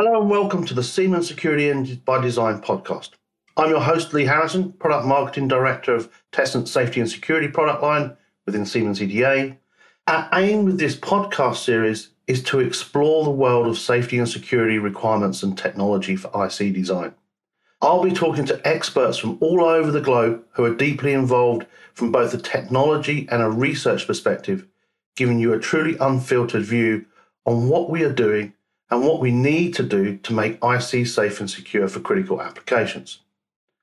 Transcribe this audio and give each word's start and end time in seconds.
Hello 0.00 0.20
and 0.20 0.30
welcome 0.30 0.64
to 0.64 0.74
the 0.74 0.84
Siemens 0.84 1.26
Security 1.26 1.96
by 2.04 2.20
Design 2.20 2.60
podcast. 2.60 3.10
I'm 3.56 3.70
your 3.70 3.80
host, 3.80 4.14
Lee 4.14 4.26
Harrison, 4.26 4.70
Product 4.74 5.04
Marketing 5.04 5.48
Director 5.48 5.92
of 5.92 6.08
Tessent 6.30 6.68
Safety 6.68 7.00
and 7.00 7.10
Security 7.10 7.48
product 7.48 7.82
line 7.82 8.16
within 8.46 8.64
Siemens 8.64 9.02
EDA. 9.02 9.56
Our 10.06 10.28
aim 10.34 10.64
with 10.66 10.78
this 10.78 10.94
podcast 10.94 11.64
series 11.64 12.10
is 12.28 12.44
to 12.44 12.60
explore 12.60 13.24
the 13.24 13.32
world 13.32 13.66
of 13.66 13.76
safety 13.76 14.18
and 14.18 14.28
security 14.28 14.78
requirements 14.78 15.42
and 15.42 15.58
technology 15.58 16.14
for 16.14 16.30
IC 16.44 16.74
design. 16.74 17.12
I'll 17.82 18.04
be 18.04 18.12
talking 18.12 18.44
to 18.44 18.60
experts 18.64 19.18
from 19.18 19.36
all 19.40 19.64
over 19.64 19.90
the 19.90 20.00
globe 20.00 20.44
who 20.52 20.64
are 20.64 20.76
deeply 20.76 21.12
involved 21.12 21.66
from 21.94 22.12
both 22.12 22.32
a 22.32 22.38
technology 22.38 23.26
and 23.32 23.42
a 23.42 23.50
research 23.50 24.06
perspective, 24.06 24.64
giving 25.16 25.40
you 25.40 25.52
a 25.54 25.58
truly 25.58 25.96
unfiltered 26.00 26.62
view 26.62 27.04
on 27.44 27.68
what 27.68 27.90
we 27.90 28.04
are 28.04 28.12
doing 28.12 28.52
and 28.90 29.06
what 29.06 29.20
we 29.20 29.30
need 29.30 29.74
to 29.74 29.82
do 29.82 30.16
to 30.18 30.32
make 30.32 30.62
IC 30.62 31.06
safe 31.06 31.40
and 31.40 31.50
secure 31.50 31.88
for 31.88 32.00
critical 32.00 32.40
applications. 32.40 33.20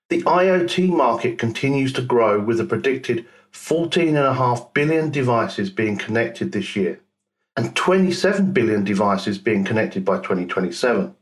The 0.09 0.23
IoT 0.23 0.89
market 0.89 1.37
continues 1.37 1.93
to 1.93 2.01
grow 2.01 2.39
with 2.39 2.59
a 2.59 2.65
predicted 2.65 3.25
14.5 3.51 4.73
billion 4.73 5.09
devices 5.09 5.69
being 5.69 5.97
connected 5.97 6.51
this 6.51 6.75
year 6.75 6.99
and 7.57 7.75
27 7.75 8.51
billion 8.51 8.83
devices 8.83 9.37
being 9.37 9.63
connected 9.63 10.03
by 10.03 10.17
2027. 10.17 11.15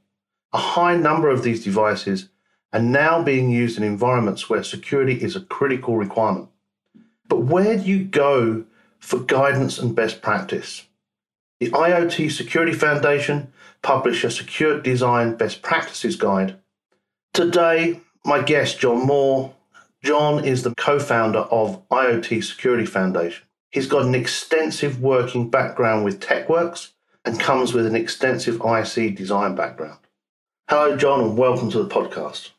A 0.52 0.58
high 0.58 0.96
number 0.98 1.30
of 1.30 1.44
these 1.44 1.64
devices 1.64 2.30
are 2.72 2.82
now 2.82 3.22
being 3.22 3.50
used 3.50 3.78
in 3.78 3.84
environments 3.84 4.50
where 4.50 4.64
security 4.64 5.14
is 5.22 5.36
a 5.36 5.42
critical 5.42 5.96
requirement. 5.96 6.50
But 7.28 7.44
where 7.44 7.78
do 7.78 7.84
you 7.84 8.04
go 8.04 8.66
for 9.00 9.20
guidance 9.20 9.78
and 9.78 9.96
best 9.96 10.22
practice? 10.22 10.86
The 11.60 11.70
IoT 11.70 12.32
Security 12.32 12.74
Foundation 12.74 13.53
published 13.84 14.24
a 14.24 14.32
Secure 14.32 14.82
Design 14.82 15.36
Best 15.36 15.62
Practices 15.62 16.16
Guide. 16.16 16.58
Today, 17.34 18.00
my 18.26 18.42
guest, 18.42 18.80
John 18.80 19.06
Moor. 19.06 19.54
John 20.02 20.44
is 20.44 20.64
the 20.64 20.74
co 20.76 21.00
founder 21.00 21.40
of 21.40 21.88
IoT 21.90 22.44
Security 22.44 22.86
Foundation. 22.86 23.46
He's 23.70 23.88
got 23.88 24.06
an 24.06 24.16
extensive 24.16 25.02
working 25.02 25.50
background 25.50 26.04
with 26.04 26.20
TechWorks 26.20 26.92
and 27.26 27.40
comes 27.40 27.74
with 27.74 27.86
an 27.86 27.96
extensive 27.96 28.62
IC 28.64 29.16
design 29.16 29.56
background. 29.56 30.00
Hello, 30.70 30.98
John, 30.98 31.22
and 31.22 31.38
welcome 31.38 31.70
to 31.72 31.84
the 31.84 31.90
podcast. 31.90 32.50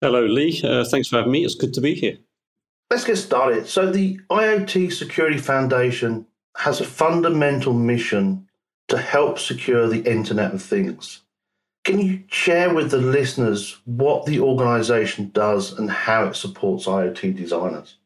Hello, 0.00 0.24
Lee. 0.24 0.60
Uh, 0.64 0.84
thanks 0.84 1.08
for 1.08 1.16
having 1.16 1.32
me. 1.32 1.44
It's 1.44 1.54
good 1.54 1.74
to 1.74 1.80
be 1.80 1.94
here. 1.94 2.18
Let's 2.90 3.04
get 3.04 3.16
started. 3.16 3.66
So, 3.66 3.90
the 3.90 4.18
IoT 4.30 4.92
Security 4.92 5.38
Foundation 5.38 6.26
has 6.56 6.80
a 6.80 6.84
fundamental 6.84 7.72
mission 7.72 8.48
to 8.92 8.98
help 8.98 9.38
secure 9.38 9.88
the 9.88 10.02
Internet 10.02 10.52
of 10.52 10.62
Things. 10.62 11.22
Can 11.82 11.98
you 11.98 12.24
share 12.28 12.72
with 12.74 12.90
the 12.90 12.98
listeners 12.98 13.80
what 13.86 14.26
the 14.26 14.38
organization 14.38 15.30
does 15.32 15.72
and 15.72 15.90
how 15.90 16.26
it 16.26 16.36
supports 16.36 16.84
IoT 16.84 17.34
designers? 17.34 17.96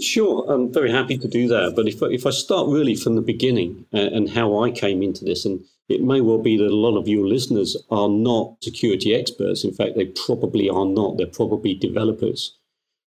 Sure, 0.00 0.44
I'm 0.52 0.72
very 0.72 0.90
happy 0.90 1.16
to 1.18 1.28
do 1.28 1.46
that. 1.46 1.74
But 1.76 1.86
if, 1.86 2.02
if 2.02 2.26
I 2.26 2.30
start 2.30 2.68
really 2.68 2.96
from 2.96 3.14
the 3.14 3.22
beginning 3.22 3.86
and, 3.92 4.28
uh, 4.28 4.32
how 4.32 4.64
I 4.64 4.72
came 4.72 5.04
into 5.04 5.24
this, 5.24 5.44
and 5.44 5.64
it 5.88 6.02
may 6.02 6.20
well 6.20 6.42
be 6.42 6.56
that 6.56 6.66
a 6.66 6.74
lot 6.74 6.98
of 6.98 7.06
your 7.06 7.28
listeners 7.28 7.76
are 7.92 8.08
not 8.08 8.56
security 8.60 9.14
experts. 9.14 9.62
In 9.62 9.72
fact, 9.72 9.94
they 9.94 10.06
probably 10.06 10.68
are 10.68 10.84
not. 10.84 11.16
They're 11.16 11.26
probably 11.28 11.74
developers. 11.74 12.56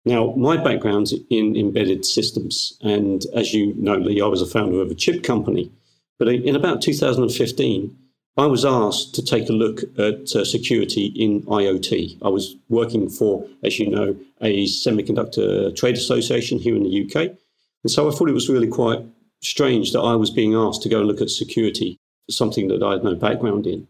Now, 0.05 0.35
my 0.37 0.63
background's 0.63 1.15
in 1.31 1.57
embedded 1.57 2.05
systems. 2.05 2.77
And 2.83 3.25
as 3.35 3.55
you 3.55 3.73
know, 3.79 3.97
Lee, 3.97 4.21
I 4.21 4.27
was 4.27 4.43
a 4.43 4.47
founder 4.47 4.83
of 4.83 4.91
a 4.91 4.95
chip 4.95 5.23
company. 5.23 5.73
But 6.19 6.29
in 6.29 6.55
about 6.55 6.81
2015, 6.83 7.97
I 8.37 8.47
was 8.47 8.65
asked 8.65 9.15
to 9.15 9.25
take 9.25 9.49
a 9.49 9.53
look 9.53 9.83
at 9.97 10.35
uh, 10.35 10.45
security 10.45 11.07
in 11.17 11.43
IoT. 11.43 12.19
I 12.23 12.29
was 12.29 12.57
working 12.69 13.09
for, 13.09 13.47
as 13.63 13.79
you 13.79 13.89
know, 13.89 14.17
a 14.41 14.65
semiconductor 14.65 15.75
trade 15.77 15.97
association 15.97 16.59
here 16.59 16.75
in 16.75 16.83
the 16.83 17.05
UK. 17.05 17.37
And 17.85 17.91
so 17.91 18.09
I 18.09 18.13
thought 18.13 18.29
it 18.29 18.35
was 18.35 18.49
really 18.49 18.69
quite 18.69 19.05
strange 19.41 19.93
that 19.93 20.01
I 20.01 20.17
was 20.17 20.31
being 20.31 20.55
asked 20.55 20.83
to 20.83 20.89
go 20.89 20.99
and 20.99 21.07
look 21.07 21.21
at 21.21 21.31
security, 21.31 21.97
something 22.29 22.69
that 22.69 22.83
I 22.83 22.93
had 22.93 23.05
no 23.05 23.15
background 23.15 23.67
in. 23.67 23.87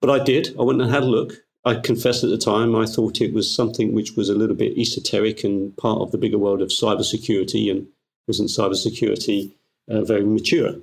But 0.00 0.10
I 0.10 0.22
did. 0.22 0.54
I 0.58 0.62
went 0.62 0.82
and 0.82 0.90
had 0.90 1.04
a 1.04 1.06
look. 1.06 1.32
I 1.64 1.76
confess 1.76 2.22
at 2.22 2.30
the 2.30 2.38
time 2.38 2.76
I 2.76 2.86
thought 2.86 3.20
it 3.20 3.32
was 3.32 3.52
something 3.52 3.92
which 3.92 4.12
was 4.12 4.28
a 4.28 4.34
little 4.34 4.54
bit 4.54 4.76
esoteric 4.76 5.42
and 5.42 5.76
part 5.76 6.00
of 6.00 6.12
the 6.12 6.18
bigger 6.18 6.38
world 6.38 6.60
of 6.60 6.68
cybersecurity 6.68 7.70
and 7.70 7.88
wasn't 8.28 8.50
cybersecurity 8.50 9.52
uh, 9.88 10.02
very 10.02 10.24
mature. 10.24 10.74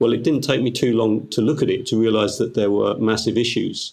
Well, 0.00 0.14
it 0.14 0.24
didn't 0.24 0.44
take 0.44 0.62
me 0.62 0.70
too 0.70 0.96
long 0.96 1.28
to 1.28 1.42
look 1.42 1.62
at 1.62 1.70
it 1.70 1.86
to 1.86 2.00
realize 2.00 2.38
that 2.38 2.54
there 2.54 2.70
were 2.70 2.96
massive 2.96 3.36
issues. 3.36 3.92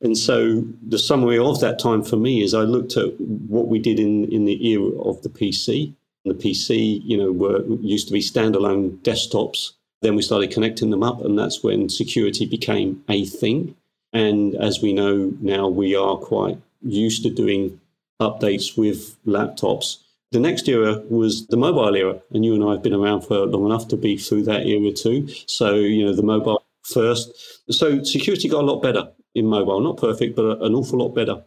And 0.00 0.16
so 0.16 0.64
the 0.86 0.98
summary 0.98 1.38
of 1.38 1.60
that 1.60 1.78
time 1.78 2.04
for 2.04 2.16
me 2.16 2.42
is 2.42 2.54
I 2.54 2.60
looked 2.60 2.96
at 2.96 3.20
what 3.20 3.66
we 3.66 3.78
did 3.78 3.98
in, 3.98 4.30
in 4.32 4.44
the 4.44 4.68
era 4.68 4.96
of 5.00 5.22
the 5.22 5.28
PC. 5.28 5.92
The 6.24 6.34
PC, 6.34 7.00
you 7.04 7.16
know, 7.16 7.32
were 7.32 7.64
used 7.80 8.06
to 8.08 8.12
be 8.12 8.20
standalone 8.20 8.98
desktops. 8.98 9.72
Then 10.02 10.14
we 10.14 10.22
started 10.22 10.52
connecting 10.52 10.90
them 10.90 11.02
up, 11.02 11.24
and 11.24 11.38
that's 11.38 11.62
when 11.62 11.88
security 11.88 12.46
became 12.46 13.02
a 13.08 13.24
thing. 13.24 13.74
And 14.12 14.54
as 14.54 14.80
we 14.80 14.92
know 14.92 15.32
now, 15.40 15.68
we 15.68 15.96
are 15.96 16.16
quite 16.16 16.58
used 16.82 17.22
to 17.24 17.30
doing 17.30 17.80
updates 18.20 18.76
with 18.76 19.16
laptops. 19.24 19.98
The 20.34 20.40
next 20.40 20.68
era 20.68 21.00
was 21.08 21.46
the 21.46 21.56
mobile 21.56 21.94
era, 21.94 22.20
and 22.32 22.44
you 22.44 22.54
and 22.54 22.64
I 22.64 22.72
have 22.72 22.82
been 22.82 22.92
around 22.92 23.20
for 23.20 23.46
long 23.46 23.66
enough 23.66 23.86
to 23.86 23.96
be 23.96 24.16
through 24.16 24.42
that 24.46 24.66
era 24.66 24.90
too. 24.90 25.28
So, 25.46 25.76
you 25.76 26.04
know, 26.04 26.12
the 26.12 26.24
mobile 26.24 26.60
first. 26.82 27.30
So, 27.70 28.02
security 28.02 28.48
got 28.48 28.64
a 28.64 28.66
lot 28.66 28.82
better 28.82 29.12
in 29.36 29.46
mobile, 29.46 29.80
not 29.80 29.96
perfect, 29.96 30.34
but 30.34 30.60
an 30.60 30.74
awful 30.74 30.98
lot 30.98 31.14
better. 31.14 31.44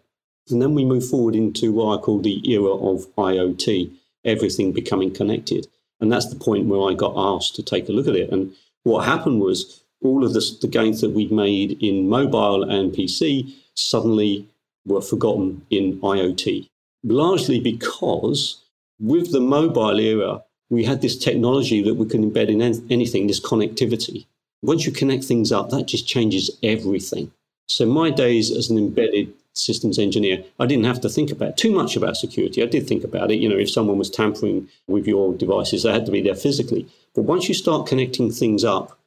And 0.49 0.61
then 0.61 0.73
we 0.73 0.85
move 0.85 1.05
forward 1.05 1.35
into 1.35 1.73
what 1.73 1.97
I 1.97 2.01
call 2.01 2.21
the 2.21 2.41
era 2.49 2.71
of 2.71 3.13
IoT, 3.17 3.91
everything 4.23 4.71
becoming 4.71 5.13
connected. 5.13 5.67
And 5.99 6.09
that's 6.09 6.29
the 6.29 6.39
point 6.39 6.67
where 6.67 6.89
I 6.89 6.93
got 6.93 7.13
asked 7.17 7.57
to 7.57 7.63
take 7.63 7.89
a 7.89 7.91
look 7.91 8.07
at 8.07 8.15
it. 8.15 8.31
And 8.31 8.53
what 8.83 9.03
happened 9.03 9.41
was 9.41 9.83
all 10.01 10.23
of 10.23 10.31
this, 10.31 10.57
the 10.59 10.67
gains 10.69 11.01
that 11.01 11.11
we'd 11.11 11.33
made 11.33 11.77
in 11.83 12.07
mobile 12.07 12.63
and 12.63 12.93
PC 12.93 13.53
suddenly 13.73 14.47
were 14.85 15.01
forgotten 15.01 15.63
in 15.69 15.99
IoT, 15.99 16.69
largely 17.03 17.59
because 17.59 18.63
with 18.99 19.31
the 19.31 19.39
mobile 19.39 19.99
era, 19.99 20.43
we 20.69 20.83
had 20.83 21.01
this 21.01 21.17
technology 21.17 21.81
that 21.83 21.95
we 21.95 22.07
can 22.07 22.29
embed 22.29 22.49
in 22.49 22.61
anything, 22.91 23.27
this 23.27 23.39
connectivity. 23.39 24.25
Once 24.61 24.85
you 24.85 24.91
connect 24.91 25.23
things 25.23 25.51
up, 25.51 25.69
that 25.69 25.87
just 25.87 26.07
changes 26.07 26.51
everything. 26.63 27.31
So, 27.67 27.85
my 27.85 28.09
days 28.09 28.51
as 28.51 28.69
an 28.69 28.77
embedded 28.77 29.33
systems 29.53 29.99
engineer, 29.99 30.43
I 30.59 30.65
didn't 30.65 30.85
have 30.85 31.01
to 31.01 31.09
think 31.09 31.31
about 31.31 31.57
too 31.57 31.71
much 31.71 31.95
about 31.95 32.17
security. 32.17 32.61
I 32.61 32.67
did 32.67 32.87
think 32.87 33.03
about 33.03 33.31
it. 33.31 33.39
You 33.39 33.49
know, 33.49 33.57
if 33.57 33.69
someone 33.69 33.97
was 33.97 34.09
tampering 34.09 34.67
with 34.87 35.07
your 35.07 35.33
devices, 35.33 35.83
they 35.83 35.91
had 35.91 36.05
to 36.05 36.11
be 36.11 36.21
there 36.21 36.35
physically. 36.35 36.87
But 37.15 37.23
once 37.23 37.47
you 37.47 37.55
start 37.55 37.87
connecting 37.87 38.31
things 38.31 38.63
up 38.63 38.97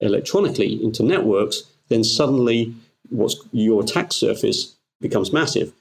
electronically 0.00 0.82
into 0.82 1.02
networks, 1.02 1.64
then 1.88 2.04
suddenly 2.04 2.74
what's 3.10 3.36
your 3.52 3.82
attack 3.82 4.12
surface 4.12 4.74
becomes 5.00 5.32
massive. 5.32 5.72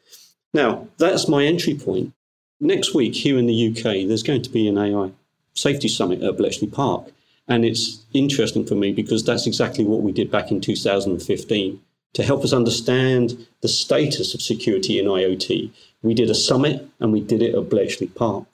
Now, 0.53 0.87
that's 0.97 1.27
my 1.27 1.45
entry 1.45 1.75
point. 1.75 2.13
Next 2.61 2.93
week, 2.93 3.15
here 3.15 3.37
in 3.37 3.45
the 3.45 3.69
UK, 3.69 4.07
there's 4.07 4.23
going 4.23 4.41
to 4.41 4.49
be 4.49 4.67
an 4.67 4.77
AI 4.77 5.11
safety 5.53 5.87
summit 5.87 6.21
at 6.21 6.37
Bletchley 6.37 6.67
Park. 6.67 7.11
And 7.47 7.63
it's 7.65 8.03
interesting 8.13 8.65
for 8.65 8.75
me 8.75 8.91
because 8.91 9.23
that's 9.23 9.47
exactly 9.47 9.85
what 9.85 10.01
we 10.01 10.11
did 10.11 10.29
back 10.29 10.51
in 10.51 10.61
2015 10.61 11.81
to 12.13 12.23
help 12.23 12.43
us 12.43 12.53
understand 12.53 13.47
the 13.61 13.67
status 13.67 14.33
of 14.33 14.41
security 14.41 14.99
in 14.99 15.05
IoT. 15.05 15.71
We 16.01 16.13
did 16.13 16.29
a 16.29 16.35
summit 16.35 16.87
and 16.99 17.11
we 17.11 17.21
did 17.21 17.41
it 17.41 17.55
at 17.55 17.69
Bletchley 17.69 18.07
Park. 18.07 18.45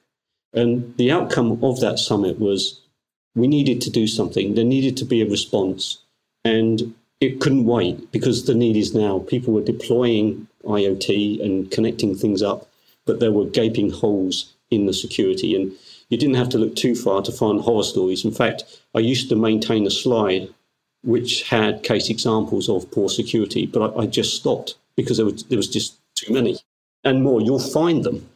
And 0.54 0.96
the 0.98 1.12
outcome 1.12 1.64
of 1.64 1.80
that 1.82 2.00
summit 2.00 2.40
was 2.40 2.82
we 3.34 3.48
needed 3.48 3.82
to 3.82 3.90
do 3.90 4.08
something. 4.08 4.56
There 4.56 4.64
needed 4.64 4.98
to 4.98 5.06
be 5.06 5.22
a 5.22 5.30
response. 5.30 6.00
And 6.44 6.94
it 7.20 7.42
couldn't 7.42 7.66
wait 7.66 8.12
because 8.12 8.46
the 8.46 8.56
need 8.56 8.78
is 8.78 8.94
now. 8.94 9.20
People 9.20 9.54
were 9.54 9.64
deploying 9.64 10.48
IoT 10.64 11.44
and 11.44 11.72
connecting 11.72 12.16
things 12.16 12.42
up 12.42 12.70
but 13.06 13.20
there 13.20 13.32
were 13.32 13.46
gaping 13.46 13.92
holes 13.92 14.54
in 14.72 14.86
the 14.86 14.94
security. 14.94 15.56
And 15.56 15.72
you 16.10 16.18
didn't 16.18 16.36
have 16.36 16.50
to 16.50 16.58
look 16.58 16.76
too 16.76 16.96
far 16.96 17.22
to 17.22 17.32
find 17.32 17.62
horror 17.62 17.84
stories. 17.84 18.26
In 18.26 18.32
fact, 18.32 18.64
I 18.94 19.00
used 19.00 19.30
to 19.30 19.36
maintain 19.36 19.86
a 19.86 19.92
slide 19.92 20.50
which 21.04 21.44
had 21.44 21.84
case 21.84 22.10
examples 22.10 22.68
of 22.68 22.90
poor 22.92 23.10
security, 23.10 23.66
but 23.66 23.96
I, 23.96 24.02
I 24.02 24.06
just 24.08 24.36
stopped 24.36 24.76
because 24.96 25.18
there 25.18 25.26
was, 25.26 25.44
there 25.44 25.58
was 25.58 25.70
just 25.70 25.98
too 26.16 26.34
many. 26.34 26.58
And 27.04 27.24
more, 27.24 27.42
you'll 27.42 27.60
find 27.60 28.04
them. 28.04 28.28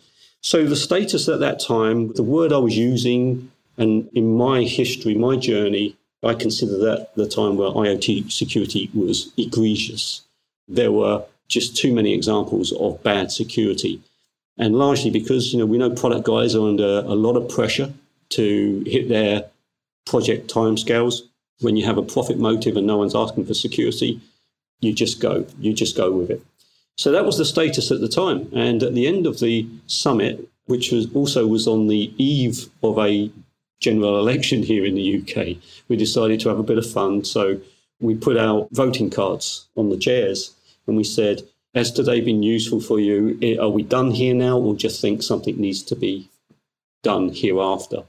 So 0.41 0.65
the 0.65 0.75
status 0.75 1.27
at 1.27 1.39
that 1.39 1.59
time, 1.59 2.13
the 2.13 2.23
word 2.23 2.53
I 2.53 2.57
was 2.57 2.77
using, 2.77 3.51
and 3.77 4.07
in 4.13 4.37
my 4.37 4.63
history, 4.63 5.15
my 5.15 5.35
journey, 5.35 5.95
I 6.23 6.33
consider 6.33 6.77
that 6.79 7.15
the 7.15 7.27
time 7.27 7.57
where 7.57 7.69
IoT 7.69 8.31
security 8.31 8.89
was 8.93 9.31
egregious. 9.37 10.21
There 10.67 10.91
were 10.91 11.23
just 11.47 11.75
too 11.75 11.93
many 11.93 12.13
examples 12.13 12.71
of 12.73 13.01
bad 13.01 13.31
security 13.31 14.01
and 14.59 14.75
largely 14.75 15.09
because 15.09 15.51
you 15.51 15.57
know 15.57 15.65
we 15.65 15.77
know 15.77 15.89
product 15.89 16.25
guys 16.25 16.53
are 16.53 16.67
under 16.67 16.99
a 16.99 17.15
lot 17.15 17.35
of 17.35 17.49
pressure 17.49 17.91
to 18.29 18.83
hit 18.85 19.09
their 19.09 19.45
project 20.05 20.53
timescales. 20.53 21.21
When 21.61 21.75
you 21.75 21.85
have 21.85 21.97
a 21.97 22.03
profit 22.03 22.37
motive 22.37 22.77
and 22.77 22.87
no 22.87 22.97
one's 22.97 23.15
asking 23.15 23.45
for 23.45 23.53
security, 23.53 24.21
you 24.79 24.93
just 24.93 25.19
go, 25.19 25.45
you 25.59 25.73
just 25.73 25.97
go 25.97 26.11
with 26.11 26.29
it. 26.29 26.41
So 26.97 27.11
that 27.11 27.25
was 27.25 27.37
the 27.37 27.45
status 27.45 27.91
at 27.91 28.01
the 28.01 28.07
time. 28.07 28.49
And 28.53 28.83
at 28.83 28.93
the 28.93 29.07
end 29.07 29.25
of 29.25 29.39
the 29.39 29.67
summit, 29.87 30.47
which 30.65 30.91
was 30.91 31.13
also 31.13 31.47
was 31.47 31.67
on 31.67 31.87
the 31.87 32.13
eve 32.17 32.69
of 32.83 32.97
a 32.99 33.31
general 33.79 34.19
election 34.19 34.63
here 34.63 34.85
in 34.85 34.95
the 34.95 35.19
UK, 35.19 35.57
we 35.87 35.95
decided 35.95 36.39
to 36.41 36.49
have 36.49 36.59
a 36.59 36.63
bit 36.63 36.77
of 36.77 36.89
fun. 36.89 37.23
So 37.23 37.59
we 37.99 38.15
put 38.15 38.37
out 38.37 38.69
voting 38.71 39.09
cards 39.09 39.67
on 39.75 39.89
the 39.89 39.97
chairs 39.97 40.53
and 40.87 40.95
we 40.95 41.03
said, 41.03 41.41
has 41.73 41.91
today 41.91 42.21
been 42.21 42.43
useful 42.43 42.79
for 42.79 42.99
you? 42.99 43.37
Eh, 43.41 43.57
are 43.57 43.69
we 43.69 43.83
done 43.83 44.11
here 44.11 44.33
now 44.33 44.57
or 44.57 44.75
just 44.75 45.01
think 45.01 45.21
something 45.21 45.59
needs 45.59 45.83
to 45.83 45.95
be 45.95 46.29
done 47.03 47.29
hereafter? 47.29 48.03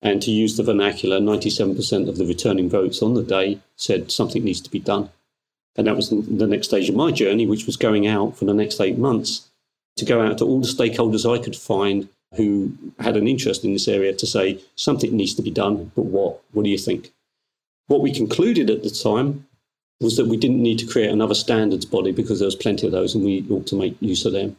And 0.00 0.20
to 0.22 0.30
use 0.30 0.56
the 0.56 0.64
vernacular, 0.64 1.20
97% 1.20 2.08
of 2.08 2.16
the 2.16 2.26
returning 2.26 2.68
votes 2.68 3.02
on 3.02 3.14
the 3.14 3.22
day 3.22 3.60
said 3.76 4.10
something 4.10 4.42
needs 4.42 4.60
to 4.62 4.70
be 4.70 4.80
done. 4.80 5.10
And 5.76 5.86
that 5.86 5.96
was 5.96 6.10
the 6.10 6.46
next 6.46 6.68
stage 6.68 6.88
of 6.88 6.96
my 6.96 7.12
journey, 7.12 7.46
which 7.46 7.66
was 7.66 7.76
going 7.76 8.06
out 8.06 8.36
for 8.36 8.44
the 8.44 8.54
next 8.54 8.80
eight 8.80 8.98
months 8.98 9.48
to 9.96 10.04
go 10.04 10.22
out 10.22 10.38
to 10.38 10.44
all 10.44 10.60
the 10.60 10.66
stakeholders 10.66 11.30
I 11.30 11.42
could 11.42 11.56
find 11.56 12.08
who 12.34 12.72
had 12.98 13.16
an 13.16 13.28
interest 13.28 13.64
in 13.64 13.72
this 13.72 13.88
area 13.88 14.12
to 14.14 14.26
say 14.26 14.58
something 14.74 15.14
needs 15.14 15.34
to 15.34 15.42
be 15.42 15.50
done, 15.50 15.92
but 15.94 16.04
what? 16.04 16.42
What 16.52 16.64
do 16.64 16.70
you 16.70 16.78
think? 16.78 17.12
What 17.88 18.00
we 18.00 18.12
concluded 18.12 18.70
at 18.70 18.82
the 18.82 18.90
time 18.90 19.46
was 20.02 20.16
that 20.16 20.26
we 20.26 20.36
didn't 20.36 20.62
need 20.62 20.78
to 20.80 20.86
create 20.86 21.10
another 21.10 21.34
standards 21.34 21.84
body 21.84 22.12
because 22.12 22.38
there 22.38 22.46
was 22.46 22.54
plenty 22.54 22.86
of 22.86 22.92
those 22.92 23.14
and 23.14 23.24
we 23.24 23.46
ought 23.50 23.66
to 23.68 23.76
make 23.76 23.96
use 24.00 24.24
of 24.24 24.32
them. 24.32 24.56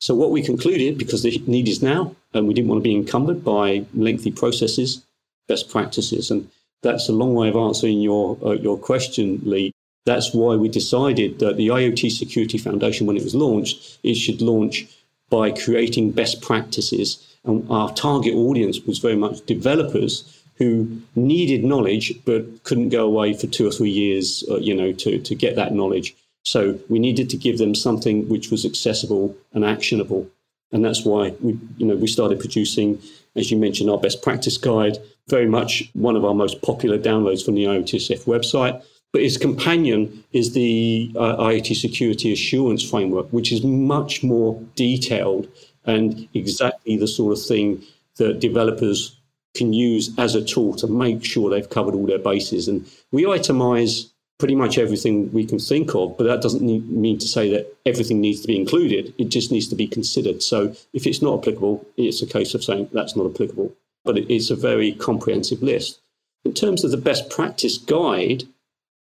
So 0.00 0.14
what 0.14 0.30
we 0.30 0.42
concluded, 0.42 0.96
because 0.96 1.22
the 1.22 1.42
need 1.46 1.68
is 1.68 1.82
now, 1.82 2.14
and 2.32 2.46
we 2.46 2.54
didn't 2.54 2.68
want 2.68 2.80
to 2.80 2.88
be 2.88 2.94
encumbered 2.94 3.44
by 3.44 3.84
lengthy 3.94 4.30
processes, 4.30 5.04
best 5.48 5.68
practices, 5.68 6.30
and 6.30 6.48
that's 6.82 7.08
a 7.08 7.12
long 7.12 7.34
way 7.34 7.48
of 7.48 7.56
answering 7.56 8.00
your 8.00 8.38
uh, 8.44 8.52
your 8.52 8.78
question, 8.78 9.40
Lee. 9.44 9.72
That's 10.06 10.32
why 10.32 10.54
we 10.54 10.68
decided 10.68 11.40
that 11.40 11.56
the 11.56 11.68
IoT 11.68 12.12
Security 12.12 12.58
Foundation, 12.58 13.06
when 13.06 13.16
it 13.16 13.24
was 13.24 13.34
launched, 13.34 13.98
it 14.04 14.14
should 14.14 14.40
launch 14.40 14.86
by 15.28 15.50
creating 15.50 16.12
best 16.12 16.40
practices. 16.40 17.24
And 17.44 17.68
our 17.70 17.92
target 17.94 18.34
audience 18.34 18.80
was 18.80 18.98
very 18.98 19.16
much 19.16 19.44
developers 19.46 20.37
who 20.58 21.00
needed 21.14 21.64
knowledge 21.64 22.12
but 22.24 22.64
couldn't 22.64 22.88
go 22.88 23.06
away 23.06 23.32
for 23.32 23.46
two 23.46 23.66
or 23.66 23.70
three 23.70 23.90
years, 23.90 24.44
uh, 24.50 24.56
you 24.56 24.74
know, 24.74 24.92
to, 24.92 25.18
to 25.18 25.34
get 25.34 25.56
that 25.56 25.72
knowledge. 25.72 26.16
So 26.44 26.78
we 26.88 26.98
needed 26.98 27.30
to 27.30 27.36
give 27.36 27.58
them 27.58 27.74
something 27.74 28.28
which 28.28 28.50
was 28.50 28.64
accessible 28.64 29.36
and 29.52 29.64
actionable. 29.64 30.28
And 30.72 30.84
that's 30.84 31.04
why 31.04 31.34
we, 31.40 31.58
you 31.76 31.86
know, 31.86 31.96
we 31.96 32.08
started 32.08 32.40
producing, 32.40 33.00
as 33.36 33.50
you 33.50 33.56
mentioned, 33.56 33.88
our 33.88 33.98
best 33.98 34.22
practice 34.22 34.58
guide, 34.58 34.98
very 35.28 35.46
much 35.46 35.90
one 35.94 36.16
of 36.16 36.24
our 36.24 36.34
most 36.34 36.60
popular 36.62 36.98
downloads 36.98 37.44
from 37.44 37.54
the 37.54 37.64
IOTSF 37.64 38.24
website. 38.24 38.82
But 39.12 39.22
its 39.22 39.38
companion 39.38 40.24
is 40.32 40.52
the 40.52 41.10
uh, 41.16 41.36
IoT 41.36 41.76
Security 41.76 42.32
Assurance 42.32 42.82
Framework, 42.88 43.26
which 43.32 43.52
is 43.52 43.62
much 43.62 44.22
more 44.22 44.60
detailed 44.74 45.48
and 45.86 46.28
exactly 46.34 46.96
the 46.96 47.08
sort 47.08 47.32
of 47.32 47.42
thing 47.42 47.82
that 48.16 48.40
developers 48.40 49.17
can 49.58 49.72
use 49.72 50.16
as 50.18 50.34
a 50.34 50.44
tool 50.44 50.74
to 50.76 50.86
make 50.86 51.24
sure 51.24 51.50
they've 51.50 51.68
covered 51.68 51.94
all 51.94 52.06
their 52.06 52.18
bases. 52.18 52.68
And 52.68 52.86
we 53.12 53.24
itemize 53.24 54.10
pretty 54.38 54.54
much 54.54 54.78
everything 54.78 55.32
we 55.32 55.44
can 55.44 55.58
think 55.58 55.94
of, 55.94 56.16
but 56.16 56.24
that 56.24 56.40
doesn't 56.40 56.62
need, 56.62 56.88
mean 56.90 57.18
to 57.18 57.26
say 57.26 57.50
that 57.50 57.76
everything 57.84 58.20
needs 58.20 58.40
to 58.40 58.46
be 58.46 58.56
included. 58.56 59.12
It 59.18 59.28
just 59.30 59.50
needs 59.50 59.68
to 59.68 59.74
be 59.74 59.88
considered. 59.88 60.42
So 60.42 60.74
if 60.92 61.06
it's 61.06 61.20
not 61.20 61.40
applicable, 61.40 61.84
it's 61.96 62.22
a 62.22 62.26
case 62.26 62.54
of 62.54 62.62
saying 62.62 62.88
that's 62.92 63.16
not 63.16 63.26
applicable. 63.26 63.74
But 64.04 64.16
it's 64.16 64.50
a 64.50 64.56
very 64.56 64.92
comprehensive 64.92 65.62
list. 65.62 66.00
In 66.44 66.54
terms 66.54 66.84
of 66.84 66.92
the 66.92 66.96
best 66.96 67.28
practice 67.28 67.76
guide 67.76 68.44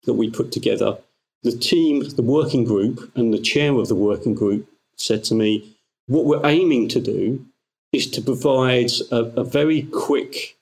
that 0.03 0.13
we 0.13 0.29
put 0.29 0.51
together, 0.51 0.99
the 1.41 1.51
team, 1.51 2.07
the 2.15 2.21
working 2.21 2.63
group, 2.63 3.11
and 3.15 3.33
the 3.33 3.41
chair 3.41 3.73
of 3.73 3.87
the 3.87 3.95
working 3.95 4.35
group 4.35 4.69
said 4.95 5.23
to 5.25 5.35
me, 5.35 5.75
What 6.05 6.25
we're 6.25 6.45
aiming 6.45 6.89
to 6.89 7.01
do 7.01 7.45
is 7.93 8.09
to 8.09 8.21
provide 8.21 8.91
a, 9.11 9.19
a 9.39 9.43
very 9.43 9.83
quick 9.83 10.57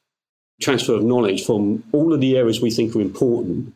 transfer 0.62 0.94
of 0.94 1.04
knowledge 1.04 1.44
from 1.44 1.84
all 1.92 2.14
of 2.14 2.22
the 2.22 2.38
areas 2.38 2.62
we 2.62 2.70
think 2.70 2.96
are 2.96 3.02
important 3.02 3.74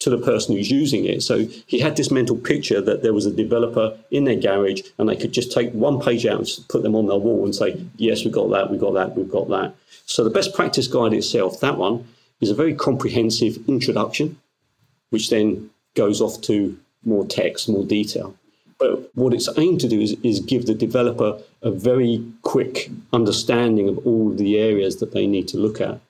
to 0.00 0.10
the 0.10 0.18
person 0.18 0.54
who's 0.54 0.70
using 0.70 1.04
it. 1.04 1.22
So 1.22 1.46
he 1.66 1.80
had 1.80 1.96
this 1.96 2.12
mental 2.12 2.36
picture 2.36 2.80
that 2.80 3.02
there 3.02 3.12
was 3.12 3.26
a 3.26 3.32
developer 3.32 3.98
in 4.12 4.24
their 4.24 4.36
garage 4.36 4.82
and 4.96 5.08
they 5.08 5.16
could 5.16 5.32
just 5.32 5.50
take 5.50 5.72
one 5.72 6.00
page 6.00 6.24
out 6.24 6.38
and 6.38 6.48
put 6.68 6.84
them 6.84 6.94
on 6.94 7.06
their 7.06 7.18
wall 7.18 7.44
and 7.44 7.54
say, 7.54 7.84
yes, 7.96 8.24
we've 8.24 8.32
got 8.32 8.50
that, 8.50 8.70
we've 8.70 8.80
got 8.80 8.94
that, 8.94 9.16
we've 9.16 9.30
got 9.30 9.48
that. 9.48 9.74
So 10.06 10.22
the 10.22 10.30
best 10.30 10.54
practice 10.54 10.86
guide 10.86 11.14
itself, 11.14 11.58
that 11.60 11.78
one, 11.78 12.06
is 12.40 12.50
a 12.50 12.54
very 12.54 12.74
comprehensive 12.74 13.58
introduction, 13.68 14.38
which 15.10 15.30
then 15.30 15.70
goes 15.96 16.20
off 16.20 16.40
to 16.42 16.78
more 17.04 17.26
text, 17.26 17.68
more 17.68 17.84
detail. 17.84 18.36
But 18.78 19.10
what 19.16 19.34
it's 19.34 19.48
aimed 19.58 19.80
to 19.80 19.88
do 19.88 20.00
is, 20.00 20.16
is 20.22 20.40
give 20.40 20.66
the 20.66 20.74
developer 20.74 21.40
a 21.62 21.70
very 21.70 22.24
quick 22.42 22.90
understanding 23.12 23.88
of 23.88 24.06
all 24.06 24.30
the 24.30 24.58
areas 24.58 24.96
that 24.96 25.12
they 25.12 25.26
need 25.26 25.48
to 25.48 25.58
look 25.58 25.80
at. 25.80 26.00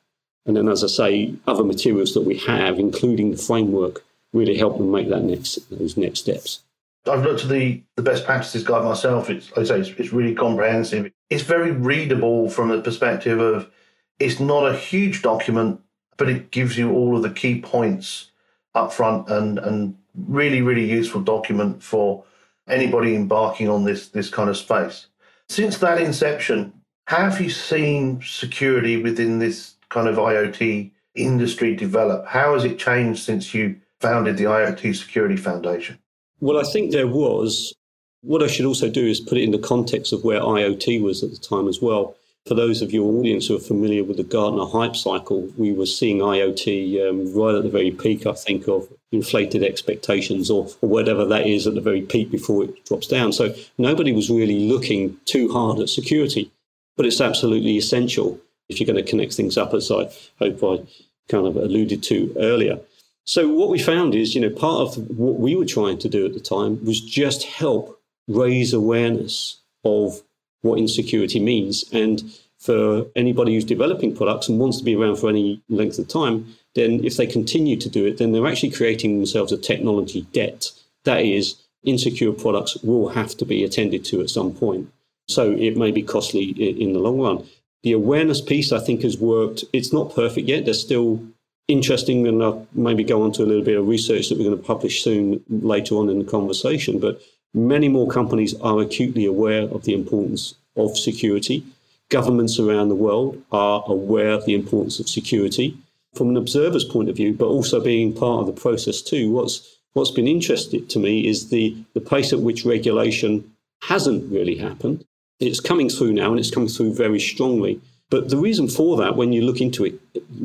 And 0.45 0.57
then, 0.57 0.69
as 0.69 0.85
I 0.85 0.87
say, 0.87 1.35
other 1.47 1.65
materials 1.65 2.15
that 2.15 2.23
we 2.23 2.39
have, 2.39 2.79
including 2.79 3.31
the 3.31 3.37
framework, 3.37 4.05
really 4.33 4.57
help 4.57 4.77
them 4.77 4.91
make 4.91 5.09
that 5.09 5.23
next 5.23 5.69
those 5.71 5.97
next 5.97 6.21
steps. 6.21 6.61
I've 7.07 7.23
looked 7.23 7.45
at 7.45 7.49
the, 7.49 7.83
the 7.97 8.03
best 8.03 8.25
practices 8.25 8.65
guide 8.65 8.85
myself. 8.85 9.31
It's, 9.31 9.51
like 9.51 9.61
I 9.61 9.65
say, 9.65 9.81
it's, 9.81 9.91
it's 9.99 10.13
really 10.13 10.35
comprehensive. 10.35 11.11
It's 11.31 11.43
very 11.43 11.71
readable 11.73 12.51
from 12.51 12.69
the 12.69 12.83
perspective 12.83 13.41
of 13.41 13.71
it's 14.19 14.41
not 14.41 14.67
a 14.67 14.77
huge 14.77 15.23
document, 15.23 15.81
but 16.17 16.29
it 16.29 16.51
gives 16.51 16.77
you 16.77 16.93
all 16.93 17.17
of 17.17 17.23
the 17.23 17.31
key 17.31 17.61
points 17.61 18.31
up 18.75 18.93
front 18.93 19.29
and, 19.31 19.59
and 19.59 19.97
really, 20.15 20.61
really 20.61 20.85
useful 20.85 21.23
document 21.23 21.83
for 21.83 22.25
anybody 22.69 23.15
embarking 23.15 23.69
on 23.69 23.85
this 23.85 24.09
this 24.09 24.31
kind 24.31 24.51
of 24.51 24.57
space. 24.57 25.07
Since 25.49 25.79
that 25.79 26.01
inception, 26.01 26.73
have 27.07 27.41
you 27.41 27.51
seen 27.51 28.21
security 28.23 29.03
within 29.03 29.39
this 29.39 29.75
kind 29.89 30.09
of 30.09 30.17
IoT 30.17 30.91
industry 31.15 31.75
develop? 31.75 32.27
How 32.27 32.55
has 32.55 32.65
it 32.65 32.79
changed 32.79 33.23
since 33.23 33.55
you 33.55 33.77
founded 34.01 34.37
the 34.37 34.45
IoT 34.45 34.95
Security 34.95 35.37
Foundation? 35.37 35.99
Well, 36.41 36.59
I 36.59 36.71
think 36.71 36.93
there 36.93 37.07
was. 37.07 37.75
What 38.23 38.43
I 38.43 38.49
should 38.49 38.67
also 38.67 38.91
do 38.91 39.07
is 39.07 39.21
put 39.21 39.39
it 39.39 39.45
in 39.45 39.53
the 39.53 39.59
context 39.59 40.13
of 40.13 40.25
where 40.25 40.41
IoT 40.41 41.01
was 41.01 41.23
at 41.23 41.31
the 41.31 41.37
time 41.37 41.69
as 41.69 41.81
well. 41.81 42.17
For 42.47 42.55
those 42.55 42.83
of 42.83 42.93
your 42.93 43.13
audience 43.13 43.47
who 43.47 43.57
are 43.57 43.61
familiar 43.61 44.03
with 44.03 44.17
the 44.17 44.25
Gartner 44.25 44.67
hype 44.67 44.97
cycle, 44.97 45.49
we 45.57 45.73
were 45.73 45.87
seeing 45.87 46.19
IoT 46.19 47.09
um, 47.09 47.33
right 47.33 47.55
at 47.55 47.63
the 47.63 47.71
very 47.71 47.91
peak, 47.91 48.27
I 48.27 48.33
think, 48.33 48.67
of 48.67 48.89
inflated 49.11 49.63
expectations 49.63 50.51
or, 50.51 50.69
or 50.83 50.89
whatever 50.89 51.25
that 51.25 51.47
is 51.47 51.67
at 51.67 51.75
the 51.75 51.81
very 51.81 52.03
peak 52.03 52.31
before 52.31 52.65
it 52.65 52.85
drops 52.85 53.07
down. 53.07 53.33
So 53.33 53.55
nobody 53.79 54.13
was 54.13 54.31
really 54.31 54.69
looking 54.69 55.17
too 55.25 55.51
hard 55.51 55.79
at 55.79 55.89
security, 55.89 56.51
but 56.97 57.07
it's 57.07 57.21
absolutely 57.21 57.77
essential 57.77 58.39
if 58.69 58.79
you're 58.79 58.87
going 58.87 59.03
to 59.03 59.11
connect 59.11 59.35
things 59.35 59.57
up, 59.57 59.73
as 59.73 59.91
I 59.91 60.11
hope 60.39 60.63
I 60.63 60.85
kind 61.29 61.47
of 61.47 61.57
alluded 61.57 62.03
to 62.05 62.35
earlier. 62.39 62.79
So 63.25 63.49
what 63.49 63.71
we 63.71 63.79
found 63.79 64.15
is, 64.15 64.35
you 64.35 64.41
know, 64.41 64.51
part 64.51 64.81
of 64.81 65.11
what 65.11 65.39
we 65.39 65.55
were 65.57 65.67
trying 65.67 65.99
to 65.99 66.09
do 66.09 66.25
at 66.27 66.35
the 66.35 66.41
time 66.41 66.85
was 66.85 67.01
just 67.01 67.45
help 67.45 68.01
raise 68.27 68.73
awareness 68.73 69.61
of 69.85 70.23
what 70.63 70.79
insecurity 70.79 71.41
means. 71.41 71.85
And 71.93 72.23
for 72.59 73.07
anybody 73.15 73.55
who's 73.55 73.65
developing 73.65 74.15
products 74.17 74.49
and 74.49 74.59
wants 74.59 74.79
to 74.79 74.85
be 74.85 74.97
around 74.97 75.17
for 75.17 75.29
any 75.29 75.63
length 75.69 75.99
of 75.99 76.09
time, 76.09 76.55
then 76.79 77.05
if 77.05 77.17
they 77.17 77.27
continue 77.27 77.77
to 77.77 77.89
do 77.89 78.07
it, 78.07 78.19
then 78.19 78.33
they're 78.33 78.47
actually 78.47 78.71
creating 78.71 79.17
themselves 79.17 79.53
a 79.53 79.59
technology 79.59 80.23
debt. 80.33 80.71
That 81.05 81.23
is, 81.23 81.57
insecure 81.85 82.33
products 82.33 82.77
will 82.83 83.09
have 83.09 83.37
to 83.39 83.45
be 83.45 83.65
attended 83.65 84.05
to 84.07 84.21
at 84.21 84.31
some 84.31 84.53
point. 84.53 84.91
So 85.27 85.53
it 85.53 85.77
may 85.77 85.91
be 85.91 86.03
costly 86.03 86.51
in 86.51 86.93
the 86.93 86.99
long 86.99 87.21
run. 87.21 87.47
The 87.83 87.93
awareness 87.93 88.41
piece, 88.41 88.73
I 88.73 88.81
think, 88.81 89.03
has 89.03 89.19
worked. 89.19 89.65
It's 89.73 89.93
not 89.93 90.15
perfect 90.15 90.49
yet. 90.49 90.65
There's 90.65 90.81
still 90.81 91.23
interesting, 91.69 92.27
and 92.27 92.43
I'll 92.43 92.67
maybe 92.73 93.05
go 93.05 93.23
on 93.23 93.33
to 93.33 93.43
a 93.43 93.47
little 93.47 93.63
bit 93.65 93.79
of 93.79 93.87
research 93.87 94.29
that 94.29 94.39
we're 94.39 94.45
going 94.45 94.59
to 94.59 94.63
publish 94.65 95.03
soon 95.03 95.45
later 95.49 95.95
on 95.97 96.09
in 96.09 96.19
the 96.19 96.25
conversation. 96.25 96.99
But 96.99 97.21
many 97.55 97.89
more 97.89 98.09
companies 98.09 98.59
are 98.61 98.81
acutely 98.81 99.27
aware 99.27 99.63
of 99.63 99.85
the 99.85 99.95
importance 99.95 100.55
of 100.77 100.97
security. 100.97 101.65
Governments 102.09 102.59
around 102.59 102.89
the 102.89 102.95
world 102.95 103.43
are 103.53 103.85
aware 103.87 104.31
of 104.31 104.47
the 104.47 104.55
importance 104.55 104.99
of 104.99 105.09
security 105.09 105.77
from 106.15 106.31
an 106.31 106.37
observer's 106.37 106.85
point 106.85 107.09
of 107.09 107.17
view, 107.17 107.33
but 107.33 107.47
also 107.47 107.81
being 107.81 108.13
part 108.13 108.41
of 108.41 108.47
the 108.47 108.61
process 108.61 109.03
too. 109.03 109.31
What's 109.31 109.79
what's 109.93 110.11
been 110.11 110.29
interesting 110.29 110.87
to 110.87 110.99
me 110.99 111.27
is 111.27 111.51
the 111.51 111.77
the 111.95 112.01
pace 112.01 112.33
at 112.33 112.41
which 112.41 112.65
regulation 112.65 113.53
hasn't 113.83 114.31
really 114.33 114.57
happened. 114.57 115.05
It's 115.41 115.61
coming 115.61 115.89
through 115.89 116.13
now, 116.13 116.31
and 116.31 116.41
it's 116.41 116.51
coming 116.51 116.69
through 116.69 116.95
very 116.95 117.21
strongly. 117.21 117.81
But 118.11 118.31
the 118.31 118.39
reason 118.39 118.69
for 118.69 118.97
that, 118.97 119.17
when 119.17 119.33
you 119.33 119.43
look 119.43 119.61
into 119.61 119.85
it, 119.85 120.01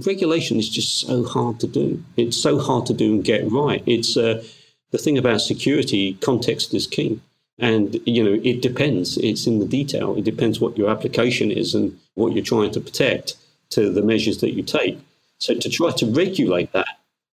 regulation 0.06 0.58
is 0.60 0.70
just 0.70 1.00
so 1.00 1.24
hard 1.24 1.60
to 1.62 1.68
do. 1.68 2.04
It's 2.18 2.38
so 2.38 2.60
hard 2.60 2.86
to 2.88 2.94
do 2.94 3.14
and 3.14 3.24
get 3.24 3.50
right. 3.50 3.82
It's 3.86 4.18
uh, 4.18 4.44
the 4.92 4.98
thing 4.98 5.18
about 5.18 5.42
security. 5.42 6.16
Context 6.16 6.74
is 6.74 6.88
king, 6.88 7.22
and 7.58 8.00
you 8.06 8.24
know 8.24 8.40
it 8.44 8.62
depends. 8.62 9.18
It's 9.18 9.48
in 9.48 9.60
the 9.60 9.66
detail. 9.66 10.16
It 10.18 10.26
depends 10.26 10.60
what 10.60 10.78
your 10.78 10.90
application 10.90 11.52
is 11.52 11.74
and 11.74 11.98
what 12.16 12.34
you're 12.34 12.44
trying 12.44 12.72
to 12.72 12.82
protect 12.82 13.36
to 13.70 13.90
the 13.90 14.04
measures 14.04 14.40
that 14.40 14.54
you 14.54 14.62
take. 14.62 15.00
So 15.44 15.54
to 15.54 15.70
try 15.70 15.92
to 15.92 16.06
regulate 16.06 16.72
that 16.72 16.88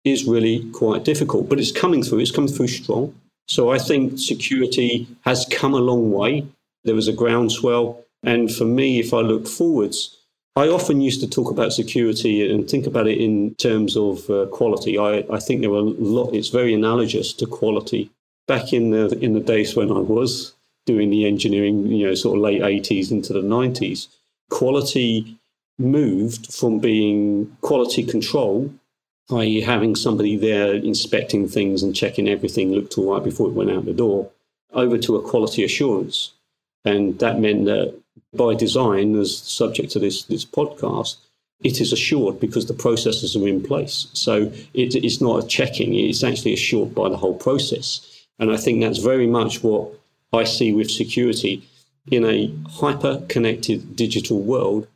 is 0.03 0.25
really 0.25 0.67
quite 0.71 1.05
difficult, 1.05 1.47
but 1.47 1.59
it's 1.59 1.71
coming 1.71 2.01
through. 2.01 2.19
It's 2.19 2.31
coming 2.31 2.51
through 2.51 2.69
strong. 2.69 3.13
So 3.47 3.69
I 3.69 3.77
think 3.77 4.17
security 4.17 5.07
has 5.25 5.45
come 5.51 5.75
a 5.75 5.85
long 5.91 6.11
way. 6.11 6.47
There 6.85 6.95
was 6.95 7.07
a 7.07 7.13
groundswell. 7.13 8.03
And 8.23 8.51
for 8.51 8.65
me, 8.65 8.99
if 8.99 9.13
I 9.13 9.19
look 9.19 9.47
forwards, 9.47 10.17
I 10.55 10.69
often 10.69 11.01
used 11.01 11.21
to 11.21 11.27
talk 11.27 11.51
about 11.51 11.71
security 11.71 12.51
and 12.51 12.67
think 12.67 12.87
about 12.87 13.05
it 13.05 13.19
in 13.19 13.53
terms 13.55 13.95
of 13.95 14.27
uh, 14.27 14.47
quality. 14.47 14.97
I, 14.97 15.23
I 15.31 15.39
think 15.39 15.61
there 15.61 15.69
were 15.69 15.77
a 15.77 15.93
lot, 16.15 16.33
it's 16.33 16.49
very 16.49 16.73
analogous 16.73 17.31
to 17.33 17.45
quality. 17.45 18.09
Back 18.47 18.73
in 18.73 18.89
the, 18.89 19.19
in 19.19 19.33
the 19.33 19.39
days 19.39 19.75
when 19.75 19.91
I 19.91 19.99
was 19.99 20.55
doing 20.87 21.11
the 21.11 21.27
engineering, 21.27 21.85
you 21.85 22.07
know, 22.07 22.15
sort 22.15 22.37
of 22.37 22.41
late 22.41 22.63
80s 22.63 23.11
into 23.11 23.33
the 23.33 23.43
90s, 23.43 24.07
quality 24.49 25.38
moved 25.79 26.53
from 26.53 26.79
being 26.79 27.57
quality 27.61 28.03
control, 28.03 28.71
i.e., 29.31 29.61
having 29.61 29.95
somebody 29.95 30.35
there 30.35 30.73
inspecting 30.73 31.47
things 31.47 31.81
and 31.81 31.95
checking 31.95 32.27
everything 32.27 32.71
looked 32.71 32.97
all 32.97 33.13
right 33.13 33.23
before 33.23 33.47
it 33.47 33.53
went 33.53 33.71
out 33.71 33.85
the 33.85 33.93
door, 33.93 34.29
over 34.73 34.97
to 34.97 35.15
a 35.15 35.21
quality 35.21 35.63
assurance. 35.63 36.33
And 36.85 37.17
that 37.19 37.39
meant 37.39 37.65
that 37.65 37.99
by 38.33 38.53
design, 38.53 39.15
as 39.15 39.37
subject 39.37 39.91
to 39.91 39.99
this, 39.99 40.23
this 40.23 40.45
podcast, 40.45 41.17
it 41.63 41.81
is 41.81 41.91
assured 41.91 42.39
because 42.39 42.67
the 42.67 42.73
processes 42.73 43.35
are 43.35 43.47
in 43.47 43.61
place. 43.61 44.07
So 44.13 44.51
it, 44.73 44.95
it's 44.95 45.21
not 45.21 45.43
a 45.43 45.47
checking, 45.47 45.93
it's 45.95 46.23
actually 46.23 46.53
assured 46.53 46.95
by 46.95 47.09
the 47.09 47.17
whole 47.17 47.35
process. 47.35 48.25
And 48.39 48.51
I 48.51 48.57
think 48.57 48.81
that's 48.81 48.99
very 48.99 49.27
much 49.27 49.63
what 49.63 49.89
I 50.31 50.45
see 50.45 50.71
with 50.71 50.89
security. 50.89 51.63
In 52.11 52.25
a 52.25 52.51
hyper 52.67 53.23
connected 53.27 53.95
digital 53.95 54.39
world, 54.39 54.87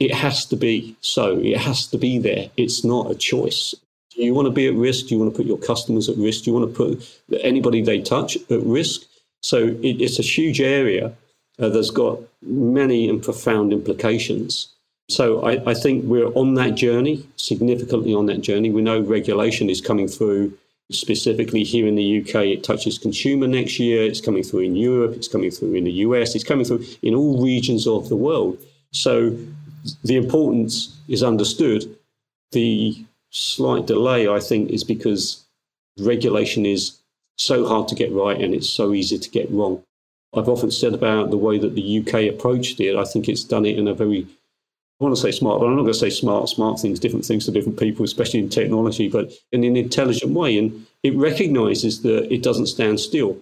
it 0.00 0.14
has 0.14 0.46
to 0.46 0.56
be 0.56 0.96
so. 1.02 1.38
It 1.38 1.58
has 1.58 1.86
to 1.88 1.98
be 1.98 2.18
there. 2.18 2.50
It's 2.56 2.82
not 2.82 3.10
a 3.10 3.14
choice. 3.14 3.74
Do 4.16 4.22
you 4.24 4.34
want 4.34 4.46
to 4.46 4.52
be 4.52 4.66
at 4.66 4.74
risk? 4.74 5.06
Do 5.06 5.14
you 5.14 5.20
want 5.20 5.32
to 5.32 5.36
put 5.36 5.46
your 5.46 5.58
customers 5.58 6.08
at 6.08 6.16
risk? 6.16 6.44
Do 6.44 6.50
you 6.50 6.56
want 6.58 6.74
to 6.74 6.76
put 6.76 7.20
anybody 7.42 7.82
they 7.82 8.00
touch 8.00 8.36
at 8.50 8.62
risk? 8.62 9.02
So 9.42 9.58
it, 9.82 10.00
it's 10.00 10.18
a 10.18 10.22
huge 10.22 10.60
area 10.60 11.12
uh, 11.58 11.68
that's 11.68 11.90
got 11.90 12.18
many 12.42 13.08
and 13.08 13.22
profound 13.22 13.72
implications. 13.72 14.68
So 15.08 15.42
I, 15.42 15.70
I, 15.70 15.74
think 15.74 16.04
we're 16.04 16.32
on 16.34 16.54
that 16.54 16.76
journey, 16.76 17.26
significantly 17.36 18.14
on 18.14 18.26
that 18.26 18.42
journey. 18.42 18.70
We 18.70 18.82
know 18.82 19.00
regulation 19.00 19.68
is 19.68 19.80
coming 19.80 20.06
through 20.06 20.56
specifically 20.92 21.64
here 21.64 21.86
in 21.86 21.96
the 21.96 22.20
UK. 22.20 22.34
It 22.46 22.64
touches 22.64 22.98
consumer 22.98 23.48
next 23.48 23.78
year. 23.78 24.04
It's 24.04 24.20
coming 24.20 24.44
through 24.44 24.60
in 24.60 24.76
Europe. 24.76 25.14
It's 25.16 25.28
coming 25.28 25.50
through 25.50 25.74
in 25.74 25.84
the 25.84 25.92
US. 25.92 26.34
It's 26.34 26.44
coming 26.44 26.64
through 26.64 26.84
in 27.02 27.14
all 27.14 27.42
regions 27.42 27.86
of 27.86 28.08
the 28.08 28.16
world. 28.16 28.58
So 28.92 29.36
the 30.04 30.16
importance 30.16 30.98
is 31.08 31.22
understood. 31.22 31.96
The 32.52 33.04
slight 33.30 33.86
delay, 33.86 34.28
I 34.28 34.40
think, 34.40 34.70
is 34.70 34.84
because 34.84 35.44
regulation 35.98 36.66
is 36.66 36.98
so 37.36 37.66
hard 37.66 37.88
to 37.88 37.94
get 37.94 38.12
right 38.12 38.40
and 38.40 38.54
it's 38.54 38.68
so 38.68 38.92
easy 38.92 39.18
to 39.18 39.30
get 39.30 39.50
wrong. 39.50 39.82
I've 40.34 40.48
often 40.48 40.70
said 40.70 40.94
about 40.94 41.30
the 41.30 41.36
way 41.36 41.58
that 41.58 41.74
the 41.74 41.98
UK 42.00 42.32
approached 42.32 42.80
it. 42.80 42.96
I 42.96 43.04
think 43.04 43.28
it's 43.28 43.44
done 43.44 43.66
it 43.66 43.78
in 43.78 43.88
a 43.88 43.94
very, 43.94 44.26
I 45.00 45.04
want 45.04 45.16
to 45.16 45.20
say 45.20 45.32
smart, 45.32 45.60
but 45.60 45.66
I'm 45.66 45.76
not 45.76 45.82
going 45.82 45.92
to 45.92 45.98
say 45.98 46.10
smart. 46.10 46.48
Smart 46.48 46.78
things, 46.78 47.00
different 47.00 47.24
things 47.24 47.46
to 47.46 47.52
different 47.52 47.78
people, 47.78 48.04
especially 48.04 48.40
in 48.40 48.48
technology, 48.48 49.08
but 49.08 49.32
in 49.52 49.64
an 49.64 49.76
intelligent 49.76 50.32
way. 50.32 50.58
And 50.58 50.86
it 51.02 51.16
recognizes 51.16 52.02
that 52.02 52.32
it 52.32 52.42
doesn't 52.42 52.66
stand 52.66 53.00
still. 53.00 53.38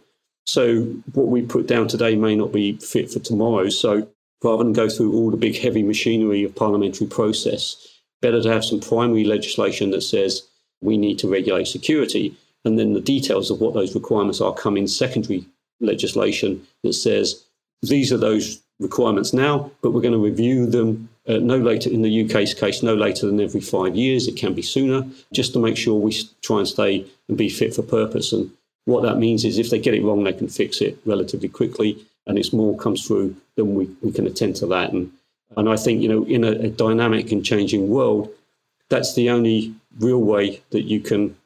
So 0.47 0.85
what 1.13 1.27
we 1.27 1.43
put 1.43 1.67
down 1.67 1.89
today 1.89 2.17
may 2.17 2.35
not 2.35 2.53
be 2.53 2.77
fit 2.77 3.11
for 3.11 3.19
tomorrow. 3.19 3.69
So 3.69 4.09
rather 4.43 4.65
than 4.65 4.73
go 4.73 4.89
through 4.89 5.13
all 5.13 5.31
the 5.31 5.37
big 5.37 5.59
heavy 5.59 5.83
machinery 5.83 6.45
of 6.45 6.55
parliamentary 6.55 7.07
process, 7.07 8.01
better 8.21 8.43
to 8.43 8.53
have 8.53 8.65
some 8.65 8.81
primary 8.81 9.25
legislation 9.25 9.91
that 9.91 10.03
says 10.03 10.43
we 10.81 10.97
need 10.97 11.19
to 11.19 11.29
regulate 11.29 11.67
security. 11.67 12.37
And 12.65 12.79
then 12.79 12.93
the 12.93 13.01
details 13.01 13.51
of 13.51 13.61
what 13.61 13.75
those 13.75 13.95
requirements 13.95 14.41
are 14.41 14.55
come 14.55 14.77
in 14.77 14.89
secondary 14.89 15.45
legislation 15.81 16.67
that 16.83 16.93
says 16.93 17.45
these 17.83 18.13
are 18.13 18.19
those 18.19 18.61
requirements 18.81 19.33
now, 19.33 19.71
but 19.83 19.93
we're 19.93 20.01
going 20.01 20.13
to 20.13 20.19
review 20.19 20.67
them 20.67 21.09
uh, 21.29 21.39
no 21.39 21.59
later 21.59 21.91
in 21.91 22.03
the 22.03 22.25
UK's 22.25 22.55
case, 22.55 22.83
no 22.83 22.95
later 22.95 23.27
than 23.27 23.41
every 23.41 23.61
five 23.61 23.97
years. 23.97 24.27
It 24.27 24.37
can 24.37 24.55
be 24.55 24.63
sooner, 24.63 25.07
just 25.33 25.53
to 25.53 25.59
make 25.59 25.77
sure 25.77 25.95
we 26.01 26.17
try 26.43 26.59
and 26.59 26.69
stay 26.69 27.07
and 27.29 27.37
be 27.37 27.49
fit 27.49 27.75
for 27.75 27.83
purpose. 27.83 28.33
And 28.33 28.51
what 28.85 29.03
that 29.03 29.19
means 29.19 29.45
is 29.45 29.59
if 29.59 29.71
they 29.71 29.79
get 29.79 29.95
it 29.95 30.03
wrong, 30.03 30.25
they 30.25 30.33
can 30.33 30.49
fix 30.49 30.81
it 30.81 30.99
relatively 31.05 31.49
quickly, 31.49 31.99
and 32.29 32.39
it's 32.39 32.53
more 32.53 32.77
comes 32.77 33.07
through, 33.07 33.35
than 33.57 33.75
we, 33.75 33.87
we 34.03 34.13
can 34.13 34.27
attend 34.27 34.57
to 34.57 34.67
that. 34.67 34.93
And 34.93 35.11
and 35.57 35.69
I 35.69 35.77
think 35.77 36.01
you 36.03 36.09
know 36.09 36.25
in 36.25 36.45
a, 36.45 36.53
a 36.53 36.69
dynamic 36.69 37.33
and 37.33 37.45
changing 37.45 37.89
world, 37.89 38.31
that's 38.89 39.15
the 39.15 39.31
only 39.31 39.75
real 39.99 40.21
way 40.21 40.63
that 40.71 40.83
you 40.83 41.01
can. 41.01 41.37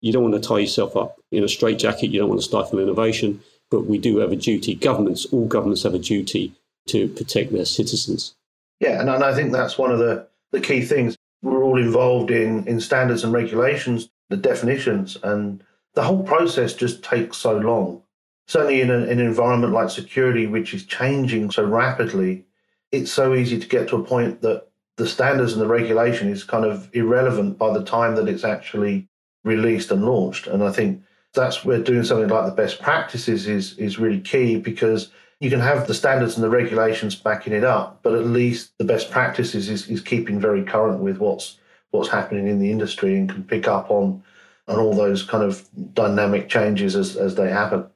You 0.00 0.14
don't 0.14 0.22
want 0.22 0.42
to 0.42 0.48
tie 0.48 0.60
yourself 0.60 0.96
up 0.96 1.18
in 1.30 1.44
a 1.44 1.48
straitjacket. 1.48 2.10
You 2.10 2.20
don't 2.20 2.30
want 2.30 2.40
to 2.40 2.46
stifle 2.46 2.78
innovation 2.78 3.42
but 3.70 3.86
we 3.86 3.98
do 3.98 4.18
have 4.18 4.32
a 4.32 4.36
duty. 4.36 4.74
Governments, 4.74 5.26
all 5.26 5.46
governments 5.46 5.84
have 5.84 5.94
a 5.94 5.98
duty 5.98 6.52
to 6.88 7.08
protect 7.08 7.52
their 7.52 7.64
citizens. 7.64 8.34
Yeah, 8.80 9.00
and, 9.00 9.08
and 9.08 9.22
I 9.22 9.34
think 9.34 9.52
that's 9.52 9.78
one 9.78 9.92
of 9.92 9.98
the, 9.98 10.26
the 10.50 10.60
key 10.60 10.82
things. 10.82 11.16
We're 11.42 11.62
all 11.62 11.78
involved 11.78 12.30
in, 12.30 12.66
in 12.66 12.80
standards 12.80 13.24
and 13.24 13.32
regulations, 13.32 14.10
the 14.28 14.36
definitions, 14.36 15.16
and 15.22 15.62
the 15.94 16.02
whole 16.02 16.22
process 16.22 16.74
just 16.74 17.02
takes 17.02 17.36
so 17.36 17.56
long. 17.56 18.02
Certainly 18.50 18.80
in, 18.80 18.90
a, 18.90 18.98
an 19.02 19.20
environment 19.20 19.72
like 19.72 19.90
security, 19.90 20.48
which 20.48 20.74
is 20.74 20.84
changing 20.84 21.52
so 21.52 21.62
rapidly, 21.64 22.44
it's 22.90 23.12
so 23.12 23.32
easy 23.32 23.60
to 23.60 23.68
get 23.68 23.88
to 23.88 23.96
a 23.96 24.02
point 24.02 24.42
that 24.42 24.66
the 24.96 25.06
standards 25.06 25.52
and 25.52 25.62
the 25.62 25.68
regulation 25.68 26.28
is 26.28 26.42
kind 26.42 26.64
of 26.64 26.90
irrelevant 26.92 27.58
by 27.58 27.72
the 27.72 27.84
time 27.84 28.16
that 28.16 28.26
it's 28.26 28.42
actually 28.42 29.06
released 29.44 29.92
and 29.92 30.04
launched. 30.04 30.48
And 30.48 30.64
I 30.64 30.72
think 30.72 31.00
that's 31.32 31.64
where 31.64 31.78
doing 31.78 32.02
something 32.02 32.26
like 32.26 32.44
the 32.44 32.62
best 32.62 32.82
practices 32.82 33.46
is 33.46 33.78
is 33.78 34.00
really 34.00 34.20
key 34.20 34.56
because 34.56 35.12
you 35.38 35.48
can 35.48 35.60
have 35.60 35.86
the 35.86 35.94
standards 35.94 36.34
and 36.34 36.42
the 36.42 36.50
regulations 36.50 37.14
backing 37.14 37.52
it 37.52 37.62
up, 37.62 38.00
but 38.02 38.14
at 38.14 38.26
least 38.26 38.76
the 38.78 38.84
best 38.84 39.12
practices 39.12 39.68
is, 39.68 39.88
is 39.88 40.00
keeping 40.00 40.40
very 40.40 40.64
current 40.64 40.98
with 40.98 41.18
what's 41.18 41.60
what's 41.92 42.08
happening 42.08 42.48
in 42.48 42.58
the 42.58 42.72
industry 42.72 43.16
and 43.16 43.30
can 43.30 43.44
pick 43.44 43.68
up 43.68 43.92
on 43.92 44.24
on 44.66 44.80
all 44.80 44.92
those 44.92 45.22
kind 45.22 45.44
of 45.44 45.68
dynamic 45.94 46.48
changes 46.48 46.96
as, 46.96 47.16
as 47.16 47.36
they 47.36 47.48
happen. 47.48 47.86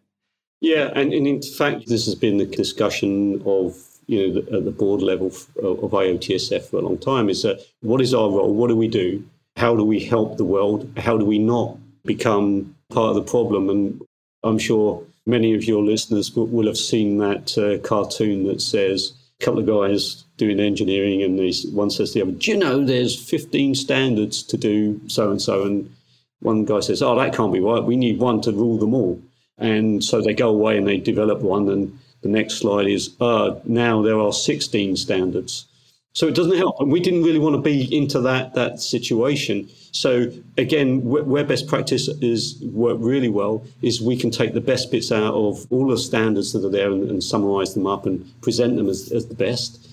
Yeah, 0.61 0.91
and, 0.95 1.13
and 1.13 1.27
in 1.27 1.43
fact, 1.43 1.89
this 1.89 2.07
has 2.07 2.15
been 2.15 2.39
the 2.39 2.47
discussion 2.47 3.43
of 3.45 3.77
you 4.07 4.27
know 4.27 4.41
the, 4.41 4.57
at 4.59 4.65
the 4.65 4.71
board 4.71 5.03
level 5.03 5.29
of 5.29 5.91
IOTSF 5.91 6.65
for 6.65 6.79
a 6.79 6.83
long 6.83 6.99
time. 6.99 7.29
Is 7.29 7.43
that 7.43 7.61
what 7.81 8.01
is 8.01 8.15
our 8.15 8.31
role? 8.31 8.55
What 8.55 8.69
do 8.69 8.77
we 8.77 8.89
do? 8.89 9.25
How 9.57 9.77
do 9.77 9.85
we 9.85 10.01
help 10.01 10.37
the 10.37 10.45
world? 10.45 10.91
How 10.99 11.17
do 11.17 11.25
we 11.25 11.39
not 11.39 11.79
become 12.05 12.75
part 12.91 13.11
of 13.11 13.15
the 13.17 13.31
problem. 13.31 13.69
And 13.69 14.03
I'm 14.43 14.59
sure 14.59 15.03
many 15.27 15.55
of 15.55 15.65
your 15.65 15.83
listeners 15.83 16.35
will 16.35 16.67
have 16.67 16.79
seen 16.79 17.19
that 17.19 17.57
uh, 17.59 17.79
cartoon 17.87 18.47
that 18.47 18.61
says 18.61 19.13
a 19.41 19.45
couple 19.45 19.61
of 19.61 19.67
guys 19.67 20.25
doing 20.37 20.61
engineering, 20.61 21.23
and 21.23 21.39
one 21.73 21.91
says 21.91 22.13
to 22.13 22.19
the 22.19 22.23
other, 22.23 22.33
Do 22.33 22.51
you 22.51 22.57
know 22.57 22.85
there's 22.85 23.19
15 23.19 23.75
standards 23.75 24.43
to 24.45 24.57
do 24.57 25.01
so 25.09 25.31
and 25.31 25.41
so? 25.41 25.65
And 25.65 25.95
one 26.41 26.65
guy 26.65 26.81
says, 26.81 27.03
Oh, 27.03 27.17
that 27.17 27.35
can't 27.35 27.53
be 27.53 27.61
right. 27.61 27.83
We 27.83 27.97
need 27.97 28.19
one 28.19 28.41
to 28.43 28.53
rule 28.53 28.79
them 28.79 28.95
all. 28.95 29.21
And 29.59 30.03
so 30.03 30.21
they 30.21 30.35
go 30.35 30.49
away 30.49 30.79
and 30.79 30.87
they 30.87 30.99
develop 30.99 31.41
one. 31.41 31.69
And 31.69 31.99
the 32.23 32.29
next 32.29 32.55
slide 32.55 32.89
is, 32.89 33.15
uh, 33.21 33.61
Now 33.65 34.03
there 34.03 34.19
are 34.19 34.33
16 34.33 34.97
standards. 34.97 35.67
So 36.15 36.29
it 36.29 36.37
doesn't 36.37 36.57
help. 36.57 36.81
And 36.81 36.93
we 36.93 37.01
didn't 37.01 37.25
really 37.25 37.41
want 37.41 37.57
to 37.57 37.61
be 37.61 37.95
into 37.95 38.21
that 38.21 38.55
that 38.55 38.81
situation. 38.81 39.69
So 39.91 40.31
again, 40.57 41.03
where 41.03 41.45
best 41.45 41.67
practice 41.67 42.07
is 42.07 42.57
work 42.63 42.99
really 43.01 43.29
well 43.29 43.65
is 43.83 44.01
we 44.01 44.17
can 44.17 44.31
take 44.31 44.55
the 44.55 44.61
best 44.61 44.93
bits 44.93 45.11
out 45.11 45.35
of 45.35 45.67
all 45.71 45.89
the 45.89 45.99
standards 45.99 46.53
that 46.53 46.65
are 46.65 46.71
there 46.71 46.91
and, 46.93 47.11
and 47.11 47.23
summarize 47.23 47.75
them 47.75 47.87
up 47.87 48.07
and 48.07 48.25
present 48.43 48.77
them 48.77 48.89
as, 48.89 49.11
as 49.11 49.27
the 49.27 49.35
best. 49.35 49.89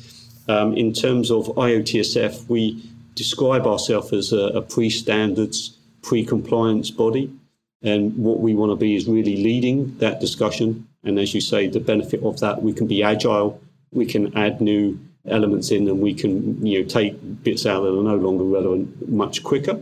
Um, 0.48 0.76
in 0.76 0.94
terms 0.94 1.32
of 1.32 1.48
IOTSF, 1.48 2.48
we 2.48 2.84
describe 3.16 3.66
ourselves 3.66 4.14
as 4.14 4.32
a, 4.32 4.60
a 4.60 4.62
pre-standards, 4.62 5.78
pre-compliance 6.04 6.92
body. 6.92 7.34
And 7.84 8.16
what 8.18 8.40
we 8.40 8.54
want 8.54 8.72
to 8.72 8.76
be 8.76 8.96
is 8.96 9.08
really 9.08 9.38
leading 9.38 9.98
that 9.98 10.20
discussion. 10.20 10.88
And 11.04 11.18
as 11.18 11.34
you 11.34 11.42
say, 11.42 11.68
the 11.68 11.80
benefit 11.80 12.22
of 12.24 12.40
that, 12.40 12.62
we 12.62 12.74
can 12.74 12.88
be 12.88 13.02
agile, 13.02 13.60
we 13.92 14.06
can 14.06 14.38
add 14.38 14.62
new 14.62 15.00
elements 15.28 15.70
in 15.72 15.88
and 15.88 16.00
we 16.00 16.14
can 16.14 16.66
you 16.66 16.82
know 16.82 16.88
take 16.88 17.44
bits 17.44 17.66
out 17.66 17.82
that 17.82 17.90
are 17.90 18.04
no 18.04 18.16
longer 18.16 18.44
relevant 18.44 19.10
much 19.10 19.44
quicker. 19.44 19.80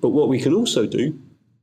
But 0.00 0.10
what 0.10 0.28
we 0.28 0.40
can 0.40 0.54
also 0.54 0.86
do 0.86 1.18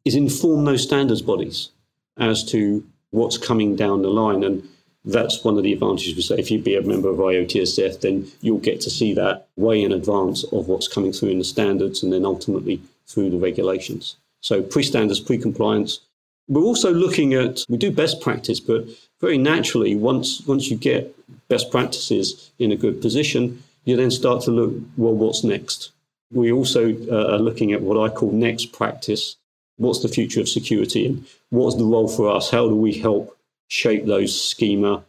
is 0.06 0.15
inform 0.15 0.65
those 0.65 0.84
standards 0.84 1.22
bodies 1.22 1.70
as 2.17 2.44
to 2.46 2.86
what's 3.12 3.38
coming 3.38 3.75
down 3.75 4.01
the 4.01 4.10
line. 4.10 4.44
And 4.44 4.67
that's 5.03 5.44
one 5.44 5.58
of 5.58 5.63
the 5.63 5.74
advantages 5.74 6.15
we 6.15 6.22
say 6.22 6.38
if 6.38 6.51
you 6.51 6.60
be 6.60 6.75
a 6.75 6.82
member 6.82 7.10
of 7.10 7.17
IOTSF, 7.17 8.01
then 8.01 8.27
you'll 8.41 8.60
get 8.60 8.82
to 8.82 8.89
see 8.89 9.13
that 9.13 9.48
way 9.56 9.84
in 9.84 9.91
advance 9.91 10.44
of 10.46 10.67
what's 10.67 10.88
coming 10.88 11.12
through 11.12 11.29
in 11.29 11.39
the 11.39 11.44
standards 11.44 12.03
and 12.03 12.13
then 12.13 12.25
ultimately 12.25 12.82
through 13.06 13.29
the 13.29 13.38
regulations. 13.38 14.17
So 14.41 14.62
pre-standards, 14.62 15.20
pre-compliance. 15.20 16.00
We're 16.48 16.63
also 16.63 16.94
looking 16.94 17.34
at 17.34 17.65
we 17.67 17.77
do 17.77 17.91
best 17.91 18.22
practice, 18.22 18.60
but 18.60 18.86
very 19.20 19.38
naturally, 19.38 19.96
once 19.96 20.46
once 20.48 20.70
you 20.70 20.77
get 20.77 21.13
best 21.48 21.72
practices 21.72 22.51
in 22.60 22.72
a 22.72 22.77
good 22.77 23.01
position, 23.01 23.63
you 23.86 23.96
then 23.96 24.12
start 24.12 24.44
to 24.44 24.51
look, 24.51 24.74
well, 24.98 25.13
what's 25.13 25.44
next? 25.44 25.91
We 26.32 26.51
also 26.51 26.94
uh, 27.10 27.34
are 27.34 27.39
looking 27.39 27.72
at 27.72 27.82
what 27.82 27.98
I 27.98 28.13
call 28.13 28.32
next 28.32 28.74
practice. 28.74 29.36
What's 29.77 30.01
the 30.01 30.10
future 30.10 30.41
of 30.41 30.50
security 30.50 31.06
and 31.06 31.25
what's 31.50 31.75
the 31.75 31.86
role 31.86 32.08
for 32.08 32.29
us? 32.29 32.50
How 32.50 32.67
do 32.67 32.75
we 32.75 32.94
help 32.94 33.38
shape 33.70 34.06
those 34.06 34.50
schema, 34.50 35.03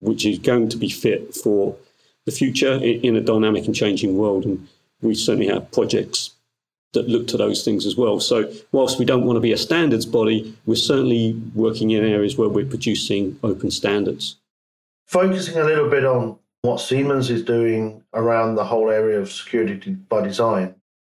which 0.00 0.24
is 0.24 0.38
going 0.38 0.68
to 0.70 0.76
be 0.76 0.88
fit 0.88 1.34
for 1.34 1.76
the 2.24 2.32
future 2.32 2.74
in 2.82 3.16
a 3.16 3.20
dynamic 3.20 3.66
and 3.66 3.74
changing 3.74 4.16
world? 4.16 4.44
And 4.44 4.68
we 5.02 5.14
certainly 5.14 5.48
have 5.48 5.70
projects 5.72 6.33
that 6.94 7.08
look 7.08 7.26
to 7.28 7.36
those 7.36 7.64
things 7.64 7.86
as 7.86 7.96
well. 7.96 8.18
So, 8.20 8.50
whilst 8.72 8.98
we 8.98 9.04
don't 9.04 9.24
want 9.24 9.36
to 9.36 9.40
be 9.40 9.52
a 9.52 9.58
standards 9.58 10.06
body, 10.06 10.56
we're 10.66 10.76
certainly 10.76 11.40
working 11.54 11.90
in 11.90 12.04
areas 12.04 12.38
where 12.38 12.48
we're 12.48 12.64
producing 12.64 13.38
open 13.42 13.70
standards. 13.70 14.36
Focusing 15.06 15.58
a 15.58 15.64
little 15.64 15.90
bit 15.90 16.04
on 16.04 16.38
what 16.62 16.80
Siemens 16.80 17.30
is 17.30 17.44
doing 17.44 18.02
around 18.14 18.54
the 18.54 18.64
whole 18.64 18.90
area 18.90 19.20
of 19.20 19.30
security 19.30 19.92
by 20.08 20.22
design, 20.22 20.74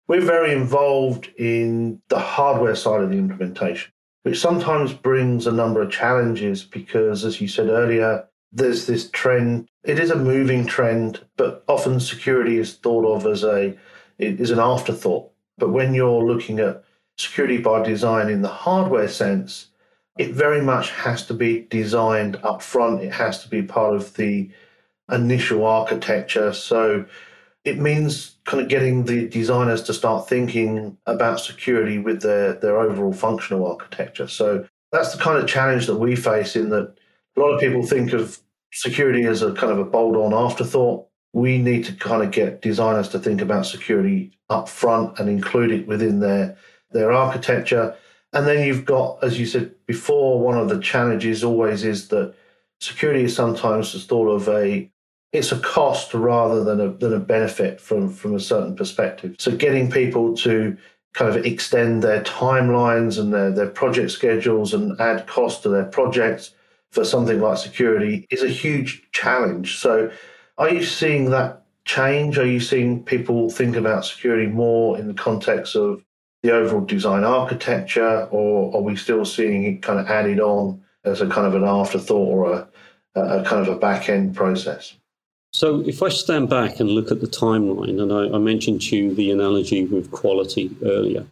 we're 0.08 0.22
very 0.22 0.52
involved 0.52 1.30
in 1.38 2.02
the 2.10 2.20
hardware 2.20 2.76
side 2.76 3.02
of 3.02 3.10
the 3.10 3.18
implementation, 3.18 3.92
which 4.24 4.40
sometimes 4.40 4.94
brings 4.94 5.48
a 5.48 5.52
number 5.52 5.82
of 5.82 5.92
challenges 5.92 6.64
because, 6.64 7.24
as 7.24 7.40
you 7.40 7.48
said 7.48 7.70
earlier, 7.70 8.28
there's 8.52 8.86
this 8.86 9.10
trend. 9.12 9.68
It 9.84 10.00
is 10.00 10.12
a 10.12 10.16
moving 10.16 10.66
trend, 10.66 11.22
but 11.36 11.64
often 11.68 12.00
security 12.00 12.58
is 12.58 12.76
thought 12.76 13.06
of 13.06 13.26
as 13.26 13.44
a 13.44 13.78
is 14.20 14.52
an 14.52 14.60
afterthought. 14.60 15.30
But 15.58 15.70
when 15.70 15.94
you're 15.94 16.24
looking 16.24 16.60
at 16.60 16.84
security 17.18 17.58
by 17.58 17.84
design 17.84 18.30
in 18.30 18.42
the 18.42 18.48
hardware 18.48 19.08
sense, 19.08 19.68
it 20.18 20.32
very 20.32 20.62
much 20.62 20.92
has 20.92 21.26
to 21.28 21.34
be 21.34 21.68
designed 21.70 22.38
up 22.38 22.62
front. 22.62 23.02
It 23.02 23.14
has 23.14 23.44
to 23.44 23.50
be 23.50 23.62
part 23.62 23.96
of 23.96 24.16
the 24.16 24.50
initial 25.12 25.66
architecture. 25.66 26.54
So 26.54 27.06
it 27.64 27.80
means 27.80 28.38
kind 28.46 28.62
of 28.62 28.70
getting 28.70 29.06
the 29.06 29.28
designers 29.28 29.84
to 29.84 29.94
start 29.94 30.28
thinking 30.28 30.98
about 31.06 31.40
security 31.40 32.00
with 32.00 32.22
their, 32.22 32.54
their 32.54 32.80
overall 32.80 33.14
functional 33.14 33.68
architecture. 33.68 34.28
So 34.28 34.68
that's 34.92 35.14
the 35.14 35.22
kind 35.22 35.38
of 35.38 35.48
challenge 35.48 35.86
that 35.88 35.98
we 35.98 36.16
face 36.16 36.56
in 36.56 36.70
that 36.70 36.96
a 37.36 37.40
lot 37.40 37.54
of 37.54 37.60
people 37.60 37.86
think 37.86 38.14
of 38.14 38.40
security 38.74 39.26
as 39.26 39.42
a 39.42 39.54
kind 39.54 39.72
of 39.72 39.80
a 39.80 39.86
bolt 39.86 40.16
on 40.16 40.34
afterthought. 40.34 41.08
We 41.38 41.60
need 41.60 41.86
to 41.86 41.94
kind 41.94 42.24
of 42.24 42.32
get 42.32 42.64
designers 42.64 43.10
to 43.10 43.20
think 43.20 43.42
about 43.42 43.68
security 43.68 44.32
up 44.50 44.68
front 44.68 45.20
and 45.20 45.30
include 45.30 45.72
it 45.72 45.88
within 45.88 46.20
their 46.20 46.58
their 46.92 47.12
architecture. 47.12 47.96
And 48.34 48.48
then 48.48 48.66
you've 48.66 48.86
got, 48.86 49.24
as 49.24 49.40
you 49.40 49.46
said 49.46 49.74
before, 49.86 50.40
one 50.40 50.58
of 50.58 50.68
the 50.70 50.80
challenges 50.80 51.44
always 51.44 51.84
is 51.84 52.08
that 52.08 52.34
security 52.80 53.26
is 53.26 53.36
sometimes 53.36 53.92
just 53.92 54.10
thought 54.10 54.30
of 54.30 54.48
a 54.50 54.92
it's 55.32 55.52
a 55.52 55.60
cost 55.60 56.16
rather 56.16 56.64
than 56.64 56.82
a 56.82 56.90
than 56.94 57.14
a 57.14 57.20
benefit 57.20 57.80
from 57.80 58.10
from 58.10 58.34
a 58.34 58.40
certain 58.40 58.76
perspective. 58.76 59.36
So 59.38 59.56
getting 59.56 59.92
people 59.92 60.36
to 60.38 60.76
kind 61.14 61.36
of 61.36 61.46
extend 61.46 62.04
their 62.04 62.22
timelines 62.22 63.20
and 63.20 63.32
their, 63.32 63.52
their 63.52 63.70
project 63.70 64.10
schedules 64.12 64.74
and 64.74 65.00
add 65.00 65.28
cost 65.28 65.64
to 65.64 65.70
their 65.70 65.86
projects 65.86 66.54
for 66.92 67.04
something 67.04 67.40
like 67.40 67.58
security 67.58 68.26
is 68.30 68.44
a 68.44 68.50
huge 68.50 69.04
challenge. 69.12 69.78
So 69.78 70.12
are 70.58 70.70
you 70.70 70.84
seeing 70.84 71.30
that 71.32 71.64
change? 71.86 72.38
Are 72.38 72.46
you 72.46 72.60
seeing 72.60 73.04
people 73.04 73.50
think 73.50 73.76
about 73.76 74.06
security 74.06 74.48
more 74.48 74.98
in 74.98 75.08
the 75.08 75.14
context 75.14 75.76
of 75.76 76.04
the 76.44 76.52
overall 76.52 76.86
design 76.86 77.24
architecture, 77.24 78.28
or 78.32 78.76
are 78.76 78.82
we 78.82 78.96
still 78.96 79.26
seeing 79.26 79.64
it 79.64 79.82
kind 79.82 80.00
of 80.00 80.08
added 80.08 80.40
on 80.40 80.82
as 81.04 81.22
a 81.22 81.28
kind 81.28 81.48
of 81.48 81.56
an 81.56 81.64
afterthought 81.64 82.28
or 82.28 82.54
a, 82.54 82.68
a 83.20 83.44
kind 83.44 83.68
of 83.68 83.76
a 83.76 83.80
back 83.80 84.10
end 84.10 84.36
process? 84.36 84.96
So, 85.54 85.82
if 85.82 86.04
I 86.04 86.10
stand 86.10 86.50
back 86.50 86.80
and 86.80 86.90
look 86.90 87.12
at 87.12 87.22
the 87.22 87.28
timeline, 87.28 88.02
and 88.02 88.14
I, 88.14 88.36
I 88.36 88.40
mentioned 88.40 88.82
to 88.84 88.98
you 88.98 89.14
the 89.14 89.32
analogy 89.32 89.86
with 89.86 90.12
quality 90.12 90.76
earlier, 90.84 91.26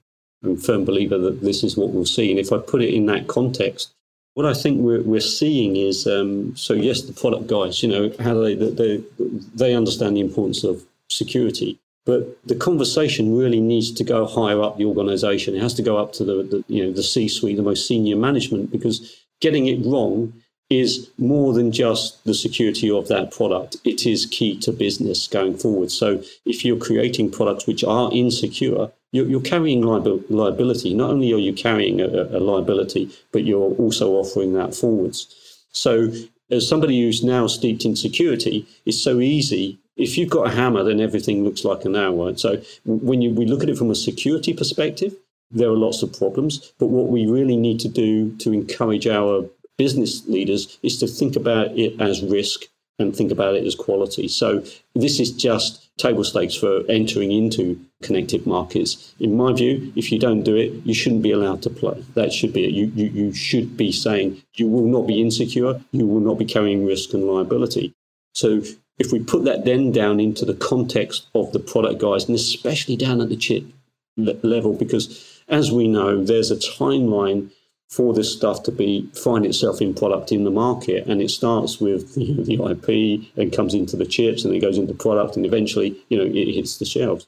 I'm 0.43 0.53
a 0.53 0.57
firm 0.57 0.85
believer 0.85 1.17
that 1.17 1.41
this 1.41 1.63
is 1.63 1.77
what 1.77 1.89
we'll 1.89 2.05
see. 2.05 2.31
And 2.31 2.39
if 2.39 2.51
I 2.51 2.57
put 2.57 2.81
it 2.81 2.93
in 2.93 3.05
that 3.07 3.27
context, 3.27 3.94
what 4.36 4.45
I 4.45 4.54
think 4.54 4.82
we're, 4.82 5.02
we're 5.02 5.21
seeing 5.21 5.78
is 5.78 6.06
um, 6.06 6.56
so 6.56 6.74
yes, 6.74 7.02
the 7.02 7.13
product 7.13 7.48
guys, 7.48 7.82
you 7.82 7.89
know, 7.89 8.12
how 8.19 8.36
they, 8.36 8.54
they 8.56 9.04
they 9.56 9.74
understand 9.74 10.15
the 10.15 10.21
importance 10.21 10.63
of 10.63 10.84
security, 11.10 11.80
but 12.06 12.38
the 12.45 12.56
conversation 12.56 13.36
really 13.36 13.62
needs 13.62 13.91
to 13.93 14.04
go 14.04 14.26
higher 14.26 14.62
up 14.62 14.78
the 14.78 14.86
organisation. 14.86 15.56
It 15.56 15.62
has 15.62 15.74
to 15.76 15.82
go 15.82 15.98
up 15.98 16.13
to 16.13 16.26
the, 16.26 16.43
the 16.43 16.63
you 16.67 16.86
know 16.86 16.91
the 16.91 17.02
C-suite, 17.02 17.56
the 17.56 17.63
most 17.63 17.88
senior 17.88 18.17
management, 18.17 18.71
because 18.71 19.26
getting 19.39 19.67
it 19.67 19.86
wrong 19.86 20.34
is 20.69 21.10
more 21.17 21.54
than 21.54 21.71
just 21.71 22.24
the 22.26 22.34
security 22.34 22.89
of 22.91 23.08
that 23.08 23.32
product. 23.32 23.78
It 23.86 24.06
is 24.06 24.26
key 24.26 24.60
to 24.62 24.71
business 24.71 25.28
going 25.28 25.58
forward. 25.58 25.91
So 25.91 26.24
if 26.45 26.65
you're 26.65 26.78
creating 26.78 27.32
products 27.32 27.67
which 27.67 27.84
are 27.84 28.12
insecure, 28.12 28.91
you're, 29.23 29.41
carrying 29.41 29.82
liability. 29.82 30.93
Not 30.93 31.12
only 31.12 31.34
are 31.34 31.38
you 31.38 31.54
carrying 31.54 32.01
a, 32.01 32.08
a 32.08 32.39
liability, 32.39 33.12
but 33.32 33.45
you're 33.45 33.73
also 33.75 34.12
offering 34.13 34.54
that 34.54 34.75
forwards. 34.75 35.65
So 35.71 36.12
as 36.51 36.67
somebody 36.67 37.01
who's 37.01 37.23
now 37.23 37.47
steeped 37.47 37.86
in 37.86 37.95
security, 37.95 38.67
it's 38.86 39.01
so 39.01 39.19
easy. 39.19 39.80
If 39.97 40.17
you've 40.17 40.30
got 40.30 40.47
a 40.47 40.56
hammer, 40.56 40.84
then 40.84 40.99
everything 40.99 41.43
looks 41.43 41.63
like 41.63 41.86
a 41.86 41.89
nail, 41.89 42.25
right? 42.25 42.39
So 42.39 42.62
when 42.86 43.21
you, 43.21 43.32
we 43.32 43.45
look 43.45 43.63
at 43.63 43.69
it 43.69 43.78
from 43.78 43.91
a 43.91 43.95
security 43.95 44.54
perspective, 44.54 45.15
there 45.51 45.69
are 45.69 45.78
lots 45.78 46.04
of 46.04 46.17
problems. 46.17 46.73
But 46.80 46.88
what 46.88 47.08
we 47.08 47.25
really 47.25 47.58
need 47.58 47.80
to 47.82 47.88
do 47.88 48.36
to 48.38 48.51
encourage 48.51 49.08
our 49.08 49.45
business 49.78 50.25
leaders 50.28 50.78
is 50.84 50.97
to 50.99 51.08
think 51.08 51.36
about 51.36 51.78
it 51.78 51.99
as 52.01 52.23
risk 52.23 52.63
and 52.99 53.15
think 53.15 53.32
about 53.32 53.56
it 53.56 53.65
as 53.65 53.75
quality. 53.75 54.28
So 54.28 54.63
this 54.93 55.19
is 55.19 55.32
just 55.32 55.85
table 55.97 56.23
stakes 56.23 56.55
for 56.55 56.84
entering 56.89 57.31
into 57.31 57.79
connected 58.03 58.45
markets. 58.45 59.13
In 59.19 59.38
my 59.38 59.53
view, 59.53 59.93
if 59.95 60.12
you 60.12 60.19
don't 60.19 60.43
do 60.43 60.55
it, 60.55 60.73
you 60.86 60.93
shouldn't 60.93 61.23
be 61.23 61.31
allowed 61.31 61.62
to 61.63 61.69
play. 61.69 62.03
That 62.15 62.34
should 62.34 62.53
be 62.53 62.65
it. 62.65 62.71
You, 62.71 62.91
you, 62.95 63.05
you 63.08 63.34
should 63.34 63.77
be 63.77 63.91
saying 63.91 64.41
you 64.55 64.67
will 64.67 64.88
not 64.88 65.08
be 65.08 65.21
insecure, 65.21 65.81
you 65.91 66.05
will 66.05 66.19
not 66.19 66.38
be 66.38 66.45
carrying 66.45 66.86
risk 66.86 67.13
and 67.13 67.23
liability. 67.23 67.93
So 68.34 68.62
if 68.99 69.12
we 69.12 69.19
put 69.19 69.45
that 69.45 69.65
then 69.65 69.91
down 69.91 70.19
into 70.19 70.45
the 70.45 70.53
context 70.53 71.27
of 71.34 71.53
the 71.53 71.60
product 71.60 72.01
guys, 72.01 72.25
and 72.25 72.36
especially 72.36 72.97
down 72.97 73.21
at 73.21 73.29
the 73.29 73.38
chip 73.38 73.63
level, 74.17 74.73
because 74.73 75.41
as 75.47 75.71
we 75.71 75.88
know, 75.88 76.23
there's 76.23 76.51
a 76.51 76.55
timeline 76.55 77.51
for 77.89 78.13
this 78.13 78.32
stuff 78.32 78.63
to 78.63 78.71
be 78.71 79.10
find 79.13 79.45
itself 79.45 79.82
in 79.82 79.93
product 79.93 80.32
in 80.32 80.43
the 80.43 80.52
market. 80.52 81.06
And 81.08 81.21
it 81.21 81.30
starts 81.30 81.80
with 81.80 82.15
the 82.15 82.56
IP 82.56 83.38
and 83.38 83.54
comes 83.54 83.74
into 83.74 83.95
the 83.95 84.06
chips 84.06 84.43
and 84.43 84.54
it 84.54 84.60
goes 84.60 84.78
into 84.78 84.93
product 84.93 85.36
and 85.36 85.45
eventually 85.45 85.95
you 86.10 86.17
know 86.17 86.26
it 86.26 86.56
hits 86.56 86.78
the 86.78 86.86
shelves. 86.86 87.28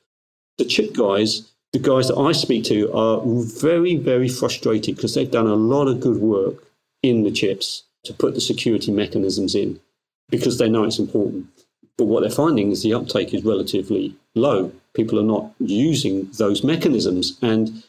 The 0.57 0.65
chip 0.65 0.95
guys 0.95 1.51
the 1.73 1.79
guys 1.79 2.07
that 2.07 2.17
I 2.17 2.31
speak 2.31 2.63
to 2.65 2.91
are 2.93 3.21
very 3.23 3.95
very 3.95 4.29
frustrated 4.29 4.95
because 4.95 5.13
they've 5.13 5.29
done 5.29 5.47
a 5.47 5.55
lot 5.55 5.87
of 5.87 5.99
good 5.99 6.17
work 6.17 6.63
in 7.03 7.23
the 7.23 7.31
chips 7.31 7.83
to 8.05 8.13
put 8.13 8.33
the 8.33 8.41
security 8.41 8.91
mechanisms 8.91 9.53
in 9.53 9.79
because 10.29 10.57
they 10.57 10.69
know 10.69 10.83
it's 10.83 10.99
important. 10.99 11.47
But 11.97 12.05
what 12.05 12.21
they're 12.21 12.29
finding 12.29 12.71
is 12.71 12.83
the 12.83 12.93
uptake 12.93 13.33
is 13.33 13.43
relatively 13.43 14.15
low. 14.35 14.71
People 14.93 15.19
are 15.19 15.23
not 15.23 15.51
using 15.59 16.29
those 16.37 16.63
mechanisms. 16.63 17.37
And 17.41 17.83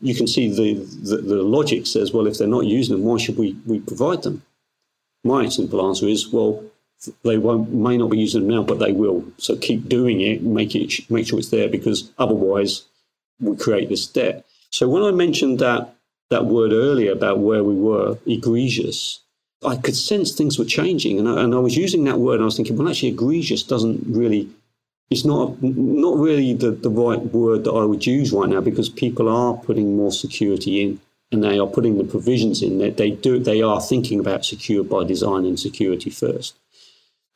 you 0.00 0.14
can 0.14 0.26
see 0.26 0.48
the, 0.48 0.74
the, 1.02 1.16
the, 1.18 1.42
logic 1.42 1.86
says, 1.86 2.12
well, 2.12 2.26
if 2.26 2.38
they're 2.38 2.48
not 2.48 2.66
using 2.66 2.96
them, 2.96 3.04
why 3.04 3.18
should 3.18 3.36
we, 3.36 3.56
we 3.66 3.80
provide 3.80 4.22
them? 4.22 4.42
My 5.24 5.48
simple 5.48 5.86
answer 5.86 6.06
is, 6.08 6.28
well, 6.32 6.64
they 7.24 7.38
won't 7.38 7.72
may 7.72 7.96
not 7.96 8.10
be 8.10 8.18
using 8.18 8.42
them 8.42 8.50
now, 8.50 8.62
but 8.62 8.78
they 8.78 8.92
will. 8.92 9.24
So 9.38 9.56
keep 9.56 9.88
doing 9.88 10.20
it, 10.20 10.42
make 10.42 10.74
it 10.74 11.10
make 11.10 11.26
sure 11.26 11.38
it's 11.38 11.48
there 11.48 11.68
because 11.68 12.10
otherwise 12.18 12.84
we 13.40 13.56
create 13.56 13.88
this 13.88 14.06
debt. 14.06 14.44
So 14.70 14.88
when 14.88 15.02
I 15.02 15.10
mentioned 15.10 15.58
that 15.60 15.94
that 16.30 16.46
word 16.46 16.72
earlier 16.72 17.12
about 17.12 17.38
where 17.38 17.64
we 17.64 17.74
were, 17.74 18.18
egregious, 18.26 19.20
I 19.66 19.76
could 19.76 19.96
sense 19.96 20.32
things 20.32 20.58
were 20.58 20.64
changing, 20.64 21.18
and 21.18 21.28
I, 21.28 21.42
and 21.42 21.54
I 21.54 21.58
was 21.58 21.76
using 21.76 22.04
that 22.04 22.18
word, 22.18 22.34
and 22.34 22.42
I 22.42 22.44
was 22.46 22.56
thinking, 22.56 22.76
well, 22.76 22.88
actually, 22.88 23.10
egregious 23.10 23.62
doesn't 23.62 24.04
really 24.06 24.48
it's 25.10 25.24
not 25.24 25.60
not 25.62 26.16
really 26.18 26.54
the, 26.54 26.70
the 26.70 26.90
right 26.90 27.20
word 27.32 27.64
that 27.64 27.72
I 27.72 27.84
would 27.84 28.06
use 28.06 28.32
right 28.32 28.48
now 28.48 28.60
because 28.60 28.88
people 28.88 29.28
are 29.28 29.54
putting 29.54 29.96
more 29.96 30.12
security 30.12 30.82
in 30.82 31.00
and 31.32 31.42
they 31.42 31.58
are 31.58 31.66
putting 31.66 31.98
the 31.98 32.04
provisions 32.04 32.62
in 32.62 32.78
that 32.78 32.96
they 32.96 33.10
do 33.10 33.38
they 33.38 33.60
are 33.60 33.80
thinking 33.80 34.20
about 34.20 34.44
secure 34.44 34.84
by 34.84 35.04
design 35.04 35.44
and 35.44 35.58
security 35.58 36.10
first. 36.10 36.56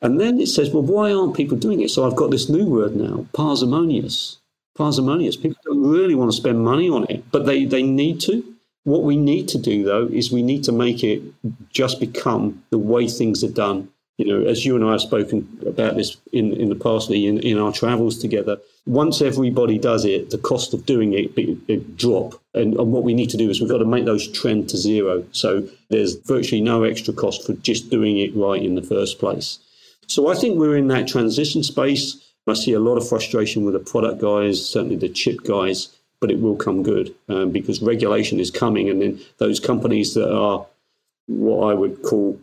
And 0.01 0.19
then 0.19 0.39
it 0.39 0.47
says, 0.47 0.71
well, 0.71 0.83
why 0.83 1.11
aren't 1.11 1.35
people 1.35 1.57
doing 1.57 1.81
it? 1.81 1.89
So 1.89 2.05
I've 2.05 2.15
got 2.15 2.29
this 2.29 2.49
new 2.49 2.65
word 2.65 2.95
now, 2.95 3.25
parsimonious. 3.33 4.37
Parsimonious. 4.77 5.37
People 5.37 5.57
don't 5.65 5.89
really 5.89 6.15
want 6.15 6.31
to 6.31 6.37
spend 6.37 6.63
money 6.63 6.89
on 6.89 7.05
it, 7.09 7.23
but 7.31 7.45
they, 7.45 7.65
they 7.65 7.81
need 7.81 8.19
to. 8.21 8.43
What 8.83 9.03
we 9.03 9.17
need 9.17 9.47
to 9.49 9.57
do, 9.57 9.83
though, 9.83 10.07
is 10.07 10.31
we 10.31 10.43
need 10.43 10.63
to 10.65 10.71
make 10.71 11.03
it 11.03 11.23
just 11.71 11.99
become 11.99 12.63
the 12.69 12.77
way 12.77 13.07
things 13.07 13.43
are 13.43 13.49
done 13.49 13.89
you 14.17 14.25
know, 14.25 14.47
as 14.47 14.65
you 14.65 14.75
and 14.75 14.85
I 14.85 14.91
have 14.91 15.01
spoken 15.01 15.47
about 15.67 15.95
this 15.95 16.17
in, 16.31 16.53
in 16.53 16.69
the 16.69 16.75
past, 16.75 17.11
in, 17.11 17.39
in 17.39 17.59
our 17.59 17.71
travels 17.71 18.17
together, 18.17 18.57
once 18.85 19.21
everybody 19.21 19.77
does 19.77 20.05
it, 20.05 20.29
the 20.29 20.37
cost 20.37 20.73
of 20.73 20.85
doing 20.85 21.13
it, 21.13 21.37
it, 21.37 21.57
it 21.67 21.97
drop. 21.97 22.41
And, 22.53 22.75
and, 22.75 22.93
what 22.93 23.03
we 23.03 23.13
need 23.13 23.29
to 23.31 23.37
do 23.37 23.49
is 23.49 23.59
we've 23.59 23.69
got 23.69 23.79
to 23.79 23.85
make 23.85 24.05
those 24.05 24.31
trend 24.31 24.69
to 24.69 24.77
zero. 24.77 25.25
So 25.31 25.67
there's 25.89 26.15
virtually 26.15 26.61
no 26.61 26.83
extra 26.83 27.13
cost 27.13 27.45
for 27.45 27.53
just 27.55 27.89
doing 27.89 28.17
it 28.17 28.35
right 28.35 28.61
in 28.61 28.75
the 28.75 28.81
first 28.81 29.19
place. 29.19 29.59
So 30.07 30.29
I 30.29 30.35
think 30.35 30.57
we're 30.57 30.77
in 30.77 30.87
that 30.89 31.07
transition 31.07 31.63
space. 31.63 32.21
I 32.47 32.53
see 32.53 32.73
a 32.73 32.79
lot 32.79 32.97
of 32.97 33.09
frustration 33.09 33.65
with 33.65 33.73
the 33.73 33.79
product 33.79 34.21
guys, 34.21 34.63
certainly 34.63 34.95
the 34.95 35.09
chip 35.09 35.43
guys, 35.43 35.89
but 36.21 36.31
it 36.31 36.39
will 36.39 36.55
come 36.55 36.83
good 36.83 37.13
um, 37.27 37.51
because 37.51 37.81
regulation 37.81 38.39
is 38.39 38.51
coming. 38.51 38.87
And 38.89 39.01
then 39.01 39.19
those 39.39 39.59
companies 39.59 40.13
that 40.13 40.31
are 40.31 40.65
what 41.27 41.71
I 41.71 41.73
would 41.73 42.03
call 42.03 42.39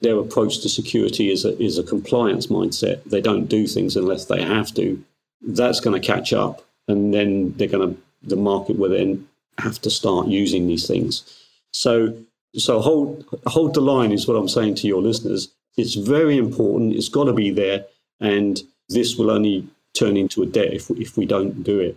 their 0.00 0.18
approach 0.18 0.60
to 0.60 0.68
security 0.68 1.30
is 1.30 1.44
a, 1.44 1.60
is 1.62 1.78
a 1.78 1.82
compliance 1.82 2.46
mindset. 2.46 3.02
They 3.04 3.20
don't 3.20 3.46
do 3.46 3.66
things 3.66 3.96
unless 3.96 4.24
they 4.26 4.42
have 4.42 4.72
to. 4.74 5.02
That's 5.42 5.80
going 5.80 6.00
to 6.00 6.06
catch 6.06 6.32
up, 6.32 6.62
and 6.88 7.12
then 7.12 7.54
they're 7.56 7.68
going 7.68 7.94
to 7.94 8.02
the 8.22 8.36
market 8.36 8.78
will 8.78 8.90
then 8.90 9.26
have 9.58 9.80
to 9.80 9.90
start 9.90 10.26
using 10.26 10.66
these 10.66 10.86
things. 10.86 11.22
So, 11.72 12.14
so 12.54 12.80
hold 12.80 13.24
hold 13.46 13.74
the 13.74 13.80
line 13.80 14.12
is 14.12 14.26
what 14.26 14.36
I'm 14.36 14.48
saying 14.48 14.76
to 14.76 14.86
your 14.86 15.02
listeners. 15.02 15.48
It's 15.76 15.94
very 15.94 16.36
important. 16.36 16.94
It's 16.94 17.08
got 17.08 17.24
to 17.24 17.32
be 17.32 17.50
there, 17.50 17.86
and 18.20 18.60
this 18.88 19.16
will 19.16 19.30
only 19.30 19.68
turn 19.94 20.16
into 20.16 20.42
a 20.42 20.46
debt 20.46 20.72
if 20.72 20.90
if 20.90 21.16
we 21.16 21.26
don't 21.26 21.62
do 21.62 21.80
it. 21.80 21.96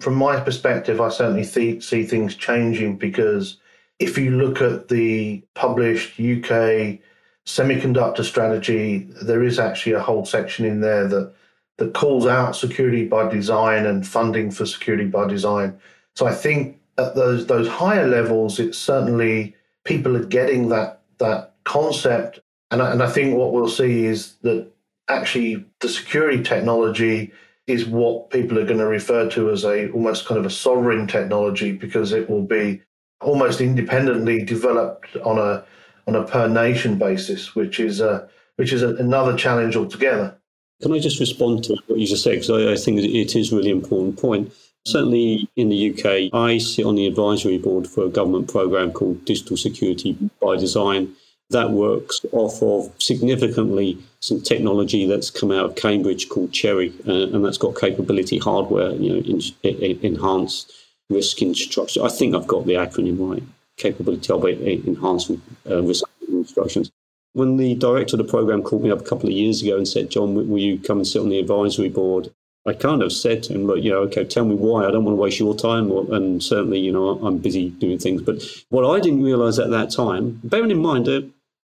From 0.00 0.14
my 0.14 0.38
perspective, 0.38 1.00
I 1.00 1.08
certainly 1.08 1.42
see, 1.42 1.80
see 1.80 2.04
things 2.04 2.36
changing 2.36 2.98
because 2.98 3.56
if 3.98 4.16
you 4.16 4.30
look 4.30 4.62
at 4.62 4.88
the 4.88 5.42
published 5.54 6.20
UK 6.20 7.00
semiconductor 7.48 8.22
strategy, 8.22 9.08
there 9.22 9.42
is 9.42 9.58
actually 9.58 9.92
a 9.92 10.00
whole 10.00 10.26
section 10.26 10.66
in 10.66 10.82
there 10.82 11.08
that 11.08 11.32
that 11.78 11.94
calls 11.94 12.26
out 12.26 12.56
security 12.56 13.06
by 13.06 13.26
design 13.28 13.86
and 13.86 14.06
funding 14.06 14.50
for 14.50 14.66
security 14.66 15.06
by 15.06 15.26
design. 15.26 15.78
So 16.14 16.26
I 16.26 16.34
think 16.34 16.78
at 16.98 17.14
those 17.14 17.46
those 17.46 17.66
higher 17.66 18.06
levels, 18.06 18.58
it's 18.58 18.76
certainly 18.76 19.56
people 19.84 20.14
are 20.14 20.24
getting 20.26 20.68
that 20.68 21.00
that 21.18 21.54
concept, 21.64 22.40
and 22.70 22.82
I, 22.82 22.92
and 22.92 23.02
I 23.02 23.08
think 23.08 23.36
what 23.36 23.52
we'll 23.52 23.68
see 23.70 24.04
is 24.04 24.34
that 24.42 24.70
actually 25.08 25.64
the 25.80 25.88
security 25.88 26.42
technology 26.42 27.32
is 27.66 27.86
what 27.86 28.28
people 28.28 28.58
are 28.58 28.66
going 28.66 28.78
to 28.78 28.86
refer 28.86 29.28
to 29.30 29.50
as 29.50 29.64
a 29.64 29.90
almost 29.92 30.26
kind 30.26 30.38
of 30.38 30.44
a 30.44 30.50
sovereign 30.50 31.06
technology 31.06 31.72
because 31.72 32.12
it 32.12 32.28
will 32.28 32.42
be 32.42 32.82
almost 33.22 33.62
independently 33.62 34.44
developed 34.44 35.16
on 35.24 35.38
a 35.38 35.64
on 36.08 36.16
a 36.16 36.24
per 36.24 36.48
nation 36.48 36.98
basis, 36.98 37.54
which 37.54 37.78
is 37.78 38.00
a, 38.00 38.28
which 38.56 38.72
is 38.72 38.82
a, 38.82 38.96
another 38.96 39.36
challenge 39.36 39.76
altogether. 39.76 40.34
Can 40.80 40.92
I 40.92 40.98
just 40.98 41.20
respond 41.20 41.64
to 41.64 41.76
what 41.86 41.98
you 41.98 42.06
just 42.06 42.24
said? 42.24 42.32
Because 42.32 42.50
I, 42.50 42.72
I 42.72 42.76
think 42.76 43.00
it 43.00 43.36
is 43.36 43.52
really 43.52 43.70
important 43.70 44.18
point. 44.18 44.52
Certainly 44.86 45.48
in 45.56 45.68
the 45.68 45.90
UK, 45.90 46.32
I 46.32 46.58
sit 46.58 46.86
on 46.86 46.94
the 46.94 47.06
advisory 47.06 47.58
board 47.58 47.86
for 47.86 48.04
a 48.04 48.08
government 48.08 48.50
program 48.50 48.92
called 48.92 49.24
Digital 49.26 49.56
Security 49.56 50.16
by 50.40 50.56
Design. 50.56 51.14
That 51.50 51.72
works 51.72 52.20
off 52.32 52.62
of 52.62 52.90
significantly 52.98 53.98
some 54.20 54.40
technology 54.40 55.06
that's 55.06 55.30
come 55.30 55.50
out 55.50 55.66
of 55.66 55.76
Cambridge 55.76 56.28
called 56.28 56.52
CHERI, 56.52 56.92
uh, 57.06 57.34
and 57.34 57.44
that's 57.44 57.58
got 57.58 57.78
capability 57.78 58.38
hardware, 58.38 58.92
you 58.92 59.10
know, 59.10 59.16
in, 59.16 59.40
in, 59.62 60.00
enhanced 60.02 60.72
RISC 61.10 61.42
instruction. 61.42 62.02
I 62.02 62.08
think 62.08 62.34
I've 62.34 62.46
got 62.46 62.66
the 62.66 62.74
acronym 62.74 63.18
right. 63.18 63.42
Capability 63.78 64.32
of 64.32 64.44
enhanced 64.44 65.30
uh, 65.30 65.80
RISC 65.80 66.02
instructions 66.28 66.90
when 67.32 67.56
the 67.56 67.74
director 67.76 68.16
of 68.16 68.18
the 68.18 68.30
program 68.30 68.62
called 68.62 68.82
me 68.82 68.90
up 68.90 69.00
a 69.00 69.04
couple 69.04 69.28
of 69.28 69.34
years 69.34 69.62
ago 69.62 69.76
and 69.76 69.86
said, 69.86 70.10
John, 70.10 70.34
will 70.34 70.58
you 70.58 70.78
come 70.78 70.98
and 70.98 71.06
sit 71.06 71.20
on 71.20 71.28
the 71.28 71.38
advisory 71.38 71.88
board? 71.88 72.30
I 72.66 72.72
kind 72.72 73.02
of 73.02 73.12
said 73.12 73.44
to 73.44 73.54
him, 73.54 73.66
look, 73.66 73.82
you 73.82 73.90
know, 73.90 74.00
okay, 74.00 74.24
tell 74.24 74.44
me 74.44 74.54
why. 74.54 74.84
I 74.84 74.90
don't 74.90 75.04
want 75.04 75.16
to 75.16 75.22
waste 75.22 75.38
your 75.38 75.54
time. 75.54 75.90
And 76.12 76.42
certainly, 76.42 76.80
you 76.80 76.92
know, 76.92 77.18
I'm 77.24 77.38
busy 77.38 77.70
doing 77.70 77.98
things. 77.98 78.22
But 78.22 78.42
what 78.70 78.84
I 78.84 79.00
didn't 79.00 79.22
realize 79.22 79.58
at 79.58 79.70
that 79.70 79.90
time, 79.90 80.40
bearing 80.44 80.70
in 80.70 80.82
mind, 80.82 81.08
I 81.08 81.22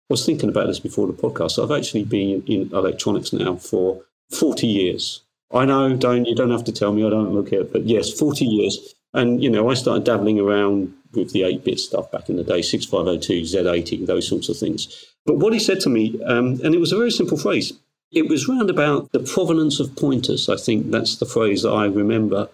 was 0.10 0.26
thinking 0.26 0.50
about 0.50 0.68
this 0.68 0.80
before 0.80 1.08
the 1.08 1.14
podcast. 1.14 1.62
I've 1.64 1.78
actually 1.78 2.04
been 2.04 2.44
in 2.48 2.72
electronics 2.74 3.32
now 3.32 3.56
for 3.56 4.02
40 4.32 4.68
years. 4.68 5.22
I 5.52 5.66
know, 5.66 5.96
don't 5.96 6.26
you 6.26 6.36
don't 6.36 6.52
have 6.52 6.66
to 6.66 6.72
tell 6.72 6.92
me. 6.92 7.06
I 7.06 7.10
don't 7.10 7.34
look 7.34 7.48
at 7.48 7.60
it, 7.60 7.72
but 7.72 7.86
yes, 7.86 8.12
40 8.12 8.46
years. 8.46 8.96
And 9.14 9.42
you 9.42 9.50
know, 9.50 9.70
I 9.70 9.74
started 9.76 10.04
dabbling 10.04 10.40
around 10.40 10.94
with 11.14 11.32
the 11.32 11.42
8-bit 11.42 11.80
stuff 11.80 12.12
back 12.12 12.30
in 12.30 12.36
the 12.36 12.44
day, 12.44 12.62
6502, 12.62 13.42
Z80, 13.42 14.06
those 14.06 14.28
sorts 14.28 14.50
of 14.50 14.58
things. 14.58 15.06
But 15.26 15.38
what 15.38 15.54
he 15.54 15.60
said 15.60 15.80
to 15.82 15.90
me, 15.90 16.22
um, 16.24 16.60
and 16.64 16.74
it 16.74 16.80
was 16.80 16.92
a 16.92 16.98
very 16.98 17.12
simple 17.12 17.38
phrase, 17.38 17.74
it 18.12 18.28
was 18.28 18.48
round 18.48 18.70
about 18.70 19.12
the 19.12 19.20
provenance 19.20 19.80
of 19.80 19.96
pointers. 19.96 20.50
I 20.50 20.56
think 20.56 20.92
that's 20.92 21.18
the 21.18 21.26
phrase 21.26 21.64
that 21.64 21.72
I 21.72 21.86
remember. 21.86 22.50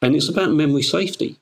And 0.00 0.14
it's 0.14 0.28
about 0.28 0.52
memory 0.52 0.82
safety. 0.82 1.36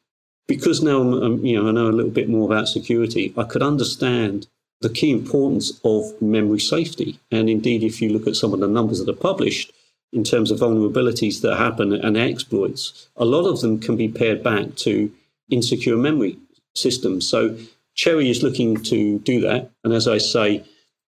Because 0.49 0.83
now 0.83 1.03
you 1.03 1.61
know, 1.61 1.69
I 1.69 1.73
know 1.73 1.87
a 1.87 1.93
little 1.93 2.11
bit 2.11 2.29
more 2.29 2.47
about 2.47 2.69
security, 2.69 3.33
I 3.37 3.45
could 3.45 3.63
understand 3.63 4.49
the 4.81 4.91
key 4.91 5.13
importance 5.13 5.81
of 5.85 6.21
memory 6.21 6.59
safety. 6.59 7.21
And 7.31 7.49
indeed, 7.49 7.85
if 7.85 8.03
you 8.03 8.11
look 8.11 8.27
at 8.27 8.37
some 8.37 8.53
of 8.53 8.61
the 8.61 8.67
numbers 8.67 8.99
that 8.99 9.09
are 9.09 9.17
published 9.17 9.73
in 10.13 10.25
terms 10.25 10.51
of 10.51 10.59
vulnerabilities 10.59 11.41
that 11.41 11.57
happen 11.57 11.93
and 11.93 12.17
exploits, 12.17 13.09
a 13.17 13.25
lot 13.25 13.49
of 13.49 13.61
them 13.61 13.79
can 13.79 13.97
be 13.97 14.09
paired 14.09 14.43
back 14.43 14.75
to 14.77 15.13
insecure 15.49 15.97
memory 15.97 16.39
systems. 16.75 17.29
So 17.29 17.57
CHERI 17.95 18.31
is 18.31 18.43
looking 18.43 18.83
to 18.85 19.19
do 19.21 19.41
that. 19.41 19.71
And 19.85 19.93
as 19.93 20.09
I 20.09 20.19
say, 20.19 20.65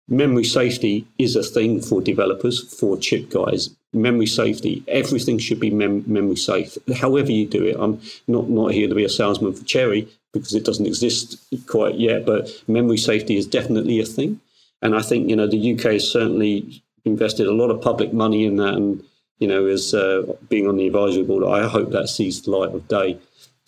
memory 0.07 0.43
safety 0.43 1.05
is 1.17 1.35
a 1.35 1.43
thing 1.43 1.81
for 1.81 2.01
developers, 2.01 2.61
for 2.73 2.97
chip 2.97 3.29
guys. 3.29 3.69
Memory 3.93 4.27
safety, 4.27 4.83
everything 4.87 5.39
should 5.39 5.59
be 5.59 5.71
mem- 5.71 6.03
memory 6.05 6.35
safe. 6.35 6.77
However 6.95 7.31
you 7.31 7.47
do 7.47 7.65
it, 7.65 7.75
I'm 7.79 7.99
not 8.27 8.49
not 8.49 8.71
here 8.71 8.87
to 8.87 8.95
be 8.95 9.03
a 9.03 9.09
salesman 9.09 9.53
for 9.53 9.63
CHERI 9.65 10.07
because 10.31 10.53
it 10.53 10.63
doesn't 10.63 10.85
exist 10.85 11.37
quite 11.67 11.95
yet. 11.95 12.25
But 12.25 12.49
memory 12.67 12.97
safety 12.97 13.37
is 13.37 13.47
definitely 13.47 13.99
a 13.99 14.05
thing, 14.05 14.41
and 14.81 14.95
I 14.95 15.01
think 15.01 15.29
you 15.29 15.35
know 15.35 15.47
the 15.47 15.73
UK 15.73 15.93
has 15.93 16.09
certainly 16.09 16.83
invested 17.03 17.47
a 17.47 17.53
lot 17.53 17.71
of 17.71 17.81
public 17.81 18.13
money 18.13 18.45
in 18.45 18.57
that, 18.57 18.75
and 18.75 19.03
you 19.39 19.47
know 19.47 19.65
as 19.65 19.93
uh, 19.95 20.21
being 20.49 20.67
on 20.67 20.77
the 20.77 20.85
advisory 20.85 21.23
board, 21.23 21.43
I 21.43 21.67
hope 21.67 21.89
that 21.89 22.09
sees 22.09 22.43
the 22.43 22.51
light 22.51 22.75
of 22.75 22.87
day. 22.87 23.17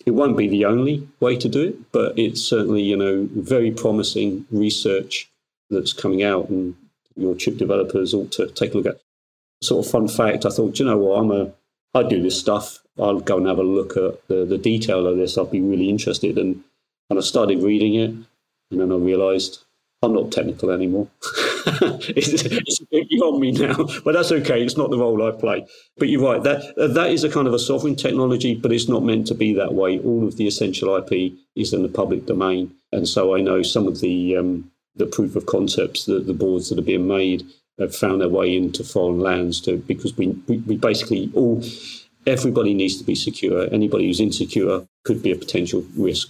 It 0.04 0.12
won't 0.12 0.36
be 0.36 0.48
the 0.48 0.64
only 0.64 1.08
way 1.20 1.36
to 1.36 1.48
do 1.48 1.62
it, 1.62 1.92
but 1.92 2.18
it's 2.18 2.42
certainly 2.42 2.82
you 2.82 2.96
know 2.96 3.28
very 3.34 3.70
promising 3.70 4.46
research 4.50 5.30
that's 5.70 5.92
coming 5.92 6.22
out, 6.22 6.48
and 6.48 6.76
your 7.16 7.34
chip 7.34 7.56
developers 7.56 8.14
ought 8.14 8.32
to 8.32 8.48
take 8.48 8.74
a 8.74 8.78
look 8.78 8.86
at. 8.86 9.00
Sort 9.62 9.84
of 9.84 9.90
fun 9.90 10.08
fact: 10.08 10.44
I 10.44 10.50
thought, 10.50 10.78
you 10.78 10.84
know 10.84 10.98
what, 10.98 11.18
I'm 11.18 11.30
a, 11.30 11.52
I 11.94 12.02
do 12.02 12.22
this 12.22 12.38
stuff. 12.38 12.80
I'll 12.98 13.20
go 13.20 13.38
and 13.38 13.46
have 13.46 13.58
a 13.58 13.62
look 13.62 13.96
at 13.96 14.26
the, 14.28 14.44
the 14.44 14.58
detail 14.58 15.06
of 15.06 15.16
this. 15.16 15.38
I'll 15.38 15.46
be 15.46 15.60
really 15.60 15.88
interested, 15.88 16.36
and 16.38 16.62
and 17.08 17.18
I 17.18 17.22
started 17.22 17.62
reading 17.62 17.94
it, 17.94 18.10
and 18.70 18.80
then 18.80 18.90
I 18.90 18.96
realised 18.96 19.62
I'm 20.02 20.14
not 20.14 20.32
technical 20.32 20.70
anymore. 20.70 21.08
it's, 21.24 22.80
beyond 22.90 23.40
me 23.40 23.52
now, 23.52 23.86
but 24.04 24.14
that's 24.14 24.32
okay. 24.32 24.62
It's 24.62 24.76
not 24.76 24.90
the 24.90 24.98
role 24.98 25.26
I 25.26 25.30
play. 25.30 25.64
But 25.96 26.08
you're 26.08 26.22
right. 26.22 26.42
That 26.42 26.74
that 26.76 27.10
is 27.10 27.22
a 27.22 27.30
kind 27.30 27.46
of 27.46 27.54
a 27.54 27.58
sovereign 27.58 27.94
technology, 27.94 28.56
but 28.56 28.72
it's 28.72 28.88
not 28.88 29.04
meant 29.04 29.28
to 29.28 29.34
be 29.34 29.54
that 29.54 29.74
way. 29.74 30.00
All 30.00 30.26
of 30.26 30.36
the 30.36 30.48
essential 30.48 30.96
IP 30.96 31.34
is 31.54 31.72
in 31.72 31.82
the 31.82 31.88
public 31.88 32.26
domain, 32.26 32.74
and 32.90 33.06
so 33.06 33.36
I 33.36 33.40
know 33.40 33.62
some 33.62 33.86
of 33.86 34.00
the 34.00 34.36
um, 34.36 34.72
the 34.96 35.06
proof 35.06 35.36
of 35.36 35.46
concepts, 35.46 36.04
the, 36.04 36.18
the 36.18 36.34
boards 36.34 36.68
that 36.68 36.78
are 36.78 36.82
being 36.82 37.06
made 37.06 37.46
have 37.78 37.94
found 37.94 38.20
their 38.20 38.28
way 38.28 38.54
into 38.54 38.84
foreign 38.84 39.20
lands 39.20 39.60
to 39.62 39.78
because 39.78 40.16
we, 40.16 40.28
we, 40.46 40.58
we 40.58 40.76
basically 40.76 41.30
all 41.34 41.62
everybody 42.26 42.74
needs 42.74 42.98
to 42.98 43.04
be 43.04 43.14
secure. 43.14 43.72
Anybody 43.72 44.06
who's 44.06 44.20
insecure 44.20 44.86
could 45.04 45.22
be 45.22 45.32
a 45.32 45.36
potential 45.36 45.84
risk. 45.96 46.28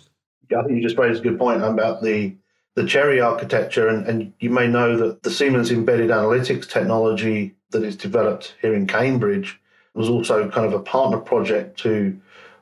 Yeah, 0.50 0.60
I 0.60 0.64
think 0.64 0.76
you 0.76 0.82
just 0.82 0.98
raised 0.98 1.20
a 1.20 1.22
good 1.22 1.38
point 1.38 1.62
about 1.62 2.02
the 2.02 2.34
the 2.74 2.84
CHERI 2.84 3.20
architecture, 3.20 3.88
and, 3.88 4.06
and 4.06 4.32
you 4.40 4.50
may 4.50 4.66
know 4.66 4.96
that 4.96 5.22
the 5.22 5.30
Siemens 5.30 5.70
embedded 5.70 6.10
analytics 6.10 6.68
technology 6.68 7.54
that 7.70 7.82
is 7.82 7.96
developed 7.96 8.54
here 8.60 8.74
in 8.74 8.86
Cambridge 8.86 9.60
was 9.94 10.08
also 10.08 10.48
kind 10.50 10.66
of 10.66 10.72
a 10.72 10.82
partner 10.82 11.18
project 11.18 11.78
to 11.80 12.18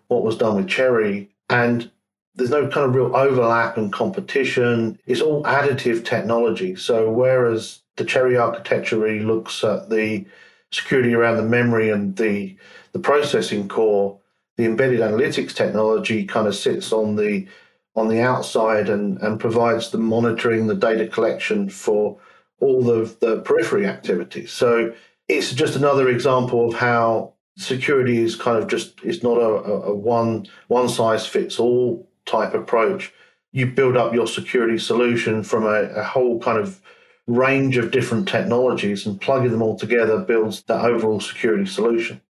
what 0.08 0.24
was 0.24 0.36
done 0.36 0.56
with 0.56 0.66
CHERI. 0.66 1.28
And 1.48 1.90
there's 2.34 2.50
no 2.50 2.68
kind 2.68 2.86
of 2.86 2.94
real 2.94 3.14
overlap 3.14 3.76
and 3.76 3.92
competition. 3.92 4.98
It's 5.06 5.20
all 5.20 5.44
additive 5.44 6.04
technology. 6.04 6.74
So 6.74 7.10
whereas 7.10 7.80
the 7.96 8.04
CHERI 8.04 8.36
architecture 8.36 8.98
really 8.98 9.24
looks 9.24 9.62
at 9.62 9.90
the 9.90 10.26
security 10.72 11.14
around 11.14 11.36
the 11.36 11.42
memory 11.42 11.90
and 11.90 12.16
the 12.16 12.56
the 12.92 12.98
processing 12.98 13.68
core, 13.68 14.18
the 14.56 14.64
embedded 14.64 15.00
analytics 15.00 15.54
technology 15.54 16.24
kind 16.24 16.48
of 16.48 16.56
sits 16.56 16.92
on 16.92 17.14
the 17.14 17.46
on 18.00 18.08
the 18.08 18.20
outside 18.20 18.88
and, 18.88 19.18
and 19.22 19.38
provides 19.38 19.90
the 19.90 19.98
monitoring, 19.98 20.66
the 20.66 20.74
data 20.74 21.06
collection 21.06 21.68
for 21.68 22.18
all 22.60 22.82
the, 22.82 23.14
the 23.20 23.40
periphery 23.42 23.86
activities. 23.86 24.50
So 24.52 24.92
it's 25.28 25.52
just 25.52 25.76
another 25.76 26.08
example 26.08 26.68
of 26.68 26.74
how 26.74 27.34
security 27.56 28.18
is 28.18 28.36
kind 28.36 28.58
of 28.60 28.68
just 28.68 29.00
it's 29.02 29.22
not 29.22 29.36
a, 29.36 29.50
a 29.90 29.94
one 29.94 30.46
one 30.68 30.88
size 30.88 31.26
fits 31.26 31.58
all 31.58 32.08
type 32.26 32.54
approach, 32.54 33.12
you 33.52 33.66
build 33.66 33.96
up 33.96 34.14
your 34.14 34.26
security 34.26 34.78
solution 34.78 35.42
from 35.42 35.64
a, 35.64 35.82
a 35.94 36.04
whole 36.04 36.40
kind 36.40 36.58
of 36.58 36.80
range 37.26 37.76
of 37.76 37.90
different 37.90 38.26
technologies 38.26 39.06
and 39.06 39.20
plugging 39.20 39.50
them 39.50 39.62
all 39.62 39.78
together 39.78 40.18
builds 40.18 40.62
that 40.62 40.84
overall 40.84 41.20
security 41.20 41.66
solution. 41.66 42.20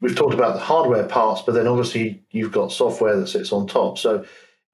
We've 0.00 0.16
talked 0.16 0.34
about 0.34 0.54
the 0.54 0.60
hardware 0.60 1.04
parts, 1.04 1.42
but 1.42 1.52
then 1.52 1.66
obviously 1.66 2.22
you've 2.30 2.52
got 2.52 2.72
software 2.72 3.16
that 3.16 3.28
sits 3.28 3.52
on 3.52 3.66
top. 3.66 3.98
So 3.98 4.24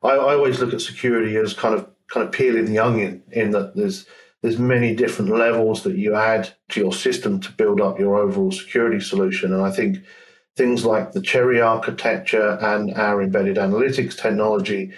I, 0.07 0.14
I 0.14 0.35
always 0.35 0.61
look 0.61 0.73
at 0.73 0.81
security 0.81 1.37
as 1.37 1.55
kind 1.55 1.75
of 1.75 1.88
kind 2.09 2.25
of 2.25 2.33
peeling 2.33 2.66
the 2.66 2.79
onion 2.79 3.23
in 3.33 3.51
that 3.51 3.75
there's 3.75 4.07
there's 4.42 4.59
many 4.59 4.95
different 4.95 5.31
levels 5.33 5.83
that 5.83 5.97
you 5.97 6.14
add 6.14 6.55
to 6.69 6.81
your 6.81 6.92
system 6.92 7.40
to 7.40 7.53
build 7.53 7.81
up 7.81 7.99
your 7.99 8.16
overall 8.16 8.53
security 8.53 9.01
solution. 9.01 9.53
And 9.53 9.62
I 9.62 9.71
think 9.71 9.99
things 10.57 10.85
like 10.85 11.12
the 11.12 11.21
CHERI 11.21 11.61
architecture 11.61 12.59
and 12.61 12.95
our 12.95 13.23
embedded 13.23 13.57
analytics 13.57 14.16
technology 14.16 14.92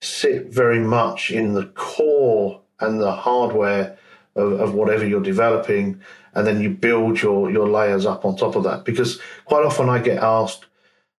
sit 0.00 0.52
very 0.52 0.78
much 0.78 1.30
in 1.30 1.54
the 1.54 1.66
core 1.74 2.60
and 2.80 3.00
the 3.00 3.12
hardware 3.12 3.96
of, 4.36 4.52
of 4.60 4.74
whatever 4.74 5.06
you're 5.06 5.20
developing. 5.20 6.00
And 6.34 6.46
then 6.46 6.60
you 6.60 6.70
build 6.70 7.20
your, 7.20 7.50
your 7.50 7.68
layers 7.68 8.06
up 8.06 8.24
on 8.24 8.36
top 8.36 8.56
of 8.56 8.64
that. 8.64 8.84
Because 8.84 9.20
quite 9.44 9.64
often 9.64 9.88
I 9.88 9.98
get 9.98 10.22
asked, 10.22 10.66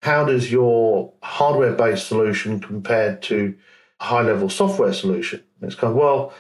how 0.04 0.26
does 0.26 0.52
your 0.52 1.14
hardware 1.24 1.72
based 1.72 2.08
solution 2.08 2.60
compare 2.60 3.16
to 3.16 3.56
a 4.02 4.04
high 4.04 4.22
level 4.22 4.50
software 4.50 4.92
solution? 4.92 5.42
And 5.62 5.72
it's 5.72 5.80
kind 5.80 5.92
of, 5.92 5.98
well, 5.98 6.34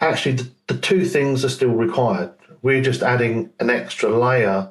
actually, 0.00 0.34
the, 0.34 0.50
the 0.66 0.78
two 0.78 1.04
things 1.04 1.44
are 1.44 1.48
still 1.48 1.70
required. 1.70 2.32
We're 2.62 2.82
just 2.82 3.02
adding 3.02 3.50
an 3.60 3.70
extra 3.70 4.08
layer 4.10 4.68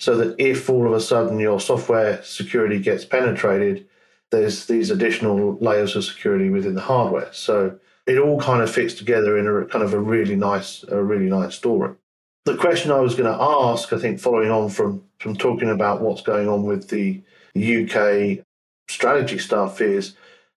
so 0.00 0.16
that 0.16 0.34
if 0.40 0.68
all 0.68 0.88
of 0.88 0.92
a 0.92 1.00
sudden 1.00 1.38
your 1.38 1.60
software 1.60 2.20
security 2.24 2.80
gets 2.80 3.04
penetrated, 3.04 3.86
there's 4.32 4.66
these 4.66 4.90
additional 4.90 5.56
layers 5.60 5.94
of 5.94 6.04
security 6.04 6.50
within 6.50 6.74
the 6.74 6.80
hardware. 6.80 7.32
So 7.32 7.78
it 8.08 8.18
all 8.18 8.40
kind 8.40 8.60
of 8.60 8.72
fits 8.72 8.94
together 8.94 9.38
in 9.38 9.46
a 9.46 9.66
kind 9.66 9.84
of 9.84 9.94
a 9.94 10.00
really 10.00 10.34
nice, 10.34 10.84
a 10.88 11.00
really 11.00 11.28
nice 11.28 11.54
story. 11.54 11.94
The 12.44 12.56
question 12.56 12.90
I 12.90 12.98
was 12.98 13.14
going 13.14 13.32
to 13.32 13.40
ask, 13.40 13.92
I 13.92 13.98
think, 13.98 14.18
following 14.18 14.50
on 14.50 14.68
from 14.68 15.04
from 15.20 15.36
talking 15.36 15.70
about 15.70 16.02
what's 16.02 16.22
going 16.22 16.48
on 16.48 16.64
with 16.64 16.88
the 16.88 17.22
UK 17.56 18.44
strategy 18.88 19.38
stuff, 19.38 19.80
is 19.80 20.14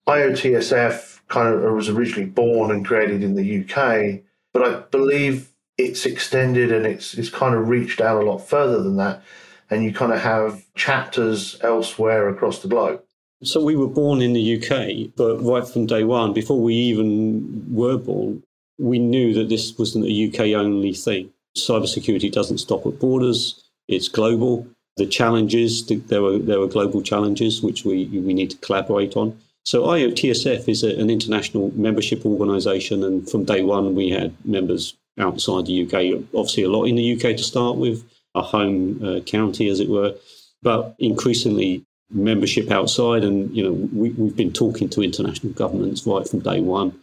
IOTSF 0.08 1.20
kind 1.28 1.54
of 1.54 1.72
was 1.72 1.88
originally 1.88 2.28
born 2.28 2.70
and 2.70 2.84
created 2.84 3.22
in 3.22 3.34
the 3.34 3.60
UK, 3.60 4.22
but 4.52 4.62
I 4.62 4.80
believe 4.90 5.50
it's 5.76 6.06
extended 6.06 6.72
and 6.72 6.84
it's 6.86 7.14
it's 7.14 7.30
kind 7.30 7.54
of 7.54 7.68
reached 7.68 8.00
out 8.00 8.20
a 8.20 8.24
lot 8.24 8.38
further 8.38 8.82
than 8.82 8.96
that, 8.96 9.22
and 9.70 9.84
you 9.84 9.92
kind 9.92 10.12
of 10.12 10.20
have 10.20 10.64
chapters 10.74 11.58
elsewhere 11.62 12.28
across 12.28 12.60
the 12.60 12.68
globe. 12.68 13.02
So 13.44 13.62
we 13.62 13.76
were 13.76 13.86
born 13.86 14.20
in 14.20 14.32
the 14.32 14.56
UK, 14.56 15.14
but 15.16 15.36
right 15.36 15.66
from 15.66 15.86
day 15.86 16.02
one, 16.02 16.32
before 16.32 16.60
we 16.60 16.74
even 16.74 17.72
were 17.72 17.96
born, 17.96 18.42
we 18.78 18.98
knew 18.98 19.32
that 19.34 19.48
this 19.48 19.78
wasn't 19.78 20.06
a 20.06 20.28
UK 20.28 20.58
only 20.58 20.92
thing. 20.92 21.30
Cybersecurity 21.56 22.32
doesn't 22.32 22.58
stop 22.58 22.86
at 22.86 22.98
borders; 22.98 23.62
it's 23.86 24.08
global. 24.08 24.66
The 24.98 25.06
challenges 25.06 25.86
there 25.86 26.22
were 26.22 26.38
there 26.38 26.60
were 26.60 26.66
global 26.66 27.02
challenges 27.02 27.62
which 27.62 27.84
we 27.84 28.06
we 28.06 28.34
need 28.34 28.50
to 28.50 28.58
collaborate 28.58 29.16
on. 29.16 29.38
So 29.64 29.84
IOTSF 29.84 30.68
is 30.68 30.82
a, 30.82 30.98
an 30.98 31.10
international 31.10 31.70
membership 31.74 32.24
organisation, 32.24 33.04
and 33.04 33.28
from 33.28 33.44
day 33.44 33.62
one 33.62 33.94
we 33.94 34.10
had 34.10 34.34
members 34.44 34.96
outside 35.18 35.66
the 35.66 35.82
UK. 35.84 36.24
Obviously, 36.34 36.62
a 36.62 36.70
lot 36.70 36.84
in 36.84 36.96
the 36.96 37.12
UK 37.14 37.36
to 37.36 37.42
start 37.42 37.76
with, 37.76 38.04
a 38.34 38.42
home 38.42 39.02
uh, 39.04 39.20
county, 39.20 39.68
as 39.68 39.80
it 39.80 39.88
were, 39.88 40.14
but 40.62 40.94
increasingly 40.98 41.84
membership 42.10 42.70
outside. 42.70 43.24
And 43.24 43.54
you 43.54 43.62
know, 43.62 43.72
we, 43.72 44.10
we've 44.10 44.36
been 44.36 44.52
talking 44.52 44.88
to 44.90 45.02
international 45.02 45.52
governments 45.52 46.06
right 46.06 46.26
from 46.26 46.40
day 46.40 46.60
one. 46.60 46.98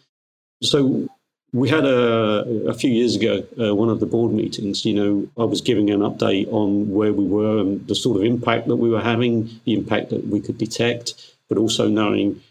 So 0.63 1.07
we 1.55 1.69
had 1.69 1.85
a, 1.85 2.67
a 2.67 2.73
few 2.73 2.91
years 2.91 3.15
ago 3.15 3.45
uh, 3.57 3.73
one 3.73 3.89
of 3.89 4.01
the 4.01 4.05
board 4.05 4.33
meetings. 4.33 4.85
You 4.85 4.93
know, 4.93 5.27
I 5.37 5.45
was 5.45 5.61
giving 5.61 5.89
an 5.89 6.01
update 6.01 6.51
on 6.51 6.91
where 6.91 7.13
we 7.13 7.25
were 7.25 7.59
and 7.59 7.87
the 7.87 7.95
sort 7.95 8.17
of 8.17 8.23
impact 8.23 8.67
that 8.67 8.75
we 8.75 8.89
were 8.89 9.01
having, 9.01 9.49
the 9.63 9.73
impact 9.73 10.09
that 10.09 10.27
we 10.27 10.41
could 10.41 10.57
detect, 10.57 11.13
but 11.47 11.57
also 11.57 11.87
knowing 11.87 12.41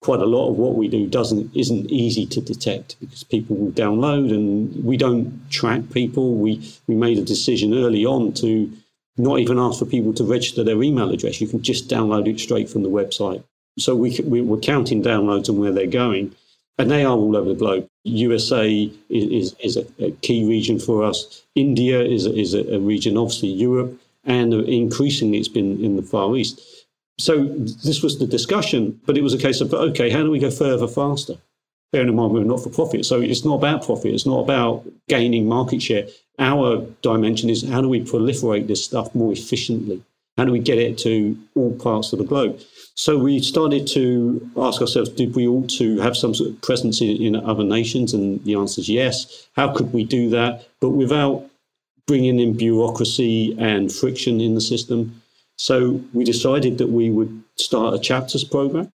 quite 0.00 0.18
a 0.18 0.26
lot 0.26 0.50
of 0.50 0.56
what 0.56 0.74
we 0.74 0.88
do 0.88 1.06
doesn't 1.06 1.54
isn't 1.56 1.88
easy 1.88 2.26
to 2.26 2.40
detect 2.40 2.96
because 2.98 3.22
people 3.22 3.54
will 3.54 3.70
download 3.70 4.34
and 4.34 4.84
we 4.84 4.96
don't 4.96 5.48
track 5.48 5.82
people. 5.92 6.34
We 6.34 6.68
we 6.88 6.96
made 6.96 7.18
a 7.18 7.24
decision 7.34 7.72
early 7.72 8.04
on 8.04 8.32
to 8.42 8.72
not 9.16 9.38
even 9.38 9.56
ask 9.60 9.78
for 9.78 9.86
people 9.86 10.12
to 10.14 10.24
register 10.24 10.64
their 10.64 10.82
email 10.82 11.10
address. 11.10 11.40
You 11.40 11.46
can 11.46 11.62
just 11.62 11.88
download 11.88 12.26
it 12.28 12.40
straight 12.40 12.68
from 12.68 12.82
the 12.82 12.90
website. 12.90 13.44
So 13.78 13.94
we, 13.94 14.18
we 14.24 14.42
we're 14.42 14.58
counting 14.58 15.00
downloads 15.00 15.48
and 15.48 15.58
where 15.58 15.70
they're 15.70 15.86
going, 15.86 16.34
and 16.78 16.90
they 16.90 17.04
are 17.04 17.16
all 17.16 17.36
over 17.36 17.50
the 17.50 17.54
globe. 17.54 17.86
USA 18.04 18.90
is, 19.08 19.54
is, 19.54 19.76
is 19.76 19.76
a, 20.00 20.10
key 20.22 20.44
region 20.44 20.78
for 20.78 21.04
us. 21.04 21.44
India 21.54 22.00
is 22.00 22.26
is 22.26 22.54
a, 22.54 22.74
a 22.74 22.80
region, 22.80 23.16
obviously 23.16 23.48
Europe, 23.48 24.00
and 24.24 24.52
increasingly 24.52 25.38
it's 25.38 25.48
been 25.48 25.82
in 25.84 25.96
the 25.96 26.02
Far 26.02 26.36
East. 26.36 26.60
So 27.18 27.44
this 27.44 28.02
was 28.02 28.18
the 28.18 28.26
discussion, 28.26 29.00
but 29.06 29.16
it 29.16 29.22
was 29.22 29.34
a 29.34 29.38
case 29.38 29.60
of 29.60 29.72
okay, 29.72 30.10
how 30.10 30.22
do 30.22 30.30
we 30.30 30.38
go 30.38 30.50
further 30.50 30.88
faster? 30.88 31.36
Bearing 31.92 32.08
in 32.08 32.16
mind 32.16 32.32
we're 32.32 32.44
not 32.44 32.62
for 32.62 32.70
profit, 32.70 33.04
so 33.04 33.20
it's 33.20 33.44
not 33.44 33.56
about 33.56 33.84
profit. 33.84 34.14
It's 34.14 34.26
not 34.26 34.40
about 34.40 34.84
gaining 35.08 35.46
market 35.46 35.82
share. 35.82 36.06
Our 36.38 36.86
dimension 37.02 37.50
is 37.50 37.68
how 37.68 37.82
do 37.82 37.88
we 37.88 38.00
proliferate 38.00 38.66
this 38.66 38.84
stuff 38.84 39.14
more 39.14 39.32
efficiently? 39.32 40.02
How 40.38 40.46
do 40.46 40.52
we 40.52 40.60
get 40.60 40.78
it 40.78 40.96
to 40.98 41.36
all 41.54 41.74
parts 41.74 42.12
of 42.12 42.18
the 42.18 42.24
globe? 42.24 42.58
So 42.94 43.18
we 43.18 43.40
started 43.40 43.86
to 43.88 44.50
ask 44.56 44.80
ourselves, 44.80 45.08
did 45.10 45.34
we 45.34 45.48
ought 45.48 45.70
to 45.70 45.98
have 46.00 46.16
some 46.16 46.34
sort 46.34 46.50
of 46.50 46.60
presence 46.60 47.00
in, 47.00 47.10
in 47.22 47.36
other 47.36 47.64
nations? 47.64 48.12
And 48.12 48.42
the 48.44 48.54
answer 48.54 48.80
is 48.80 48.88
yes. 48.88 49.48
How 49.56 49.72
could 49.72 49.92
we 49.92 50.04
do 50.04 50.28
that, 50.30 50.68
but 50.80 50.90
without 50.90 51.44
bringing 52.06 52.38
in 52.38 52.56
bureaucracy 52.56 53.56
and 53.58 53.90
friction 53.90 54.40
in 54.40 54.54
the 54.54 54.60
system? 54.60 55.22
So 55.56 56.02
we 56.12 56.24
decided 56.24 56.78
that 56.78 56.88
we 56.88 57.10
would 57.10 57.42
start 57.56 57.94
a 57.94 57.98
chapters 57.98 58.44
program. 58.44 58.90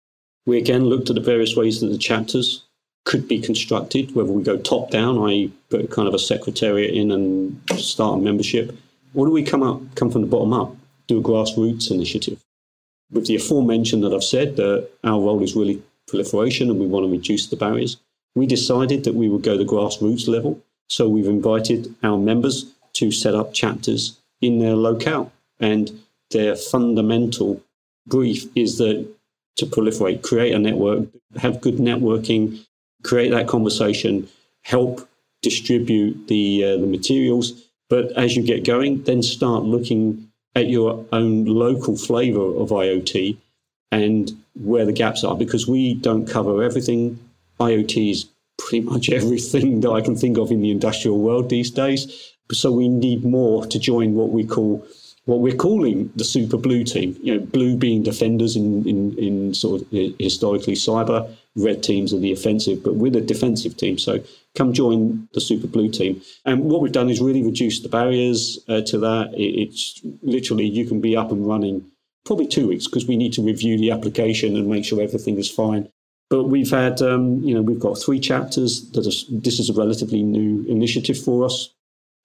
We 0.45 0.59
again 0.59 0.85
looked 0.85 1.11
at 1.11 1.17
the 1.17 1.23
various 1.23 1.57
ways 1.57 1.81
that 1.81 1.89
the 1.89 1.99
chapters 1.99 2.65
could 3.05 3.29
be 3.29 3.41
constructed, 3.41 4.15
whether 4.15 4.33
we 4.33 4.43
go 4.43 4.57
top 4.57 4.91
down, 4.91 5.19
i.e., 5.29 5.53
put 5.71 5.91
kind 5.91 6.09
of 6.09 6.15
a 6.15 6.19
secretariat 6.19 6.93
in 6.93 7.11
and 7.13 7.61
start 7.77 8.19
a 8.19 8.23
membership, 8.23 8.77
or 9.15 9.27
do 9.27 9.33
we 9.33 9.43
come 9.43 9.63
up, 9.63 9.81
come 9.95 10.11
from 10.11 10.23
the 10.23 10.27
bottom 10.27 10.53
up, 10.53 10.77
do 11.07 11.19
a 11.19 11.23
grassroots 11.23 11.91
initiative? 11.91 12.43
With 13.11 13.27
the 13.27 13.37
aforementioned 13.37 14.03
that 14.03 14.13
I've 14.13 14.25
said 14.25 14.57
that 14.57 14.89
our 15.05 15.21
role 15.21 15.43
is 15.43 15.55
really 15.55 15.83
proliferation 16.09 16.71
and 16.71 16.79
we 16.79 16.87
want 16.87 17.05
to 17.07 17.11
reduce 17.11 17.47
the 17.47 17.57
barriers, 17.57 17.99
we 18.35 18.47
decided 18.47 19.05
that 19.05 19.15
we 19.15 19.29
would 19.29 19.43
go 19.43 19.57
the 19.57 19.65
grassroots 19.65 20.29
level. 20.29 20.61
So 20.89 21.09
we've 21.09 21.27
invited 21.27 21.95
our 22.03 22.19
members 22.19 22.73
to 22.95 23.11
set 23.11 23.35
up 23.35 23.53
chapters 23.53 24.19
in 24.41 24.59
their 24.59 24.77
locale. 24.77 25.33
And 25.61 26.01
their 26.31 26.57
fundamental 26.57 27.63
brief 28.07 28.47
is 28.55 28.79
that 28.79 29.07
to 29.57 29.67
proliferate, 29.67 30.23
create 30.23 30.55
a 30.55 30.59
network, 30.59 31.09
have 31.37 31.61
good 31.61 31.77
networking, 31.77 32.65
create 33.03 33.31
that 33.31 33.49
conversation, 33.49 34.29
help 34.63 35.09
distribute 35.43 36.29
the 36.29 36.65
uh, 36.65 36.77
the 36.77 36.87
materials. 36.87 37.65
But 37.89 38.13
as 38.13 38.37
you 38.37 38.43
get 38.43 38.65
going, 38.65 39.03
then 39.05 39.23
start 39.23 39.65
looking 39.65 40.26
at 40.57 40.69
your 40.69 41.05
own 41.13 41.45
local 41.45 41.97
flavor 41.97 42.41
of 42.41 42.71
IoT 42.71 43.37
and 43.93 44.33
where 44.55 44.87
the 44.87 44.93
gaps 44.93 45.23
are, 45.23 45.37
because 45.37 45.69
we 45.69 45.95
don't 45.95 46.27
cover 46.27 46.63
everything. 46.63 47.21
IoT 47.61 48.11
is 48.11 48.27
pretty 48.59 48.81
much 48.81 49.11
everything 49.21 49.83
that 49.83 49.91
I 49.91 50.01
can 50.01 50.17
think 50.17 50.39
of 50.39 50.51
in 50.51 50.63
the 50.63 50.71
industrial 50.71 51.19
world 51.19 51.51
these 51.51 51.71
days. 51.71 52.33
So 52.51 52.73
we 52.73 52.89
need 52.89 53.25
more 53.25 53.67
to 53.67 53.79
join 53.79 54.15
what 54.15 54.31
we 54.31 54.45
call 54.45 54.85
what 55.27 55.41
we're 55.41 55.57
calling 55.57 56.11
the 56.17 56.25
super 56.25 56.57
blue 56.57 56.85
team. 56.85 57.17
You 57.21 57.35
know, 57.35 57.45
blue 57.45 57.77
being 57.77 58.03
defenders 58.03 58.57
in, 58.57 58.89
in, 58.89 59.19
in 59.19 59.55
sort 59.55 59.83
of 59.83 59.89
historically 59.91 60.75
cyber, 60.75 61.29
red 61.57 61.83
teams 61.83 62.15
are 62.15 62.19
the 62.19 62.33
offensive, 62.33 62.83
but 62.83 62.95
we're 62.95 63.11
the 63.11 63.21
defensive 63.21 63.77
team. 63.77 63.99
So 63.99 64.23
come 64.55 64.73
join 64.73 65.29
the 65.35 65.41
super 65.41 65.67
blue 65.67 65.91
team. 65.91 66.23
And 66.45 66.65
what 66.65 66.81
we've 66.81 66.93
done 66.93 67.11
is 67.11 67.21
really 67.21 67.43
reduce 67.43 67.81
the 67.81 67.89
barriers 67.89 68.59
uh, 68.69 68.83
to 68.83 68.99
that. 68.99 69.35
It, 69.35 69.69
it's 69.69 70.01
literally 70.23 70.65
you 70.65 70.87
can 70.87 71.01
be 71.01 71.17
up 71.17 71.33
and 71.33 71.47
running 71.47 71.91
probably 72.25 72.47
two 72.47 72.69
weeks 72.69 72.87
because 72.87 73.07
we 73.07 73.17
need 73.17 73.33
to 73.33 73.43
review 73.43 73.79
the 73.79 73.91
application 73.91 74.57
and 74.57 74.69
make 74.69 74.85
sure 74.85 75.03
everything 75.03 75.39
is 75.39 75.51
fine. 75.51 75.89
But 76.31 76.45
we've 76.45 76.71
had, 76.71 77.03
um, 77.03 77.43
you 77.43 77.55
know, 77.55 77.63
we've 77.63 77.81
got 77.81 77.95
three 77.95 78.21
chapters. 78.21 78.91
That 78.93 79.07
is, 79.07 79.27
this 79.29 79.59
is 79.59 79.71
a 79.71 79.75
relatively 79.75 80.23
new 80.23 80.65
initiative 80.69 81.19
for 81.19 81.45
us. 81.45 81.73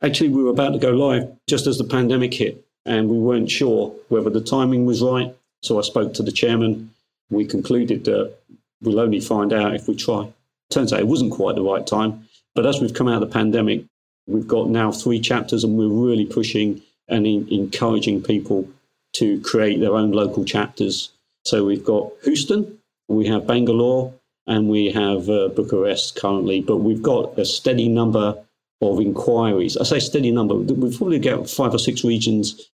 Actually, 0.03 0.29
we 0.29 0.43
were 0.43 0.49
about 0.49 0.71
to 0.71 0.79
go 0.79 0.91
live 0.91 1.31
just 1.47 1.67
as 1.67 1.77
the 1.77 1.83
pandemic 1.83 2.33
hit 2.33 2.65
and 2.85 3.09
we 3.09 3.17
weren't 3.17 3.51
sure 3.51 3.93
whether 4.09 4.29
the 4.29 4.41
timing 4.41 4.85
was 4.85 5.01
right. 5.01 5.35
So 5.61 5.77
I 5.77 5.81
spoke 5.81 6.13
to 6.15 6.23
the 6.23 6.31
chairman. 6.31 6.93
We 7.29 7.45
concluded 7.45 8.05
that 8.05 8.33
we'll 8.81 8.99
only 8.99 9.19
find 9.19 9.53
out 9.53 9.75
if 9.75 9.87
we 9.87 9.95
try. 9.95 10.31
Turns 10.69 10.91
out 10.91 10.99
it 10.99 11.07
wasn't 11.07 11.33
quite 11.33 11.55
the 11.55 11.61
right 11.61 11.85
time. 11.85 12.27
But 12.55 12.65
as 12.65 12.81
we've 12.81 12.93
come 12.93 13.07
out 13.07 13.21
of 13.21 13.29
the 13.29 13.33
pandemic, 13.33 13.83
we've 14.27 14.47
got 14.47 14.69
now 14.69 14.91
three 14.91 15.19
chapters, 15.19 15.63
and 15.63 15.77
we're 15.77 15.87
really 15.87 16.25
pushing 16.25 16.81
and 17.07 17.27
in, 17.27 17.47
encouraging 17.49 18.23
people 18.23 18.67
to 19.13 19.39
create 19.41 19.79
their 19.79 19.95
own 19.95 20.11
local 20.11 20.45
chapters. 20.45 21.11
So 21.45 21.65
we've 21.65 21.83
got 21.83 22.11
Houston, 22.23 22.79
we 23.07 23.27
have 23.27 23.47
Bangalore, 23.47 24.13
and 24.47 24.69
we 24.69 24.91
have 24.91 25.29
uh, 25.29 25.49
Bucharest 25.49 26.15
currently, 26.15 26.61
but 26.61 26.77
we've 26.77 27.01
got 27.01 27.37
a 27.37 27.45
steady 27.45 27.87
number 27.87 28.37
of 28.81 28.99
inquiries. 28.99 29.77
I 29.77 29.83
say 29.83 29.99
steady 29.99 30.31
number. 30.31 30.55
We've 30.55 30.97
probably 30.97 31.19
got 31.19 31.49
five 31.49 31.73
or 31.73 31.77
six 31.79 32.03
regions 32.03 32.69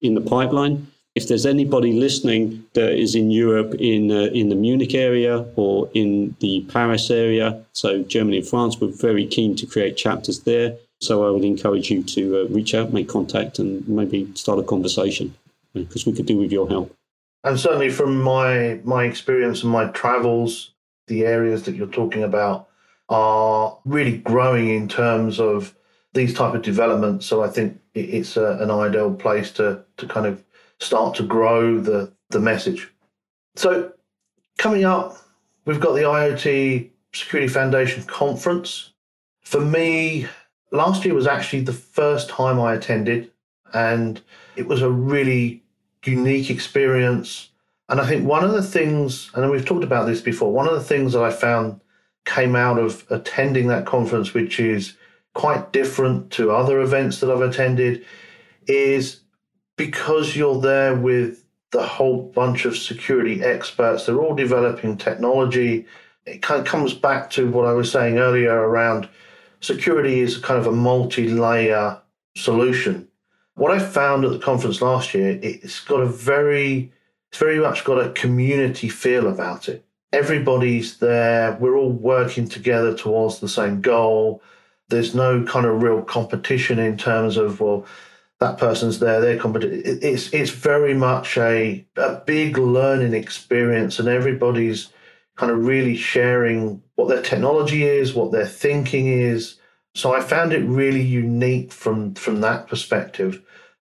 in 0.00 0.14
the 0.14 0.20
pipeline. 0.20 0.86
If 1.14 1.28
there's 1.28 1.44
anybody 1.44 1.92
listening 1.92 2.64
that 2.74 2.92
is 2.92 3.14
in 3.14 3.30
Europe, 3.30 3.74
in 3.74 4.10
uh, 4.10 4.30
in 4.32 4.48
the 4.48 4.54
Munich 4.54 4.94
area 4.94 5.44
or 5.56 5.90
in 5.92 6.36
the 6.40 6.64
Paris 6.68 7.10
area, 7.10 7.62
so 7.72 8.02
Germany 8.04 8.38
and 8.38 8.46
France, 8.46 8.80
we're 8.80 8.88
very 8.88 9.26
keen 9.26 9.56
to 9.56 9.66
create 9.66 9.96
chapters 9.96 10.40
there. 10.40 10.76
So 11.00 11.26
I 11.26 11.30
would 11.30 11.44
encourage 11.44 11.90
you 11.90 12.02
to 12.02 12.40
uh, 12.40 12.44
reach 12.48 12.74
out, 12.74 12.92
make 12.92 13.08
contact, 13.08 13.58
and 13.58 13.86
maybe 13.88 14.30
start 14.34 14.58
a 14.58 14.62
conversation 14.62 15.34
because 15.74 16.06
we 16.06 16.12
could 16.12 16.26
do 16.26 16.38
with 16.38 16.52
your 16.52 16.68
help. 16.68 16.94
And 17.42 17.58
certainly 17.58 17.90
from 17.90 18.22
my 18.22 18.80
my 18.84 19.04
experience 19.04 19.62
and 19.62 19.72
my 19.72 19.86
travels, 19.86 20.70
the 21.08 21.26
areas 21.26 21.64
that 21.64 21.74
you're 21.74 21.88
talking 21.88 22.22
about 22.22 22.69
are 23.10 23.76
really 23.84 24.18
growing 24.18 24.68
in 24.68 24.88
terms 24.88 25.40
of 25.40 25.74
these 26.14 26.32
type 26.32 26.54
of 26.54 26.62
developments. 26.62 27.26
So 27.26 27.42
I 27.42 27.48
think 27.48 27.78
it's 27.94 28.36
a, 28.36 28.58
an 28.60 28.70
ideal 28.70 29.12
place 29.12 29.50
to 29.52 29.84
to 29.98 30.06
kind 30.06 30.26
of 30.26 30.42
start 30.78 31.16
to 31.16 31.24
grow 31.24 31.78
the 31.78 32.12
the 32.30 32.40
message. 32.40 32.88
So 33.56 33.92
coming 34.58 34.84
up, 34.84 35.16
we've 35.64 35.80
got 35.80 35.94
the 35.94 36.02
IoT 36.02 36.90
Security 37.12 37.52
Foundation 37.52 38.04
conference. 38.04 38.92
For 39.42 39.60
me, 39.60 40.26
last 40.70 41.04
year 41.04 41.14
was 41.14 41.26
actually 41.26 41.62
the 41.62 41.72
first 41.72 42.28
time 42.28 42.60
I 42.60 42.74
attended, 42.74 43.32
and 43.74 44.20
it 44.54 44.68
was 44.68 44.82
a 44.82 44.90
really 44.90 45.64
unique 46.04 46.50
experience. 46.50 47.50
And 47.88 48.00
I 48.00 48.06
think 48.06 48.24
one 48.24 48.44
of 48.44 48.52
the 48.52 48.62
things, 48.62 49.30
and 49.34 49.50
we've 49.50 49.66
talked 49.66 49.82
about 49.82 50.06
this 50.06 50.20
before, 50.20 50.52
one 50.52 50.68
of 50.68 50.74
the 50.74 50.84
things 50.84 51.12
that 51.12 51.24
I 51.24 51.30
found 51.30 51.80
came 52.24 52.54
out 52.54 52.78
of 52.78 53.04
attending 53.10 53.68
that 53.68 53.86
conference, 53.86 54.34
which 54.34 54.60
is 54.60 54.94
quite 55.34 55.72
different 55.72 56.30
to 56.32 56.50
other 56.50 56.80
events 56.80 57.20
that 57.20 57.30
I've 57.30 57.40
attended, 57.40 58.04
is 58.66 59.20
because 59.76 60.36
you're 60.36 60.60
there 60.60 60.94
with 60.94 61.44
the 61.70 61.86
whole 61.86 62.30
bunch 62.34 62.64
of 62.64 62.76
security 62.76 63.42
experts, 63.42 64.06
they're 64.06 64.18
all 64.18 64.34
developing 64.34 64.96
technology. 64.96 65.86
It 66.26 66.42
kind 66.42 66.60
of 66.60 66.66
comes 66.66 66.94
back 66.94 67.30
to 67.30 67.50
what 67.50 67.66
I 67.66 67.72
was 67.72 67.90
saying 67.90 68.18
earlier 68.18 68.52
around 68.52 69.08
security 69.60 70.20
is 70.20 70.38
kind 70.38 70.58
of 70.58 70.66
a 70.66 70.72
multi 70.72 71.28
layer 71.28 72.00
solution. 72.36 73.08
What 73.54 73.72
I 73.72 73.78
found 73.78 74.24
at 74.24 74.32
the 74.32 74.38
conference 74.38 74.80
last 74.80 75.14
year, 75.14 75.38
it's 75.42 75.80
got 75.80 76.00
a 76.00 76.06
very, 76.06 76.92
it's 77.30 77.38
very 77.38 77.58
much 77.58 77.84
got 77.84 78.04
a 78.04 78.10
community 78.12 78.88
feel 78.88 79.28
about 79.28 79.68
it. 79.68 79.84
Everybody's 80.12 80.98
there. 80.98 81.56
We're 81.60 81.76
all 81.76 81.92
working 81.92 82.48
together 82.48 82.96
towards 82.96 83.38
the 83.38 83.48
same 83.48 83.80
goal. 83.80 84.42
There's 84.88 85.14
no 85.14 85.44
kind 85.44 85.66
of 85.66 85.82
real 85.82 86.02
competition 86.02 86.78
in 86.78 86.96
terms 86.96 87.36
of, 87.36 87.60
well, 87.60 87.86
that 88.40 88.58
person's 88.58 88.98
there, 88.98 89.20
they're 89.20 89.38
competent. 89.38 89.84
It's, 89.84 90.32
it's 90.32 90.50
very 90.50 90.94
much 90.94 91.36
a, 91.36 91.86
a 91.96 92.16
big 92.26 92.56
learning 92.58 93.14
experience, 93.14 93.98
and 93.98 94.08
everybody's 94.08 94.88
kind 95.36 95.52
of 95.52 95.64
really 95.64 95.96
sharing 95.96 96.82
what 96.96 97.08
their 97.08 97.22
technology 97.22 97.84
is, 97.84 98.14
what 98.14 98.32
their 98.32 98.46
thinking 98.46 99.06
is. 99.06 99.56
So 99.94 100.14
I 100.14 100.20
found 100.20 100.52
it 100.52 100.64
really 100.64 101.02
unique 101.02 101.72
from 101.72 102.14
from 102.14 102.40
that 102.40 102.66
perspective. 102.66 103.42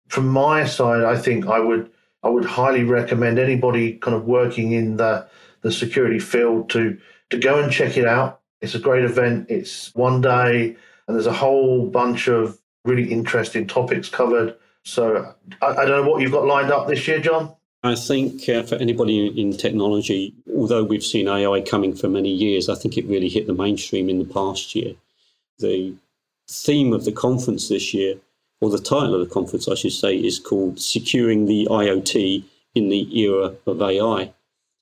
From 0.09 0.29
my 0.29 0.65
side, 0.65 1.05
I 1.05 1.17
think 1.17 1.47
I 1.47 1.61
would 1.61 1.91
I 2.23 2.29
would 2.29 2.45
highly 2.45 2.85
recommend 2.85 3.39
anybody 3.39 3.95
kind 3.99 4.17
of 4.17 4.25
working 4.25 4.73
in 4.73 4.97
the 4.97 5.29
the 5.67 5.73
security 5.73 6.21
field 6.21 6.71
to 6.71 6.97
to 7.31 7.39
go 7.39 7.61
and 7.61 7.73
check 7.73 7.97
it 7.97 8.07
out. 8.07 8.41
It's 8.61 8.77
a 8.77 8.79
great 8.79 9.05
event. 9.05 9.47
It's 9.51 9.93
one 9.95 10.21
day, 10.21 10.77
and 11.07 11.17
there's 11.17 11.27
a 11.27 11.33
whole 11.33 11.87
bunch 11.89 12.29
of 12.29 12.59
really 12.85 13.11
interesting 13.11 13.67
topics 13.67 14.09
covered. 14.09 14.57
So 14.85 15.35
I, 15.61 15.67
I 15.67 15.85
don't 15.85 16.05
know 16.05 16.09
what 16.09 16.23
you've 16.23 16.31
got 16.31 16.47
lined 16.47 16.71
up 16.71 16.87
this 16.87 17.09
year, 17.09 17.19
John. 17.19 17.53
I 17.83 17.97
think 17.97 18.49
uh, 18.49 18.63
for 18.63 18.77
anybody 18.77 19.27
in 19.41 19.57
technology, 19.57 20.35
although 20.57 20.85
we've 20.85 21.05
seen 21.05 21.27
AI 21.29 21.61
coming 21.63 21.95
for 21.97 22.09
many 22.09 22.31
years, 22.31 22.69
I 22.69 22.77
think 22.77 22.97
it 22.97 23.05
really 23.07 23.29
hit 23.29 23.49
the 23.49 23.55
mainstream 23.55 24.09
in 24.09 24.21
the 24.21 24.33
past 24.33 24.75
year. 24.75 24.95
The 25.59 25.95
theme 26.49 26.93
of 26.93 27.05
the 27.05 27.13
conference 27.13 27.69
this 27.69 27.93
year, 27.93 28.15
or 28.61 28.71
the 28.71 28.79
title 28.79 29.21
of 29.21 29.29
the 29.29 29.35
conference, 29.35 29.69
I 29.69 29.75
should 29.75 29.93
say, 29.93 30.17
is 30.17 30.39
called 30.39 30.81
Securing 30.81 31.47
the 31.47 31.67
IoT 31.69 32.45
in 32.77 32.89
the 32.89 33.19
Era 33.19 33.55
of 33.67 33.83
AI. 33.83 34.33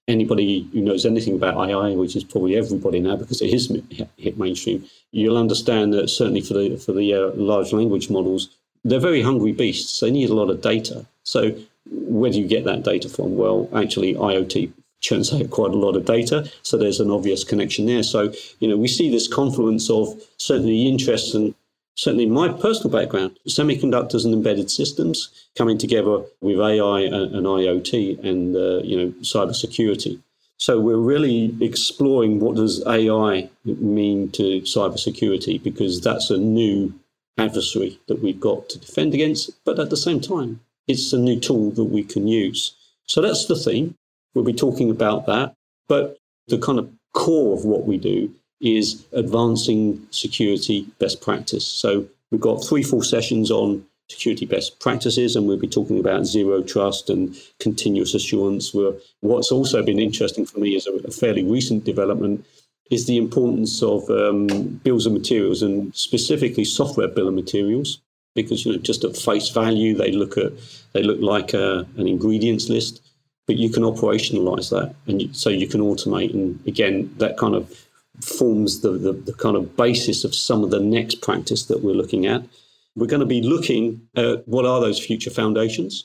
Anybody 0.06 0.68
who 0.72 0.80
knows 0.80 1.06
anything 1.06 1.34
about 1.34 1.56
AI, 1.56 1.94
which 1.94 2.14
is 2.14 2.24
probably 2.24 2.56
everybody 2.56 3.00
now 3.00 3.16
because 3.16 3.40
it 3.40 3.54
is 3.54 3.72
hit 4.16 4.38
mainstream, 4.38 4.84
you'll 5.12 5.38
understand 5.38 5.94
that 5.94 6.08
certainly 6.08 6.42
for 6.42 6.54
the 6.54 6.76
for 6.76 6.92
the 6.92 7.14
uh, 7.14 7.30
large 7.34 7.72
language 7.72 8.10
models, 8.10 8.50
they're 8.84 9.00
very 9.00 9.22
hungry 9.22 9.52
beasts. 9.52 10.00
They 10.00 10.10
need 10.10 10.28
a 10.28 10.34
lot 10.34 10.50
of 10.50 10.60
data. 10.60 11.06
So 11.22 11.56
where 11.86 12.30
do 12.30 12.38
you 12.38 12.46
get 12.46 12.64
that 12.64 12.82
data 12.82 13.08
from? 13.08 13.36
Well, 13.36 13.68
actually, 13.74 14.14
IoT 14.14 14.72
churns 15.00 15.32
out 15.32 15.50
quite 15.50 15.72
a 15.72 15.76
lot 15.76 15.96
of 15.96 16.06
data, 16.06 16.50
so 16.62 16.76
there's 16.76 17.00
an 17.00 17.10
obvious 17.10 17.44
connection 17.44 17.86
there. 17.86 18.02
So, 18.02 18.32
you 18.60 18.68
know, 18.68 18.76
we 18.76 18.88
see 18.88 19.10
this 19.10 19.28
confluence 19.28 19.90
of 19.90 20.20
certainly 20.38 20.88
interest 20.88 21.34
and 21.34 21.54
certainly 21.96 22.26
my 22.26 22.48
personal 22.48 22.90
background, 22.90 23.38
semiconductors 23.48 24.24
and 24.24 24.34
embedded 24.34 24.70
systems 24.70 25.30
coming 25.56 25.78
together 25.78 26.22
with 26.40 26.58
AI 26.58 27.00
and, 27.00 27.34
and 27.34 27.46
IoT 27.46 28.24
and, 28.24 28.56
uh, 28.56 28.82
you 28.82 28.96
know, 28.96 29.10
cybersecurity. 29.20 30.20
So 30.56 30.80
we're 30.80 30.96
really 30.96 31.54
exploring 31.60 32.40
what 32.40 32.56
does 32.56 32.84
AI 32.86 33.50
mean 33.64 34.30
to 34.32 34.60
cybersecurity 34.62 35.62
because 35.62 36.00
that's 36.00 36.30
a 36.30 36.38
new 36.38 36.94
adversary 37.38 37.98
that 38.06 38.22
we've 38.22 38.40
got 38.40 38.68
to 38.70 38.78
defend 38.78 39.14
against, 39.14 39.50
but 39.64 39.78
at 39.78 39.90
the 39.90 39.96
same 39.96 40.20
time, 40.20 40.60
it's 40.86 41.12
a 41.12 41.18
new 41.18 41.40
tool 41.40 41.70
that 41.72 41.84
we 41.84 42.04
can 42.04 42.28
use. 42.28 42.74
So 43.06 43.20
that's 43.20 43.46
the 43.46 43.56
theme. 43.56 43.96
We'll 44.34 44.44
be 44.44 44.52
talking 44.52 44.90
about 44.90 45.26
that. 45.26 45.54
But 45.88 46.18
the 46.48 46.58
kind 46.58 46.78
of 46.78 46.90
core 47.12 47.54
of 47.54 47.64
what 47.64 47.86
we 47.86 47.96
do 47.96 48.34
is 48.60 49.04
advancing 49.12 50.06
security 50.10 50.86
best 50.98 51.20
practice. 51.20 51.66
So 51.66 52.06
we've 52.30 52.40
got 52.40 52.64
three 52.64 52.82
full 52.82 53.02
sessions 53.02 53.50
on 53.50 53.84
security 54.08 54.46
best 54.46 54.80
practices, 54.80 55.34
and 55.34 55.46
we'll 55.46 55.58
be 55.58 55.68
talking 55.68 55.98
about 55.98 56.26
zero 56.26 56.62
trust 56.62 57.10
and 57.10 57.36
continuous 57.58 58.14
assurance. 58.14 58.74
What's 59.20 59.50
also 59.50 59.82
been 59.82 59.98
interesting 59.98 60.46
for 60.46 60.60
me 60.60 60.76
is 60.76 60.86
a, 60.86 61.10
fairly 61.10 61.42
recent 61.42 61.84
development 61.84 62.44
is 62.90 63.06
the 63.06 63.16
importance 63.16 63.82
of 63.82 64.08
um, 64.10 64.46
bills 64.84 65.06
of 65.06 65.12
materials 65.12 65.62
and 65.62 65.94
specifically 65.94 66.64
software 66.64 67.08
bill 67.08 67.28
of 67.28 67.34
materials 67.34 68.00
because 68.34 68.66
you 68.66 68.72
know 68.72 68.78
just 68.78 69.04
at 69.04 69.16
face 69.16 69.48
value 69.48 69.96
they 69.96 70.12
look 70.12 70.36
at 70.36 70.52
they 70.92 71.02
look 71.02 71.20
like 71.20 71.54
a, 71.54 71.86
an 71.96 72.06
ingredients 72.06 72.68
list 72.68 73.00
but 73.46 73.56
you 73.56 73.70
can 73.70 73.82
operationalize 73.82 74.70
that 74.70 74.94
and 75.06 75.22
you, 75.22 75.32
so 75.32 75.50
you 75.50 75.66
can 75.66 75.80
automate 75.80 76.34
and 76.34 76.60
again 76.66 77.12
that 77.18 77.38
kind 77.38 77.54
of 77.54 77.83
forms 78.20 78.80
the, 78.80 78.90
the, 78.90 79.12
the, 79.12 79.32
kind 79.32 79.56
of 79.56 79.76
basis 79.76 80.24
of 80.24 80.34
some 80.34 80.62
of 80.62 80.70
the 80.70 80.80
next 80.80 81.20
practice 81.20 81.66
that 81.66 81.82
we're 81.82 81.94
looking 81.94 82.26
at 82.26 82.42
we're 82.96 83.06
going 83.06 83.20
to 83.20 83.26
be 83.26 83.42
looking 83.42 84.00
at 84.14 84.46
what 84.46 84.64
are 84.64 84.80
those 84.80 85.04
future 85.04 85.30
foundations 85.30 86.04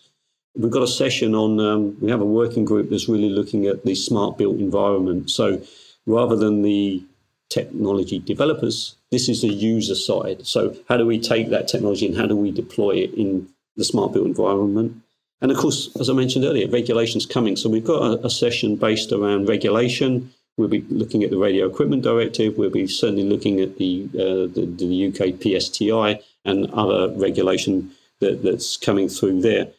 we've 0.56 0.72
got 0.72 0.82
a 0.82 0.88
session 0.88 1.36
on 1.36 1.60
um, 1.60 1.98
we 2.02 2.10
have 2.10 2.22
a 2.22 2.26
working 2.26 2.66
group 2.66 2.90
that's 2.90 3.08
really 3.08 3.30
looking 3.30 3.68
at 3.68 3.86
the 3.86 3.94
smart 3.94 4.38
built 4.38 4.58
environment 4.58 5.30
so 5.30 5.62
rather 6.06 6.36
than 6.36 6.64
the 6.64 7.04
technology 7.50 8.20
developers. 8.20 8.96
This 9.12 9.28
is 9.28 9.42
the 9.42 9.50
user 9.50 9.96
side. 9.96 10.46
So, 10.46 10.76
how 10.88 10.98
do 10.98 11.06
we 11.06 11.20
take 11.20 11.50
that 11.50 11.68
technology 11.68 12.06
and 12.06 12.16
how 12.16 12.28
do 12.28 12.36
we 12.36 12.52
deploy 12.52 12.92
it 12.92 13.14
in 13.16 13.50
the 13.76 13.84
smart 13.84 14.14
built 14.14 14.28
environment? 14.28 15.02
And 15.42 15.52
of 15.52 15.58
course, 15.58 15.96
as 16.00 16.10
I 16.10 16.14
mentioned 16.14 16.46
earlier, 16.46 16.70
regulation's 16.70 17.26
coming. 17.26 17.56
So, 17.56 17.70
we've 17.70 17.84
got 17.84 18.02
a, 18.02 18.26
a 18.28 18.30
session 18.30 18.76
based 18.76 19.12
around 19.12 19.50
regulation. 19.50 20.32
We'll 20.60 20.68
be 20.68 20.86
looking 20.90 21.24
at 21.24 21.30
the 21.30 21.38
Radio 21.38 21.68
Equipment 21.68 22.04
Directive. 22.04 22.58
We'll 22.58 22.70
be 22.70 22.86
certainly 22.86 23.24
looking 23.24 23.62
at 23.62 23.78
the, 23.78 24.10
uh, 24.14 24.54
the, 24.54 24.70
the, 24.78 25.08
UK 25.08 25.40
PSTI 25.40 26.22
and 26.44 26.70
other 26.72 27.14
regulation 27.16 27.92
that, 28.20 28.44
that's 28.44 28.76
coming 28.76 29.08
through 29.08 29.42
there. 29.42 29.70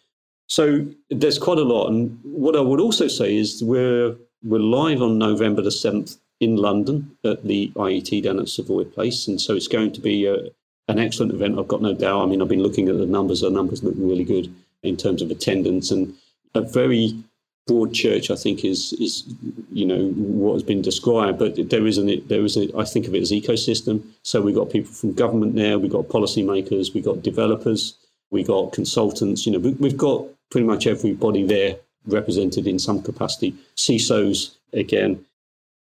So 0.47 0.87
there's 1.11 1.39
quite 1.39 1.59
a 1.59 1.65
lot. 1.65 1.89
And 1.89 2.19
what 2.25 2.57
I 2.57 2.61
would 2.61 2.81
also 2.81 3.09
say 3.09 3.37
is 3.37 3.63
we're 3.63 4.17
we're 4.43 4.59
live 4.59 5.03
on 5.03 5.19
November 5.19 5.61
the 5.61 5.69
7th 5.69 6.17
in 6.41 6.57
London 6.57 7.15
at 7.25 7.45
the 7.45 7.71
IET 7.77 8.23
down 8.23 8.41
at 8.41 8.49
Savoy 8.49 8.85
Place. 8.85 9.29
And 9.29 9.39
so 9.39 9.55
it's 9.55 9.69
going 9.69 9.93
to 9.93 10.01
be 10.01 10.25
a, 10.25 10.47
an 10.89 10.99
excellent 10.99 11.33
event, 11.33 11.59
I've 11.59 11.69
got 11.69 11.83
no 11.83 11.93
doubt. 11.93 12.23
I 12.23 12.27
mean, 12.27 12.41
I've 12.41 12.49
been 12.49 12.63
looking 12.63 12.89
at 12.89 12.97
the 12.97 13.05
numbers, 13.05 13.43
the 13.43 13.51
numbers 13.51 13.85
look 13.85 13.95
really 13.99 14.25
good 14.25 14.51
in 14.83 14.97
terms 14.97 15.21
of 15.21 15.31
attendance 15.31 15.91
and 15.91 16.15
a 16.55 16.63
very 16.63 17.23
broad 17.67 17.95
church, 17.95 18.31
I 18.31 18.37
think, 18.37 18.65
is 18.65 18.93
is 18.95 19.25
you 19.73 19.87
know 19.87 20.09
what 20.11 20.55
has 20.55 20.63
been 20.63 20.83
described. 20.83 21.39
But 21.39 21.71
there 21.71 21.87
is 21.87 21.99
an 21.99 22.23
there 22.29 22.45
is 22.45 22.57
a 22.57 22.69
I 22.77 22.85
think 22.85 23.07
of 23.07 23.15
it 23.15 23.23
as 23.23 23.31
ecosystem. 23.31 24.03
So 24.23 24.41
we've 24.41 24.55
got 24.55 24.71
people 24.71 24.93
from 24.93 25.15
government 25.15 25.55
there, 25.55 25.79
we've 25.79 25.93
got 25.93 26.09
policymakers, 26.09 26.95
we've 26.95 27.05
got 27.05 27.23
developers, 27.23 27.97
we've 28.31 28.47
got 28.47 28.73
consultants. 28.73 29.47
You 29.47 29.53
know, 29.53 29.75
we've 29.79 29.97
got 29.97 30.27
pretty 30.51 30.67
much 30.67 30.87
everybody 30.87 31.45
there 31.45 31.77
represented 32.07 32.67
in 32.67 32.79
some 32.79 33.03
capacity. 33.03 33.55
CISOs 33.77 34.57
again, 34.73 35.25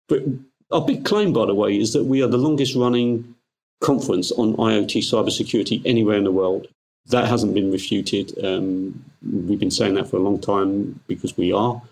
but 0.09 0.23
our 0.71 0.85
big 0.85 1.05
claim, 1.05 1.33
by 1.33 1.47
the 1.47 1.55
way, 1.55 1.77
is 1.79 1.93
that 1.93 2.05
we 2.05 2.23
are 2.23 2.29
the 2.29 2.39
longest 2.39 2.77
running 2.77 3.35
conference 3.81 4.31
on 4.33 4.55
IoT 4.57 4.99
cybersecurity 4.99 5.83
anywhere 5.85 6.17
in 6.17 6.25
the 6.25 6.33
world. 6.33 6.69
That 7.11 7.29
hasn't 7.29 7.55
been 7.55 7.71
refuted. 7.71 8.33
Um, 8.45 9.05
we've 9.23 9.59
been 9.59 9.71
saying 9.71 9.95
that 9.95 10.09
for 10.09 10.17
a 10.17 10.21
long 10.21 10.41
time 10.41 11.01
because 11.07 11.37
we 11.37 11.53
are. 11.53 11.83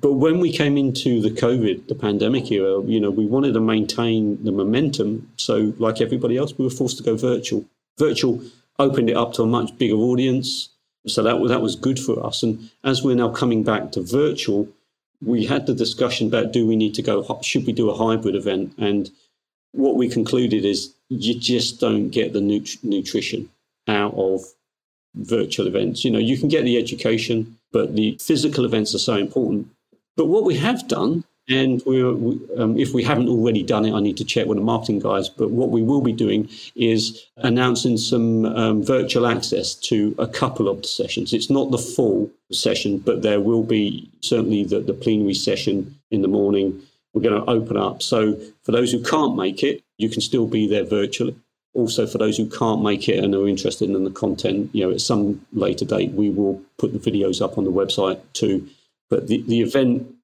But 0.00 0.14
when 0.14 0.40
we 0.40 0.52
came 0.52 0.76
into 0.76 1.20
the 1.20 1.30
COVID, 1.30 1.88
the 1.88 1.94
pandemic 1.94 2.50
era, 2.50 2.82
you 2.82 3.00
know, 3.00 3.10
we 3.10 3.26
wanted 3.26 3.54
to 3.54 3.60
maintain 3.60 4.42
the 4.44 4.52
momentum. 4.52 5.30
So, 5.36 5.72
like 5.78 6.00
everybody 6.00 6.36
else, 6.36 6.56
we 6.58 6.64
were 6.64 6.70
forced 6.70 6.98
to 6.98 7.02
go 7.02 7.16
virtual. 7.16 7.64
Virtual 7.98 8.42
opened 8.78 9.08
it 9.08 9.16
up 9.16 9.32
to 9.34 9.42
a 9.42 9.46
much 9.46 9.76
bigger 9.78 9.94
audience. 9.94 10.68
So 11.06 11.22
that, 11.22 11.48
that 11.48 11.60
was 11.60 11.76
good 11.76 11.98
for 11.98 12.24
us. 12.24 12.42
And 12.42 12.70
as 12.82 13.02
we're 13.02 13.14
now 13.14 13.28
coming 13.28 13.62
back 13.62 13.92
to 13.92 14.02
virtual, 14.02 14.68
we 15.22 15.44
had 15.44 15.66
the 15.66 15.74
discussion 15.74 16.26
about 16.26 16.52
do 16.52 16.66
we 16.66 16.76
need 16.76 16.94
to 16.94 17.02
go, 17.02 17.40
should 17.42 17.66
we 17.66 17.72
do 17.72 17.90
a 17.90 17.96
hybrid 17.96 18.34
event? 18.34 18.74
And 18.78 19.10
what 19.72 19.96
we 19.96 20.08
concluded 20.08 20.64
is 20.64 20.94
you 21.08 21.38
just 21.38 21.80
don't 21.80 22.10
get 22.10 22.32
the 22.32 22.40
nut- 22.40 22.82
nutrition 22.82 23.48
out 23.88 24.14
of 24.14 24.42
virtual 25.14 25.66
events. 25.66 26.04
You 26.04 26.10
know, 26.10 26.18
you 26.18 26.38
can 26.38 26.48
get 26.48 26.64
the 26.64 26.76
education, 26.76 27.58
but 27.72 27.94
the 27.94 28.18
physical 28.20 28.64
events 28.64 28.94
are 28.94 28.98
so 28.98 29.16
important. 29.16 29.68
But 30.16 30.26
what 30.26 30.44
we 30.44 30.56
have 30.56 30.86
done 30.88 31.24
and 31.48 31.82
we're, 31.84 32.08
um, 32.56 32.78
if 32.78 32.94
we 32.94 33.02
haven't 33.02 33.28
already 33.28 33.62
done 33.62 33.84
it, 33.84 33.92
I 33.92 34.00
need 34.00 34.16
to 34.16 34.24
check 34.24 34.46
with 34.46 34.56
the 34.56 34.64
marketing 34.64 35.00
guys. 35.00 35.28
But 35.28 35.50
what 35.50 35.70
we 35.70 35.82
will 35.82 36.00
be 36.00 36.12
doing 36.12 36.48
is 36.74 37.26
announcing 37.36 37.98
some 37.98 38.46
um, 38.46 38.82
virtual 38.82 39.26
access 39.26 39.74
to 39.74 40.14
a 40.18 40.26
couple 40.26 40.68
of 40.68 40.80
the 40.80 40.88
sessions. 40.88 41.34
It's 41.34 41.50
not 41.50 41.70
the 41.70 41.78
full 41.78 42.30
session, 42.50 42.98
but 42.98 43.22
there 43.22 43.40
will 43.40 43.62
be 43.62 44.10
certainly 44.20 44.64
the, 44.64 44.80
the 44.80 44.94
plenary 44.94 45.34
session 45.34 45.98
in 46.10 46.22
the 46.22 46.28
morning. 46.28 46.80
We're 47.12 47.22
going 47.22 47.44
to 47.44 47.50
open 47.50 47.76
up. 47.76 48.02
So 48.02 48.40
for 48.62 48.72
those 48.72 48.90
who 48.90 49.02
can't 49.02 49.36
make 49.36 49.62
it, 49.62 49.82
you 49.98 50.08
can 50.08 50.22
still 50.22 50.46
be 50.46 50.66
there 50.66 50.84
virtually. 50.84 51.36
Also, 51.74 52.06
for 52.06 52.18
those 52.18 52.36
who 52.36 52.48
can't 52.48 52.82
make 52.82 53.08
it 53.08 53.22
and 53.22 53.34
are 53.34 53.48
interested 53.48 53.90
in 53.90 54.04
the 54.04 54.10
content, 54.10 54.70
you 54.72 54.84
know, 54.84 54.92
at 54.92 55.00
some 55.00 55.44
later 55.52 55.84
date, 55.84 56.12
we 56.12 56.30
will 56.30 56.62
put 56.78 56.92
the 56.92 57.10
videos 57.10 57.42
up 57.42 57.58
on 57.58 57.64
the 57.64 57.72
website 57.72 58.20
too. 58.32 58.68
But 59.10 59.26
the, 59.26 59.42
the 59.42 59.60
event 59.60 60.14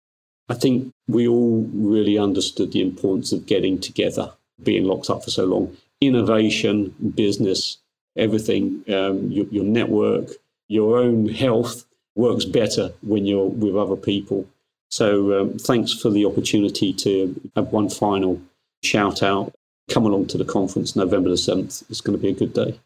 I 0.50 0.54
think 0.54 0.92
we 1.06 1.28
all 1.28 1.64
really 1.72 2.18
understood 2.18 2.72
the 2.72 2.82
importance 2.82 3.30
of 3.30 3.46
getting 3.46 3.78
together, 3.80 4.32
being 4.60 4.84
locked 4.84 5.08
up 5.08 5.22
for 5.22 5.30
so 5.30 5.44
long. 5.44 5.76
Innovation, 6.00 6.92
business, 7.14 7.78
everything, 8.16 8.82
um, 8.92 9.30
your, 9.30 9.46
your 9.46 9.64
network, 9.64 10.30
your 10.66 10.98
own 10.98 11.28
health 11.28 11.84
works 12.16 12.44
better 12.44 12.92
when 13.02 13.26
you're 13.26 13.46
with 13.46 13.76
other 13.76 13.94
people. 13.94 14.44
So 14.88 15.40
um, 15.40 15.58
thanks 15.58 15.92
for 15.92 16.10
the 16.10 16.26
opportunity 16.26 16.92
to 16.94 17.40
have 17.54 17.68
one 17.68 17.88
final 17.88 18.42
shout 18.82 19.22
out. 19.22 19.54
Come 19.90 20.06
along 20.06 20.26
to 20.28 20.38
the 20.38 20.44
conference 20.44 20.94
November 20.96 21.28
the 21.28 21.36
7th. 21.36 21.84
It's 21.90 22.00
going 22.00 22.16
to 22.16 22.22
be 22.22 22.30
a 22.30 22.34
good 22.34 22.54
day. 22.54 22.78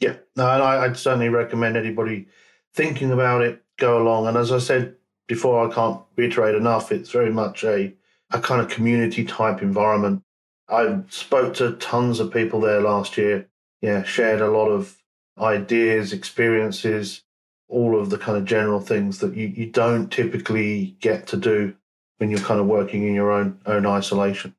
Yeah, 0.00 0.16
no, 0.36 0.48
and 0.50 0.62
I, 0.62 0.86
would 0.86 0.96
certainly 0.96 1.28
recommend 1.28 1.76
anybody 1.76 2.26
thinking 2.74 3.12
about 3.12 3.42
it 3.42 3.62
go 3.78 4.02
along. 4.02 4.26
And 4.26 4.36
as 4.36 4.52
I 4.52 4.58
said 4.58 4.96
before, 5.26 5.68
I 5.68 5.72
can't 5.72 6.00
reiterate 6.16 6.54
enough, 6.54 6.92
it's 6.92 7.10
very 7.10 7.30
much 7.30 7.64
a, 7.64 7.94
a 8.30 8.40
kind 8.40 8.60
of 8.60 8.68
community 8.68 9.24
type 9.24 9.62
environment. 9.62 10.22
I 10.68 11.00
spoke 11.08 11.54
to 11.54 11.72
tons 11.76 12.20
of 12.20 12.32
people 12.32 12.60
there 12.60 12.80
last 12.80 13.16
year. 13.16 13.48
Yeah, 13.80 14.02
shared 14.02 14.40
a 14.40 14.50
lot 14.50 14.68
of 14.68 14.96
ideas, 15.38 16.12
experiences, 16.12 17.22
all 17.68 17.98
of 17.98 18.10
the 18.10 18.18
kind 18.18 18.38
of 18.38 18.44
general 18.44 18.80
things 18.80 19.18
that 19.18 19.34
you, 19.34 19.48
you 19.48 19.66
don't 19.66 20.10
typically 20.10 20.96
get 21.00 21.26
to 21.28 21.36
do 21.36 21.74
when 22.18 22.30
you're 22.30 22.40
kind 22.40 22.60
of 22.60 22.66
working 22.66 23.06
in 23.06 23.14
your 23.14 23.30
own 23.30 23.58
own 23.66 23.86
isolation. 23.86 24.54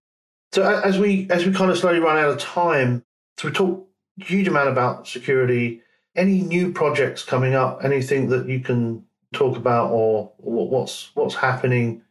So 0.55 0.63
as 0.63 0.97
we 0.97 1.27
as 1.29 1.45
we 1.45 1.51
kind 1.51 1.69
of 1.69 1.77
slowly 1.77 1.99
run 1.99 2.17
out 2.17 2.29
of 2.29 2.37
time, 2.37 3.03
so 3.37 3.49
we 3.49 3.53
talk 3.53 3.89
huge 4.15 4.47
amount 4.47 4.69
about 4.69 5.05
security. 5.05 5.81
Any 6.15 6.39
new 6.39 6.71
projects 6.71 7.23
coming 7.23 7.55
up? 7.55 7.83
Anything 7.83 8.29
that 8.29 8.47
you 8.47 8.61
can 8.61 9.03
talk 9.33 9.57
about 9.57 9.91
or, 9.91 10.31
what's 10.37 11.13
what's 11.13 11.35
happening. 11.35 12.03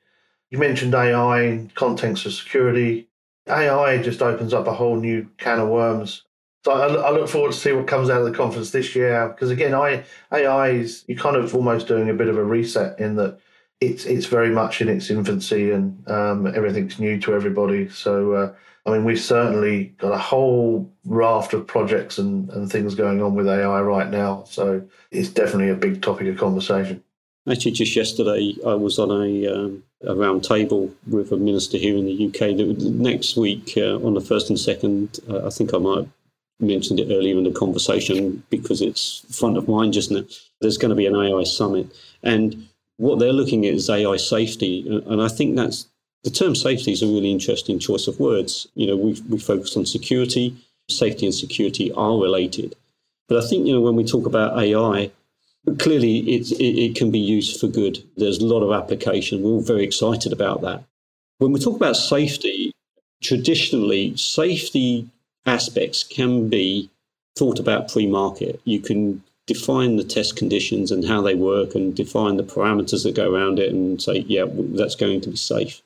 You 0.50 0.58
mentioned 0.58 0.94
AI 0.94 1.70
context 1.74 2.26
of 2.26 2.34
security. 2.34 3.08
AI 3.48 4.02
just 4.02 4.20
opens 4.20 4.52
up 4.52 4.66
a 4.66 4.74
whole 4.74 4.96
new 4.96 5.26
can 5.38 5.58
of 5.58 5.70
worms. 5.70 6.24
So 6.66 6.72
I, 6.72 7.08
I 7.08 7.10
look 7.12 7.30
forward 7.30 7.52
to 7.52 7.58
see 7.58 7.72
what 7.72 7.86
comes 7.86 8.10
out 8.10 8.20
of 8.20 8.26
the 8.26 8.36
conference 8.36 8.72
this 8.72 8.94
year 8.94 9.26
because 9.30 9.48
again, 9.48 9.72
I, 9.72 10.04
AI 10.30 10.68
is 10.68 11.02
you're 11.08 11.16
kind 11.16 11.36
of 11.36 11.54
almost 11.54 11.88
doing 11.88 12.10
a 12.10 12.14
bit 12.14 12.28
of 12.28 12.36
a 12.36 12.44
reset 12.44 13.00
in 13.00 13.16
that 13.16 13.38
it's 13.80 14.04
it's 14.04 14.26
very 14.26 14.50
much 14.50 14.80
in 14.80 14.88
its 14.88 15.10
infancy 15.10 15.70
and 15.70 16.08
um, 16.08 16.46
everything's 16.46 16.98
new 16.98 17.20
to 17.20 17.34
everybody. 17.34 17.88
So 17.88 18.32
uh, 18.32 18.54
I 18.86 18.90
mean, 18.90 19.04
we've 19.04 19.20
certainly 19.20 19.94
got 19.98 20.12
a 20.12 20.18
whole 20.18 20.90
raft 21.04 21.54
of 21.54 21.66
projects 21.66 22.18
and, 22.18 22.50
and 22.50 22.70
things 22.70 22.94
going 22.94 23.22
on 23.22 23.34
with 23.34 23.48
AI 23.48 23.80
right 23.80 24.10
now. 24.10 24.44
So 24.44 24.86
it's 25.10 25.30
definitely 25.30 25.70
a 25.70 25.74
big 25.74 26.02
topic 26.02 26.26
of 26.26 26.36
conversation. 26.36 27.02
Actually, 27.50 27.72
just 27.72 27.94
yesterday, 27.94 28.54
I 28.66 28.74
was 28.74 28.98
on 28.98 29.10
a, 29.10 29.46
um, 29.46 29.82
a 30.06 30.14
round 30.14 30.44
table 30.44 30.90
with 31.06 31.30
a 31.32 31.36
minister 31.36 31.76
here 31.76 31.96
in 31.96 32.06
the 32.06 32.26
UK. 32.28 32.56
Next 32.78 33.36
week, 33.36 33.74
uh, 33.76 33.96
on 33.96 34.14
the 34.14 34.20
first 34.20 34.48
and 34.48 34.58
second, 34.58 35.20
uh, 35.28 35.46
I 35.46 35.50
think 35.50 35.74
I 35.74 35.78
might 35.78 36.08
mentioned 36.60 37.00
it 37.00 37.12
earlier 37.12 37.36
in 37.36 37.44
the 37.44 37.50
conversation 37.50 38.42
because 38.48 38.80
it's 38.80 39.24
front 39.36 39.56
of 39.56 39.68
mind 39.68 39.92
just 39.92 40.10
now. 40.10 40.22
There's 40.60 40.78
going 40.78 40.90
to 40.90 40.94
be 40.94 41.06
an 41.06 41.16
AI 41.16 41.44
summit, 41.44 41.88
and 42.22 42.68
what 42.96 43.18
they're 43.18 43.32
looking 43.32 43.66
at 43.66 43.74
is 43.74 43.90
AI 43.90 44.16
safety, 44.16 45.02
and 45.06 45.20
I 45.20 45.28
think 45.28 45.56
that's 45.56 45.86
the 46.22 46.30
term 46.30 46.54
safety 46.54 46.92
is 46.92 47.02
a 47.02 47.06
really 47.06 47.30
interesting 47.30 47.78
choice 47.78 48.06
of 48.06 48.20
words. 48.20 48.66
You 48.74 48.86
know, 48.86 48.96
we 48.96 49.20
we 49.28 49.38
focus 49.38 49.76
on 49.76 49.86
security, 49.86 50.56
safety, 50.88 51.26
and 51.26 51.34
security 51.34 51.92
are 51.92 52.18
related, 52.18 52.74
but 53.28 53.42
I 53.42 53.46
think 53.46 53.66
you 53.66 53.72
know 53.72 53.80
when 53.80 53.96
we 53.96 54.04
talk 54.04 54.26
about 54.26 54.58
AI 54.58 55.10
clearly 55.78 56.18
it, 56.18 56.52
it, 56.60 56.94
can 56.94 57.10
be 57.10 57.18
used 57.18 57.58
for 57.58 57.66
good. 57.66 58.02
There's 58.16 58.38
a 58.38 58.46
lot 58.46 58.62
of 58.62 58.72
application. 58.72 59.42
We're 59.42 59.50
all 59.50 59.62
very 59.62 59.84
excited 59.84 60.32
about 60.32 60.60
that. 60.62 60.84
When 61.38 61.52
we 61.52 61.60
talk 61.60 61.76
about 61.76 61.96
safety, 61.96 62.72
traditionally, 63.22 64.16
safety 64.16 65.08
aspects 65.46 66.02
can 66.02 66.48
be 66.48 66.90
thought 67.36 67.58
about 67.58 67.90
pre 67.90 68.06
market. 68.06 68.60
You 68.64 68.80
can 68.80 69.22
define 69.46 69.96
the 69.96 70.04
test 70.04 70.36
conditions 70.36 70.90
and 70.90 71.04
how 71.04 71.20
they 71.20 71.34
work 71.34 71.74
and 71.74 71.94
define 71.94 72.36
the 72.36 72.42
parameters 72.42 73.02
that 73.02 73.14
go 73.14 73.32
around 73.32 73.58
it 73.58 73.72
and 73.72 74.00
say, 74.00 74.24
yeah, 74.26 74.44
that's 74.48 74.94
going 74.94 75.20
to 75.20 75.30
be 75.30 75.36
safe. 75.36 75.82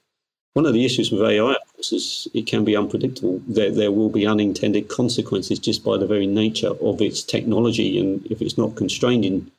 One 0.54 0.66
of 0.66 0.74
the 0.74 0.84
issues 0.84 1.11
with 1.11 1.22
AI, 1.22 1.52
of 1.52 1.74
course, 1.74 1.92
is 1.92 2.28
it 2.34 2.46
can 2.46 2.64
be 2.64 2.76
unpredictable. 2.76 3.40
There, 3.46 3.70
there 3.70 3.92
will 3.92 4.09
be 4.09 4.26
unintended 4.26 4.88
consequences 4.88 5.59
just 5.59 5.84
by 5.84 5.96
the 5.96 6.06
very 6.06 6.26
nature 6.26 6.72
of 6.80 7.00
its 7.00 7.22
technology. 7.22 7.98
And 7.98 8.24
if 8.26 8.40
it's 8.40 8.59
not 8.59 8.76
constrained 8.76 9.24
in 9.24 9.50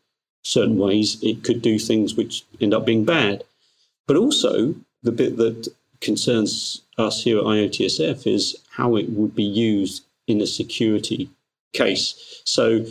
certain 0.44 0.78
ways, 0.78 1.22
it 1.22 1.44
could 1.44 1.62
do 1.62 1.78
things 1.80 2.16
which 2.16 2.44
end 2.60 2.74
up 2.74 2.86
being 2.86 3.06
bad. 3.06 3.44
But 4.08 4.18
also, 4.18 4.76
the 5.04 5.12
bit 5.12 5.38
that 5.38 5.70
concerns 6.02 6.82
us 6.98 7.24
here 7.24 7.38
at 7.38 7.44
IOTSF 7.44 8.26
is 8.28 8.58
how 8.72 8.96
it 8.96 9.10
would 9.10 9.36
be 9.36 9.44
used 9.44 10.04
in 10.28 10.42
a 10.42 10.48
security 10.48 11.30
case. 11.74 12.42
So, 12.46 12.86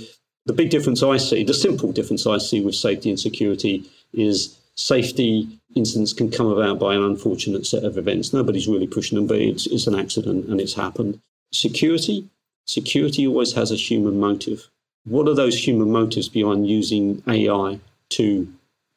the 0.48 0.52
big 0.52 0.70
difference 0.70 1.02
I 1.02 1.16
see, 1.18 1.44
the 1.44 1.54
simple 1.54 1.92
difference 1.92 2.26
I 2.26 2.38
see 2.38 2.60
with 2.60 2.74
safety 2.74 3.10
and 3.10 3.20
security 3.20 3.84
is 4.12 4.58
safety 4.74 5.46
incidents 5.76 6.12
can 6.12 6.30
come 6.30 6.48
about 6.48 6.80
by 6.80 6.94
an 6.94 7.02
unfortunate 7.02 7.66
set 7.66 7.84
of 7.84 7.96
events. 7.96 8.32
Nobody's 8.32 8.66
really 8.66 8.88
pushing 8.88 9.16
them, 9.16 9.28
but 9.28 9.38
it's, 9.38 9.66
it's 9.66 9.86
an 9.86 9.94
accident 9.94 10.46
and 10.48 10.60
it's 10.60 10.74
happened. 10.74 11.20
Security, 11.52 12.28
security 12.66 13.26
always 13.26 13.52
has 13.52 13.70
a 13.70 13.76
human 13.76 14.18
motive 14.18 14.68
what 15.08 15.28
are 15.28 15.34
those 15.34 15.66
human 15.66 15.90
motives 15.90 16.28
behind 16.28 16.68
using 16.68 17.22
AI 17.26 17.80
to 18.10 18.52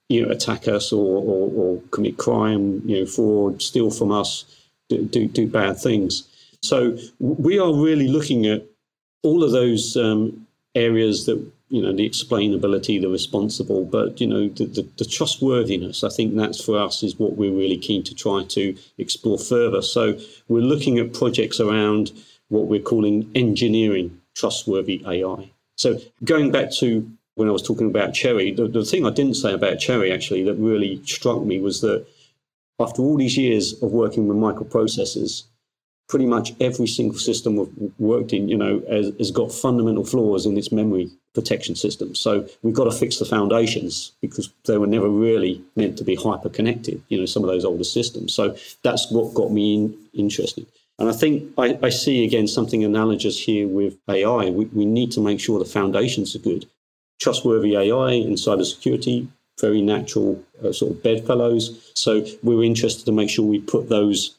you 0.10 0.26
know 0.26 0.32
attack 0.32 0.68
us 0.68 0.92
or, 0.92 1.24
or, 1.24 1.52
or 1.56 1.82
commit 1.92 2.18
crime, 2.18 2.82
you 2.86 3.00
know, 3.00 3.06
fraud, 3.06 3.62
steal 3.62 3.90
from 3.90 4.12
us, 4.12 4.46
do, 4.90 5.06
do, 5.06 5.28
do 5.28 5.48
bad 5.48 5.78
things. 5.78 6.28
So 6.62 6.98
we 7.20 7.60
are 7.60 7.74
really 7.74 8.08
looking 8.08 8.46
at 8.46 8.66
all 9.24 9.44
of 9.44 9.52
those 9.52 9.96
um, 9.96 10.41
areas 10.76 11.26
that 11.26 11.46
you 11.70 11.82
know 11.82 11.94
the 11.94 12.08
explainability, 12.08 13.02
the 13.02 13.08
responsible, 13.08 13.86
but 13.86 14.20
you 14.20 14.28
know 14.28 14.50
the, 14.50 14.66
the, 14.66 14.88
the, 14.98 15.06
trustworthiness. 15.06 16.04
I 16.04 16.10
think 16.10 16.36
that's 16.36 16.64
for 16.64 16.78
us 16.78 17.04
is 17.04 17.18
what 17.18 17.38
we're 17.38 17.52
really 17.54 17.78
keen 17.78 18.04
to 18.04 18.16
try 18.16 18.44
to 18.44 18.76
explore 18.98 19.38
further. 19.38 19.82
So 19.82 20.18
we're 20.48 20.62
looking 20.62 21.00
at 21.00 21.14
projects 21.14 21.60
around 21.60 22.12
what 22.50 22.68
we're 22.68 22.82
calling 22.82 23.32
engineering 23.36 24.22
trustworthy 24.36 25.02
AI. 25.08 25.52
So 25.78 26.00
going 26.24 26.52
back 26.52 26.72
to 26.80 27.10
when 27.36 27.48
I 27.48 27.52
was 27.52 27.64
talking 27.64 27.88
about 27.88 28.14
CHERI, 28.14 28.52
the, 28.56 28.68
the 28.68 28.86
thing 28.86 29.06
I 29.06 29.10
didn't 29.10 29.36
say 29.36 29.54
about 29.54 29.80
CHERI 29.80 30.12
actually 30.12 30.44
that 30.44 30.56
really 30.56 31.02
struck 31.06 31.44
me 31.44 31.60
was 31.60 31.82
that 31.82 32.06
after 32.80 33.02
all 33.02 33.18
these 33.18 33.38
years 33.38 33.82
of 33.82 33.92
working 33.92 34.28
with 34.28 34.38
microprocessors, 34.38 35.44
pretty 36.12 36.26
much 36.26 36.54
every 36.60 36.88
single 36.88 37.18
system 37.18 37.56
we've 37.56 37.94
worked 37.98 38.34
in, 38.34 38.50
you 38.50 38.58
know, 38.58 38.84
has, 38.90 39.12
has, 39.18 39.32
got 39.32 39.50
fundamental 39.50 40.04
flaws 40.04 40.46
in 40.46 40.58
its 40.58 40.70
memory 40.70 41.10
protection 41.34 41.74
system. 41.74 42.14
So 42.14 42.46
we've 42.64 42.74
got 42.76 42.84
to 42.84 42.92
fix 42.92 43.18
the 43.18 43.26
foundations 43.26 44.12
because 44.22 44.52
they 44.66 44.78
were 44.78 44.88
never 44.88 45.08
really 45.08 45.64
meant 45.78 45.98
to 46.00 46.04
be 46.04 46.16
hyper 46.16 46.50
connected, 46.50 47.02
you 47.08 47.18
know, 47.18 47.26
some 47.26 47.44
of 47.44 47.50
those 47.50 47.64
older 47.64 47.86
systems. 47.86 48.34
So 48.34 48.58
that's 48.84 49.10
what 49.10 49.34
got 49.34 49.54
me 49.54 49.74
in, 49.74 49.98
interested. 50.14 50.68
And 51.00 51.10
I 51.10 51.14
think 51.14 51.52
I, 51.58 51.80
I 51.82 51.90
see 51.90 52.26
again 52.26 52.46
something 52.46 52.84
analogous 52.84 53.40
here 53.40 53.68
with 53.68 53.98
AI. 54.10 54.50
We, 54.50 54.66
we 54.66 54.86
need 54.86 55.12
to 55.14 55.22
make 55.22 55.40
sure 55.40 55.58
the 55.58 55.66
foundations 55.66 56.36
are 56.36 56.40
good. 56.40 56.66
trustworthy 57.22 57.76
AI 57.78 58.14
and 58.14 58.36
cybersecurity, 58.36 59.28
very 59.62 59.82
natural 59.82 60.44
uh, 60.64 60.74
sort 60.74 60.92
of 60.92 61.04
bedfellows. 61.04 61.92
So 61.94 62.26
we're 62.44 62.64
interested 62.64 63.06
to 63.06 63.12
make 63.12 63.30
sure 63.30 63.46
we 63.46 63.60
put 63.60 63.90
those, 63.90 64.38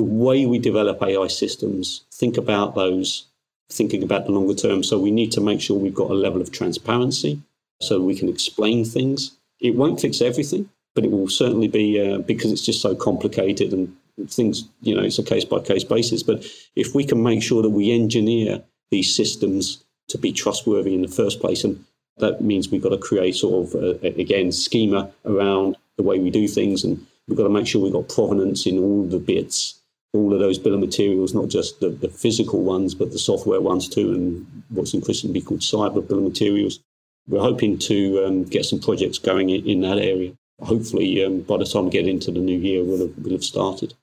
the 0.00 0.04
way 0.04 0.46
we 0.46 0.58
develop 0.58 1.02
AI 1.02 1.26
systems, 1.26 2.04
think 2.10 2.38
about 2.38 2.74
those, 2.74 3.26
thinking 3.68 4.02
about 4.02 4.24
the 4.24 4.32
longer 4.32 4.54
term. 4.54 4.82
So 4.82 4.98
we 4.98 5.10
need 5.10 5.30
to 5.32 5.42
make 5.42 5.60
sure 5.60 5.78
we've 5.78 6.02
got 6.02 6.10
a 6.10 6.14
level 6.14 6.40
of 6.40 6.50
transparency 6.50 7.42
so 7.82 8.00
we 8.00 8.16
can 8.16 8.30
explain 8.30 8.86
things. 8.86 9.36
It 9.60 9.76
won't 9.76 10.00
fix 10.00 10.22
everything, 10.22 10.70
but 10.94 11.04
it 11.04 11.10
will 11.10 11.28
certainly 11.28 11.68
be 11.68 12.00
uh, 12.00 12.20
because 12.20 12.50
it's 12.50 12.64
just 12.64 12.80
so 12.80 12.94
complicated 12.94 13.74
and 13.74 13.94
things, 14.26 14.64
you 14.80 14.94
know, 14.94 15.02
it's 15.02 15.18
a 15.18 15.22
case 15.22 15.44
by 15.44 15.58
case 15.58 15.84
basis. 15.84 16.22
But 16.22 16.46
if 16.76 16.94
we 16.94 17.04
can 17.04 17.22
make 17.22 17.42
sure 17.42 17.60
that 17.60 17.68
we 17.68 17.92
engineer 17.92 18.62
these 18.90 19.14
systems 19.14 19.84
to 20.08 20.16
be 20.16 20.32
trustworthy 20.32 20.94
in 20.94 21.02
the 21.02 21.08
first 21.08 21.40
place, 21.40 21.62
and 21.62 21.84
that 22.16 22.40
means 22.40 22.70
we've 22.70 22.82
got 22.82 22.96
to 22.96 22.96
create 22.96 23.36
sort 23.36 23.66
of, 23.66 23.74
uh, 23.74 23.98
again, 24.18 24.50
schema 24.50 25.10
around 25.26 25.76
the 25.98 26.02
way 26.02 26.18
we 26.18 26.30
do 26.30 26.48
things, 26.48 26.84
and 26.84 27.06
we've 27.28 27.36
got 27.36 27.44
to 27.44 27.50
make 27.50 27.66
sure 27.66 27.82
we've 27.82 27.92
got 27.92 28.08
provenance 28.08 28.64
in 28.64 28.78
all 28.78 29.04
the 29.04 29.18
bits, 29.18 29.79
all 30.12 30.32
of 30.32 30.40
those 30.40 30.58
bill 30.58 30.74
of 30.74 30.80
materials, 30.80 31.34
not 31.34 31.48
just 31.48 31.80
the, 31.80 31.90
the 31.90 32.08
physical 32.08 32.62
ones, 32.62 32.94
but 32.94 33.12
the 33.12 33.18
software 33.18 33.60
ones 33.60 33.88
too, 33.88 34.12
and 34.12 34.62
what's 34.70 34.94
increasingly 34.94 35.40
called 35.40 35.60
cyber 35.60 36.06
bill 36.06 36.18
of 36.18 36.24
materials. 36.24 36.80
We're 37.28 37.40
hoping 37.40 37.78
to 37.78 38.24
um, 38.24 38.44
get 38.44 38.64
some 38.64 38.80
projects 38.80 39.18
going 39.18 39.50
in, 39.50 39.66
in 39.66 39.80
that 39.82 39.98
area. 39.98 40.32
Hopefully, 40.60 41.24
um, 41.24 41.42
by 41.42 41.58
the 41.58 41.64
time 41.64 41.84
we 41.84 41.90
get 41.90 42.08
into 42.08 42.32
the 42.32 42.40
new 42.40 42.58
year, 42.58 42.82
we'll 42.82 43.06
have, 43.06 43.14
we'll 43.18 43.32
have 43.32 43.44
started. 43.44 43.94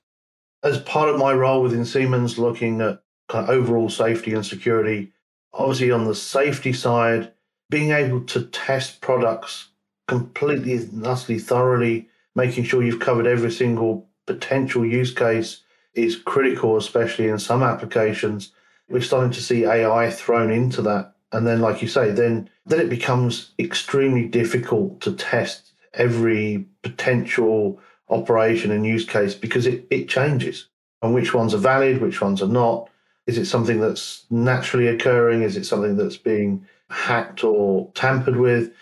As 0.62 0.78
part 0.80 1.08
of 1.08 1.18
my 1.18 1.32
role 1.32 1.62
within 1.62 1.84
Siemens, 1.84 2.38
looking 2.38 2.80
at 2.80 3.02
kind 3.28 3.44
of 3.44 3.50
overall 3.50 3.88
safety 3.88 4.32
and 4.32 4.44
security, 4.44 5.12
obviously 5.52 5.90
on 5.90 6.06
the 6.06 6.14
safety 6.14 6.72
side, 6.72 7.32
being 7.70 7.92
able 7.92 8.22
to 8.22 8.44
test 8.44 9.00
products 9.02 9.68
completely 10.08 10.88
utterly 11.04 11.38
thoroughly, 11.38 12.08
making 12.34 12.64
sure 12.64 12.82
you've 12.82 12.98
covered 12.98 13.26
every 13.26 13.52
single 13.52 14.08
potential 14.26 14.84
use 14.84 15.12
case 15.12 15.62
is 16.04 16.16
critical, 16.16 16.76
especially 16.76 17.28
in 17.28 17.38
some 17.38 17.62
applications. 17.62 18.52
We're 18.88 19.02
starting 19.02 19.32
to 19.32 19.42
see 19.42 19.64
AI 19.64 20.10
thrown 20.10 20.50
into 20.50 20.82
that. 20.82 21.14
And 21.32 21.46
then, 21.46 21.60
like 21.60 21.82
you 21.82 21.88
say, 21.88 22.10
then 22.10 22.48
then 22.64 22.80
it 22.80 22.88
becomes 22.88 23.52
extremely 23.58 24.26
difficult 24.26 25.00
to 25.02 25.12
test 25.12 25.72
every 25.94 26.66
potential 26.82 27.80
operation 28.10 28.70
and 28.70 28.86
use 28.86 29.04
case 29.04 29.34
because 29.34 29.66
it, 29.66 29.86
it 29.90 30.08
changes. 30.08 30.68
And 31.02 31.14
which 31.14 31.34
ones 31.34 31.54
are 31.54 31.58
valid, 31.58 32.00
which 32.00 32.20
ones 32.20 32.42
are 32.42 32.48
not. 32.48 32.90
Is 33.26 33.38
it 33.38 33.46
something 33.46 33.80
that's 33.80 34.24
naturally 34.30 34.86
occurring? 34.88 35.42
Is 35.42 35.56
it 35.56 35.64
something 35.64 35.96
that's 35.96 36.16
being 36.16 36.66
hacked 36.90 37.44
or 37.44 37.90
tampered 37.94 38.36
with? 38.36 38.72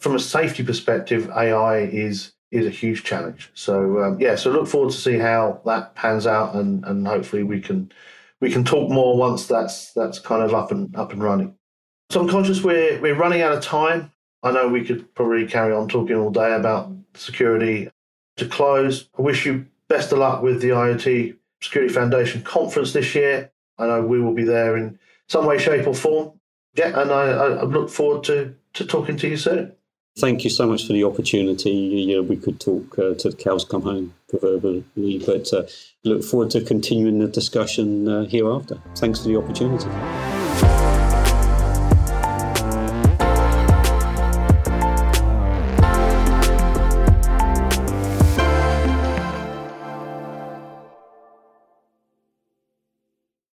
From 0.00 0.16
a 0.16 0.20
safety 0.20 0.64
perspective, 0.64 1.30
AI 1.30 1.78
is 1.78 2.32
is 2.54 2.66
a 2.66 2.70
huge 2.70 3.02
challenge. 3.02 3.50
So 3.54 4.02
um, 4.02 4.20
yeah, 4.20 4.36
so 4.36 4.50
look 4.50 4.68
forward 4.68 4.92
to 4.92 4.96
see 4.96 5.18
how 5.18 5.60
that 5.66 5.94
pans 5.94 6.26
out, 6.26 6.54
and 6.54 6.84
and 6.84 7.06
hopefully 7.06 7.42
we 7.42 7.60
can 7.60 7.90
we 8.40 8.50
can 8.50 8.64
talk 8.64 8.90
more 8.90 9.16
once 9.16 9.46
that's 9.46 9.92
that's 9.92 10.18
kind 10.20 10.42
of 10.42 10.54
up 10.54 10.70
and 10.70 10.94
up 10.96 11.12
and 11.12 11.22
running. 11.22 11.54
So 12.10 12.20
I'm 12.20 12.28
conscious 12.28 12.62
we're 12.62 13.00
we're 13.00 13.16
running 13.16 13.42
out 13.42 13.52
of 13.52 13.62
time. 13.62 14.12
I 14.42 14.52
know 14.52 14.68
we 14.68 14.84
could 14.84 15.12
probably 15.14 15.46
carry 15.46 15.74
on 15.74 15.88
talking 15.88 16.16
all 16.16 16.30
day 16.30 16.54
about 16.54 16.92
security. 17.14 17.90
To 18.38 18.48
close, 18.48 19.08
I 19.16 19.22
wish 19.22 19.46
you 19.46 19.66
best 19.88 20.10
of 20.10 20.18
luck 20.18 20.42
with 20.42 20.60
the 20.60 20.70
IoT 20.70 21.36
Security 21.62 21.94
Foundation 21.94 22.42
conference 22.42 22.92
this 22.92 23.14
year. 23.14 23.52
I 23.78 23.86
know 23.86 24.02
we 24.02 24.20
will 24.20 24.34
be 24.34 24.42
there 24.42 24.76
in 24.76 24.98
some 25.28 25.46
way, 25.46 25.56
shape, 25.58 25.86
or 25.86 25.94
form. 25.94 26.32
Yeah, 26.74 27.00
and 27.00 27.12
I, 27.12 27.30
I 27.30 27.62
look 27.62 27.90
forward 27.90 28.24
to, 28.24 28.56
to 28.74 28.84
talking 28.84 29.16
to 29.18 29.28
you 29.28 29.36
soon. 29.36 29.72
Thank 30.16 30.44
you 30.44 30.50
so 30.50 30.68
much 30.68 30.86
for 30.86 30.92
the 30.92 31.02
opportunity. 31.02 31.70
You 31.70 32.16
know, 32.16 32.22
we 32.22 32.36
could 32.36 32.60
talk 32.60 32.96
uh, 32.98 33.14
to 33.14 33.30
the 33.30 33.36
cows 33.36 33.64
come 33.64 33.82
home, 33.82 34.14
proverbially, 34.28 34.84
but 35.26 35.52
uh, 35.52 35.64
look 36.04 36.22
forward 36.22 36.50
to 36.50 36.60
continuing 36.60 37.18
the 37.18 37.26
discussion 37.26 38.08
uh, 38.08 38.24
hereafter. 38.24 38.80
Thanks 38.94 39.22
for 39.22 39.28
the 39.28 39.36
opportunity. 39.36 40.43